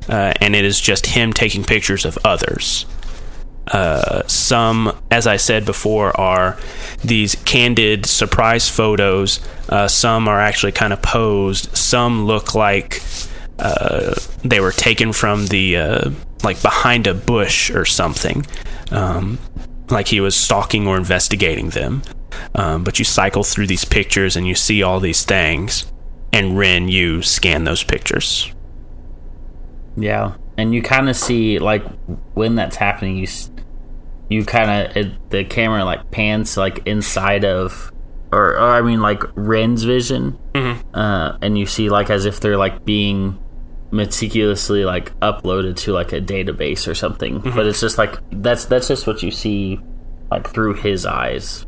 Uh, 0.08 0.32
and 0.40 0.54
it 0.54 0.64
is 0.64 0.80
just 0.80 1.06
him 1.06 1.32
taking 1.32 1.64
pictures 1.64 2.04
of 2.04 2.16
others. 2.24 2.86
Uh, 3.68 4.26
some, 4.26 4.96
as 5.10 5.26
I 5.26 5.36
said 5.36 5.66
before, 5.66 6.18
are 6.18 6.56
these 7.04 7.34
candid 7.34 8.06
surprise 8.06 8.68
photos. 8.68 9.40
Uh, 9.68 9.88
some 9.88 10.26
are 10.26 10.40
actually 10.40 10.72
kind 10.72 10.92
of 10.92 11.02
posed. 11.02 11.76
Some 11.76 12.24
look 12.26 12.54
like 12.54 13.02
uh, 13.58 14.14
they 14.42 14.60
were 14.60 14.72
taken 14.72 15.12
from 15.12 15.46
the 15.46 15.76
uh, 15.76 16.10
like 16.42 16.62
behind 16.62 17.06
a 17.06 17.14
bush 17.14 17.70
or 17.70 17.84
something, 17.84 18.46
um, 18.90 19.38
like 19.90 20.08
he 20.08 20.20
was 20.20 20.36
stalking 20.36 20.86
or 20.86 20.96
investigating 20.96 21.70
them. 21.70 22.02
Um, 22.54 22.84
but 22.84 22.98
you 22.98 23.04
cycle 23.04 23.42
through 23.42 23.66
these 23.66 23.84
pictures 23.84 24.36
and 24.36 24.46
you 24.46 24.54
see 24.54 24.82
all 24.82 25.00
these 25.00 25.24
things, 25.24 25.90
and 26.32 26.56
Ren, 26.56 26.88
you 26.88 27.22
scan 27.22 27.64
those 27.64 27.82
pictures. 27.82 28.52
Yeah, 29.96 30.34
and 30.56 30.72
you 30.72 30.80
kind 30.80 31.08
of 31.08 31.16
see 31.16 31.58
like 31.58 31.84
when 32.34 32.54
that's 32.54 32.76
happening, 32.76 33.16
you 33.16 33.26
you 34.28 34.44
kind 34.44 34.96
of 34.96 35.30
the 35.30 35.44
camera 35.44 35.84
like 35.84 36.10
pans 36.10 36.56
like 36.56 36.86
inside 36.86 37.44
of, 37.44 37.92
or, 38.30 38.52
or 38.52 38.70
I 38.70 38.82
mean 38.82 39.00
like 39.00 39.22
Ren's 39.34 39.84
vision, 39.84 40.38
uh, 40.94 41.38
and 41.40 41.58
you 41.58 41.66
see 41.66 41.88
like 41.88 42.10
as 42.10 42.26
if 42.26 42.40
they're 42.40 42.56
like 42.56 42.84
being 42.84 43.38
meticulously 43.90 44.84
like 44.84 45.18
uploaded 45.20 45.76
to 45.76 45.92
like 45.92 46.12
a 46.12 46.20
database 46.20 46.86
or 46.86 46.94
something. 46.94 47.40
But 47.40 47.66
it's 47.66 47.80
just 47.80 47.96
like 47.96 48.16
that's 48.30 48.66
that's 48.66 48.88
just 48.88 49.06
what 49.06 49.22
you 49.22 49.30
see 49.30 49.80
like 50.30 50.50
through 50.50 50.74
his 50.74 51.06
eyes, 51.06 51.64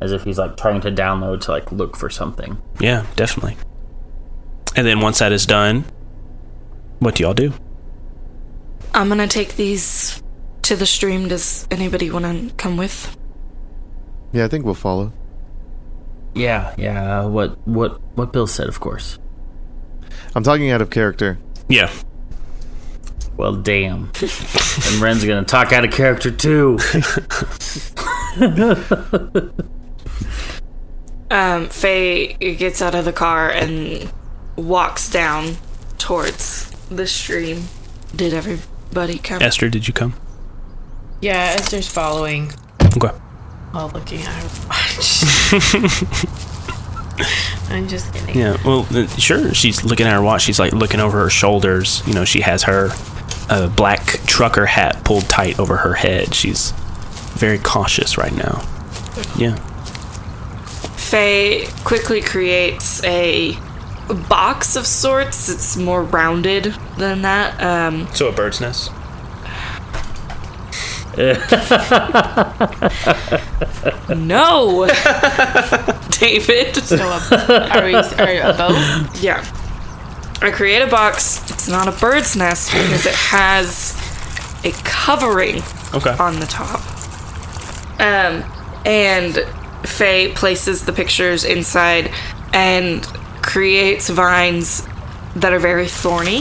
as 0.00 0.12
if 0.12 0.24
he's 0.24 0.38
like 0.38 0.56
trying 0.56 0.82
to 0.82 0.90
download 0.90 1.40
to 1.42 1.52
like 1.52 1.72
look 1.72 1.96
for 1.96 2.10
something. 2.10 2.58
Yeah, 2.80 3.06
definitely. 3.16 3.56
And 4.76 4.86
then 4.86 5.00
once 5.00 5.20
that 5.20 5.32
is 5.32 5.46
done, 5.46 5.84
what 6.98 7.14
do 7.14 7.22
y'all 7.22 7.34
do? 7.34 7.52
I'm 8.92 9.08
gonna 9.08 9.26
take 9.26 9.56
these 9.56 10.22
to 10.64 10.76
the 10.76 10.86
stream. 10.86 11.28
Does 11.28 11.66
anybody 11.70 12.10
want 12.10 12.24
to 12.24 12.54
come 12.56 12.76
with? 12.76 13.16
Yeah, 14.32 14.44
I 14.44 14.48
think 14.48 14.64
we'll 14.64 14.74
follow. 14.74 15.12
Yeah, 16.34 16.74
yeah. 16.76 17.24
What 17.24 17.56
what 17.66 18.00
what 18.16 18.32
Bill 18.32 18.46
said, 18.46 18.68
of 18.68 18.80
course. 18.80 19.18
I'm 20.34 20.42
talking 20.42 20.70
out 20.70 20.82
of 20.82 20.90
character. 20.90 21.38
Yeah. 21.68 21.92
Well, 23.36 23.54
damn. 23.54 24.10
and 24.20 25.00
Ren's 25.00 25.24
gonna 25.24 25.44
talk 25.44 25.72
out 25.72 25.84
of 25.84 25.92
character 25.92 26.30
too. 26.30 26.78
Um, 31.30 31.68
Faye 31.68 32.34
gets 32.34 32.80
out 32.80 32.94
of 32.94 33.04
the 33.04 33.12
car 33.12 33.50
and 33.50 34.12
walks 34.56 35.10
down 35.10 35.56
towards 35.98 36.70
the 36.90 37.08
stream. 37.08 37.64
Did 38.14 38.32
everybody 38.32 39.18
come? 39.18 39.42
Esther, 39.42 39.68
did 39.68 39.88
you 39.88 39.94
come? 39.94 40.14
Yeah, 41.24 41.54
Esther's 41.56 41.88
following 41.88 42.52
Okay. 42.82 43.08
while 43.70 43.88
looking 43.88 44.20
at 44.20 44.26
her 44.26 44.68
watch. 44.68 45.24
I'm 47.70 47.88
just 47.88 48.12
kidding. 48.12 48.36
Yeah. 48.38 48.58
Well, 48.62 48.84
sure. 49.06 49.54
She's 49.54 49.82
looking 49.84 50.06
at 50.06 50.12
her 50.12 50.20
watch. 50.22 50.42
She's 50.42 50.58
like 50.58 50.72
looking 50.74 51.00
over 51.00 51.20
her 51.22 51.30
shoulders. 51.30 52.02
You 52.06 52.12
know, 52.12 52.26
she 52.26 52.42
has 52.42 52.64
her 52.64 52.90
uh, 53.48 53.68
black 53.74 54.04
trucker 54.26 54.66
hat 54.66 55.02
pulled 55.04 55.26
tight 55.30 55.58
over 55.58 55.78
her 55.78 55.94
head. 55.94 56.34
She's 56.34 56.72
very 57.38 57.58
cautious 57.58 58.18
right 58.18 58.32
now. 58.34 58.60
Yeah. 59.38 59.56
Faye 60.96 61.66
quickly 61.84 62.20
creates 62.20 63.02
a 63.04 63.56
box 64.28 64.76
of 64.76 64.86
sorts. 64.86 65.48
It's 65.48 65.74
more 65.78 66.02
rounded 66.02 66.74
than 66.98 67.22
that. 67.22 67.58
Um, 67.62 68.08
So 68.12 68.28
a 68.28 68.32
bird's 68.32 68.60
nest. 68.60 68.90
no, 74.14 74.86
David. 76.10 76.76
So, 76.76 76.96
a, 76.96 77.68
are 77.72 77.84
we 77.84 77.94
are 77.94 78.50
a 78.50 78.54
boat? 78.56 79.08
Yeah. 79.20 79.44
I 80.42 80.50
create 80.50 80.82
a 80.82 80.86
box. 80.88 81.38
It's 81.50 81.68
not 81.68 81.88
a 81.88 81.92
bird's 81.92 82.36
nest 82.36 82.70
because 82.72 83.06
it 83.06 83.14
has 83.14 83.94
a 84.64 84.72
covering 84.84 85.62
Okay. 85.94 86.10
on 86.18 86.40
the 86.40 86.46
top. 86.46 86.80
Um, 88.00 88.44
and 88.84 89.36
Faye 89.86 90.32
places 90.32 90.84
the 90.84 90.92
pictures 90.92 91.44
inside 91.44 92.10
and 92.52 93.04
creates 93.42 94.08
vines 94.08 94.86
that 95.36 95.52
are 95.52 95.58
very 95.58 95.86
thorny. 95.86 96.38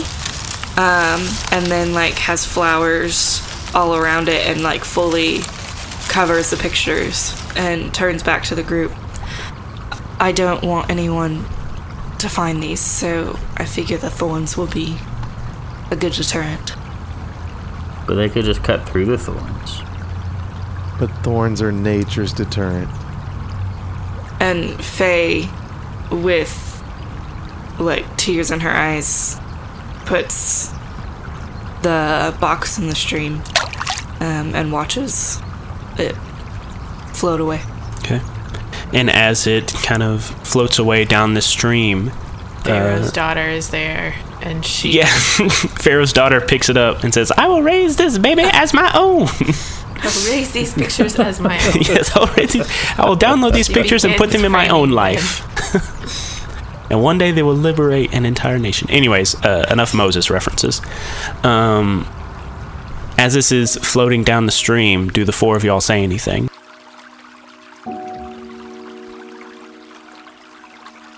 Um, 0.75 1.21
and 1.51 1.67
then 1.67 1.93
like 1.93 2.13
has 2.15 2.45
flowers 2.45 3.41
all 3.73 3.95
around 3.95 4.29
it 4.29 4.45
and 4.47 4.61
like 4.61 4.83
fully 4.83 5.39
covers 6.07 6.49
the 6.51 6.57
pictures 6.57 7.35
and 7.55 7.93
turns 7.93 8.21
back 8.23 8.43
to 8.43 8.55
the 8.55 8.63
group. 8.63 8.91
I 10.19 10.31
don't 10.31 10.63
want 10.63 10.89
anyone 10.89 11.43
to 12.19 12.29
find 12.29 12.61
these, 12.61 12.79
so 12.79 13.37
I 13.57 13.65
figure 13.65 13.97
the 13.97 14.09
thorns 14.09 14.55
will 14.55 14.67
be 14.67 14.97
a 15.91 15.95
good 15.95 16.13
deterrent. 16.13 16.73
but 18.07 18.15
they 18.15 18.29
could 18.29 18.45
just 18.45 18.63
cut 18.63 18.87
through 18.87 19.05
the 19.05 19.17
thorns. 19.17 19.81
But 20.99 21.07
thorns 21.23 21.61
are 21.61 21.71
nature's 21.71 22.33
deterrent. 22.33 22.89
And 24.39 24.83
Faye, 24.83 25.49
with 26.11 26.83
like 27.79 28.17
tears 28.17 28.51
in 28.51 28.59
her 28.59 28.69
eyes, 28.69 29.37
puts 30.05 30.67
the 31.81 32.35
box 32.39 32.77
in 32.77 32.87
the 32.87 32.95
stream 32.95 33.41
um, 34.23 34.55
and 34.55 34.71
watches 34.71 35.41
it 35.97 36.15
float 37.13 37.41
away. 37.41 37.61
Okay. 37.99 38.21
And 38.93 39.09
as 39.09 39.47
it 39.47 39.67
kind 39.67 40.01
of 40.01 40.23
floats 40.23 40.79
away 40.79 41.03
down 41.03 41.33
the 41.33 41.41
stream, 41.41 42.11
Pharaoh's 42.63 43.11
daughter 43.11 43.45
is 43.45 43.69
there, 43.71 44.15
and 44.41 44.65
she 44.65 44.91
yeah, 44.91 45.07
Pharaoh's 45.81 46.13
daughter 46.13 46.39
picks 46.39 46.69
it 46.69 46.77
up 46.77 47.03
and 47.03 47.13
says, 47.13 47.31
"I 47.31 47.47
will 47.47 47.61
raise 47.61 47.97
this 47.97 48.17
baby 48.17 48.43
as 48.45 48.73
my 48.73 48.89
own." 48.95 49.27
I'll 50.05 50.31
raise 50.31 50.51
these 50.51 50.73
pictures 50.81 51.17
as 51.19 51.39
my 51.39 51.55
own. 51.67 51.81
yes, 51.81 52.15
I'll 52.15 52.27
raise 52.35 52.51
these, 52.51 52.69
I 52.97 53.07
will 53.07 53.17
download 53.17 53.53
these 53.53 53.69
pictures 53.69 54.05
and 54.05 54.15
put 54.15 54.31
them 54.31 54.45
in 54.45 54.51
my 54.51 54.67
own 54.69 54.91
life. 54.91 55.41
and 56.91 57.01
one 57.01 57.17
day 57.17 57.31
they 57.31 57.43
will 57.43 57.55
liberate 57.55 58.13
an 58.13 58.25
entire 58.25 58.59
nation. 58.59 58.89
Anyways, 58.89 59.35
uh, 59.43 59.65
enough 59.69 59.93
Moses 59.93 60.29
references. 60.29 60.81
Um, 61.43 62.05
as 63.17 63.33
this 63.33 63.51
is 63.51 63.77
floating 63.77 64.23
down 64.23 64.45
the 64.45 64.51
stream, 64.51 65.09
do 65.09 65.23
the 65.23 65.31
four 65.31 65.55
of 65.55 65.63
y'all 65.63 65.81
say 65.81 66.03
anything? 66.03 66.49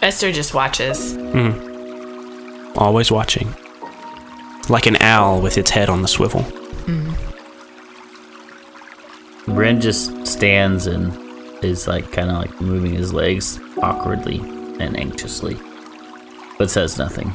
Esther 0.02 0.32
just 0.32 0.54
watches. 0.54 1.16
Mm. 1.16 2.78
Always 2.78 3.12
watching. 3.12 3.56
Like 4.70 4.86
an 4.86 4.98
owl 4.98 5.42
with 5.42 5.58
its 5.58 5.72
head 5.72 5.90
on 5.90 6.04
the 6.04 6.08
swivel. 6.08 6.42
Mm-hmm. 6.42 7.14
Mm. 9.52 9.56
Bren 9.56 9.82
just 9.82 10.28
stands 10.28 10.86
and 10.88 11.12
is 11.64 11.88
like 11.88 12.12
kind 12.12 12.30
of 12.30 12.38
like 12.38 12.62
moving 12.62 12.94
his 12.94 13.14
legs 13.14 13.60
awkwardly 13.82 14.40
and 14.80 15.00
anxiously, 15.00 15.58
but 16.58 16.70
says 16.70 16.98
nothing. 16.98 17.34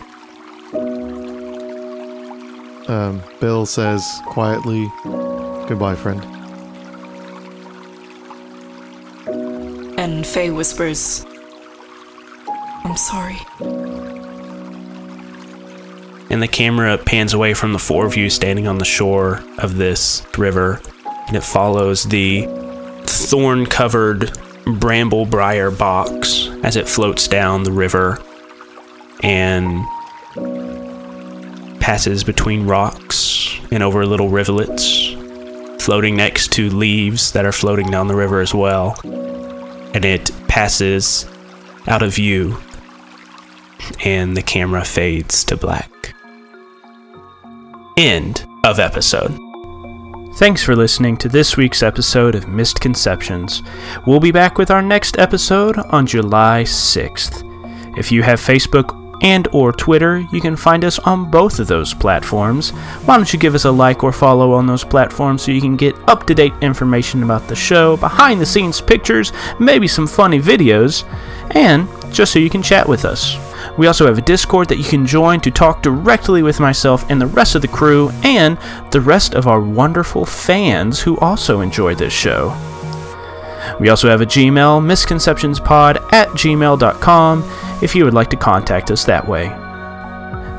Um, 2.91 3.23
Bill 3.41 3.67
says 3.67 4.21
quietly, 4.27 4.91
"Goodbye, 5.69 5.95
friend." 5.95 6.27
And 9.97 10.27
Faye 10.27 10.51
whispers, 10.51 11.25
I'm 12.85 12.97
sorry. 12.97 13.39
And 16.31 16.43
the 16.43 16.49
camera 16.49 16.99
pans 16.99 17.33
away 17.33 17.55
from 17.55 17.73
the 17.73 17.79
four 17.79 18.07
of 18.07 18.17
you 18.17 18.29
standing 18.29 18.67
on 18.67 18.79
the 18.79 18.85
shore 18.85 19.41
of 19.59 19.77
this 19.77 20.25
river, 20.37 20.81
and 21.29 21.37
it 21.37 21.45
follows 21.45 22.03
the 22.03 22.49
thorn 23.05 23.67
covered 23.67 24.33
bramble 24.67 25.27
briar 25.27 25.71
box 25.71 26.49
as 26.65 26.75
it 26.75 26.89
floats 26.89 27.29
down 27.29 27.63
the 27.63 27.71
river 27.71 28.19
and 29.23 29.81
passes 31.91 32.23
between 32.23 32.69
rocks 32.69 33.59
and 33.73 33.83
over 33.83 34.07
little 34.07 34.29
rivulets, 34.29 35.09
floating 35.83 36.15
next 36.15 36.53
to 36.53 36.71
leaves 36.71 37.33
that 37.33 37.45
are 37.45 37.51
floating 37.51 37.91
down 37.91 38.07
the 38.07 38.15
river 38.15 38.41
as 38.41 38.55
well. 38.55 38.97
And 39.93 40.05
it 40.05 40.31
passes 40.47 41.27
out 41.89 42.03
of 42.05 42.15
view, 42.15 42.57
and 44.05 44.37
the 44.37 44.43
camera 44.43 44.85
fades 44.85 45.43
to 45.47 45.57
black. 45.57 46.15
End 47.97 48.47
of 48.63 48.79
episode. 48.79 49.37
Thanks 50.37 50.63
for 50.63 50.77
listening 50.77 51.17
to 51.17 51.29
this 51.29 51.57
week's 51.57 51.83
episode 51.83 52.37
of 52.37 52.47
Misconceptions. 52.47 53.65
We'll 54.07 54.21
be 54.21 54.31
back 54.31 54.59
with 54.59 54.71
our 54.71 54.81
next 54.81 55.19
episode 55.19 55.77
on 55.77 56.07
July 56.07 56.63
6th. 56.63 57.99
If 57.99 58.13
you 58.13 58.23
have 58.23 58.39
Facebook 58.39 59.00
and 59.21 59.49
or 59.53 59.73
Twitter, 59.73 60.19
you 60.33 60.41
can 60.41 60.57
find 60.57 60.85
us 60.85 60.99
on 61.01 61.31
both 61.31 61.59
of 61.59 61.67
those 61.67 61.93
platforms. 61.95 62.71
Why 63.05 63.17
don't 63.17 63.33
you 63.33 63.39
give 63.39 63.55
us 63.55 63.65
a 63.65 63.71
like 63.71 64.03
or 64.03 64.13
follow 64.13 64.53
on 64.53 64.67
those 64.67 64.85
platforms 64.85 65.43
so 65.43 65.53
you 65.53 65.61
can 65.61 65.77
get 65.77 65.97
up-to-date 66.09 66.55
information 66.61 67.23
about 67.23 67.47
the 67.49 67.57
show, 67.57 67.97
behind 67.97 68.41
the 68.41 68.47
scenes 68.47 68.81
pictures, 68.81 69.33
maybe 69.59 69.87
some 69.89 70.07
funny 70.07 70.41
videos, 70.41 71.05
and 71.53 71.89
just 72.13 72.33
so 72.33 72.39
you 72.39 72.51
can 72.51 72.63
chat 72.63 72.89
with 72.89 73.05
us. 73.05 73.37
We 73.77 73.87
also 73.87 74.07
have 74.07 74.19
a 74.19 74.23
Discord 74.23 74.69
that 74.69 74.79
you 74.79 74.85
can 74.85 75.07
join 75.07 75.41
to 75.41 75.51
talk 75.51 75.83
directly 75.83 76.43
with 76.43 76.61
myself 76.61 77.09
and 77.11 77.21
the 77.21 77.27
rest 77.27 77.55
of 77.55 77.63
the 77.63 77.69
crew 77.69 78.11
and 78.23 78.59
the 78.91 79.01
rest 79.01 79.35
of 79.35 79.47
our 79.47 79.61
wonderful 79.61 80.25
fans 80.25 81.01
who 81.01 81.19
also 81.19 81.61
enjoy 81.61 81.95
this 81.95 82.13
show. 82.13 82.57
We 83.79 83.89
also 83.89 84.09
have 84.09 84.21
a 84.21 84.27
Gmail, 84.27 84.83
misconceptionspod 84.83 86.13
at 86.13 86.29
gmail.com, 86.29 87.45
if 87.83 87.95
you 87.95 88.05
would 88.05 88.15
like 88.15 88.31
to 88.31 88.37
contact 88.37 88.91
us 88.91 89.05
that 89.05 89.27
way. 89.27 89.49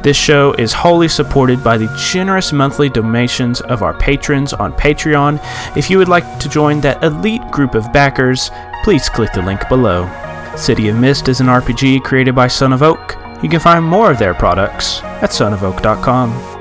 This 0.01 0.17
show 0.17 0.53
is 0.53 0.73
wholly 0.73 1.07
supported 1.07 1.63
by 1.63 1.77
the 1.77 1.93
generous 1.95 2.51
monthly 2.51 2.89
donations 2.89 3.61
of 3.61 3.83
our 3.83 3.93
patrons 3.93 4.51
on 4.51 4.73
Patreon. 4.73 5.39
If 5.77 5.91
you 5.91 5.99
would 5.99 6.09
like 6.09 6.39
to 6.39 6.49
join 6.49 6.81
that 6.81 7.03
elite 7.03 7.51
group 7.51 7.75
of 7.75 7.93
backers, 7.93 8.49
please 8.83 9.07
click 9.09 9.31
the 9.33 9.43
link 9.43 9.69
below. 9.69 10.09
City 10.57 10.89
of 10.89 10.97
Mist 10.97 11.29
is 11.29 11.39
an 11.39 11.47
RPG 11.47 12.03
created 12.03 12.33
by 12.33 12.47
Son 12.47 12.73
of 12.73 12.81
Oak. 12.81 13.15
You 13.43 13.49
can 13.49 13.59
find 13.59 13.85
more 13.85 14.09
of 14.09 14.17
their 14.17 14.33
products 14.33 15.01
at 15.03 15.29
sonofoak.com. 15.29 16.60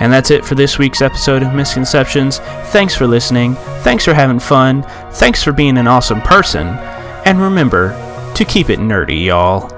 And 0.00 0.12
that's 0.12 0.30
it 0.30 0.44
for 0.44 0.54
this 0.54 0.78
week's 0.78 1.02
episode 1.02 1.42
of 1.42 1.54
Misconceptions. 1.54 2.38
Thanks 2.70 2.94
for 2.94 3.06
listening. 3.06 3.54
Thanks 3.82 4.04
for 4.04 4.14
having 4.14 4.38
fun. 4.38 4.82
Thanks 5.12 5.42
for 5.42 5.52
being 5.52 5.78
an 5.78 5.86
awesome 5.86 6.20
person. 6.20 6.68
And 7.26 7.40
remember 7.40 7.92
to 8.34 8.44
keep 8.44 8.70
it 8.70 8.78
nerdy, 8.78 9.24
y'all. 9.26 9.73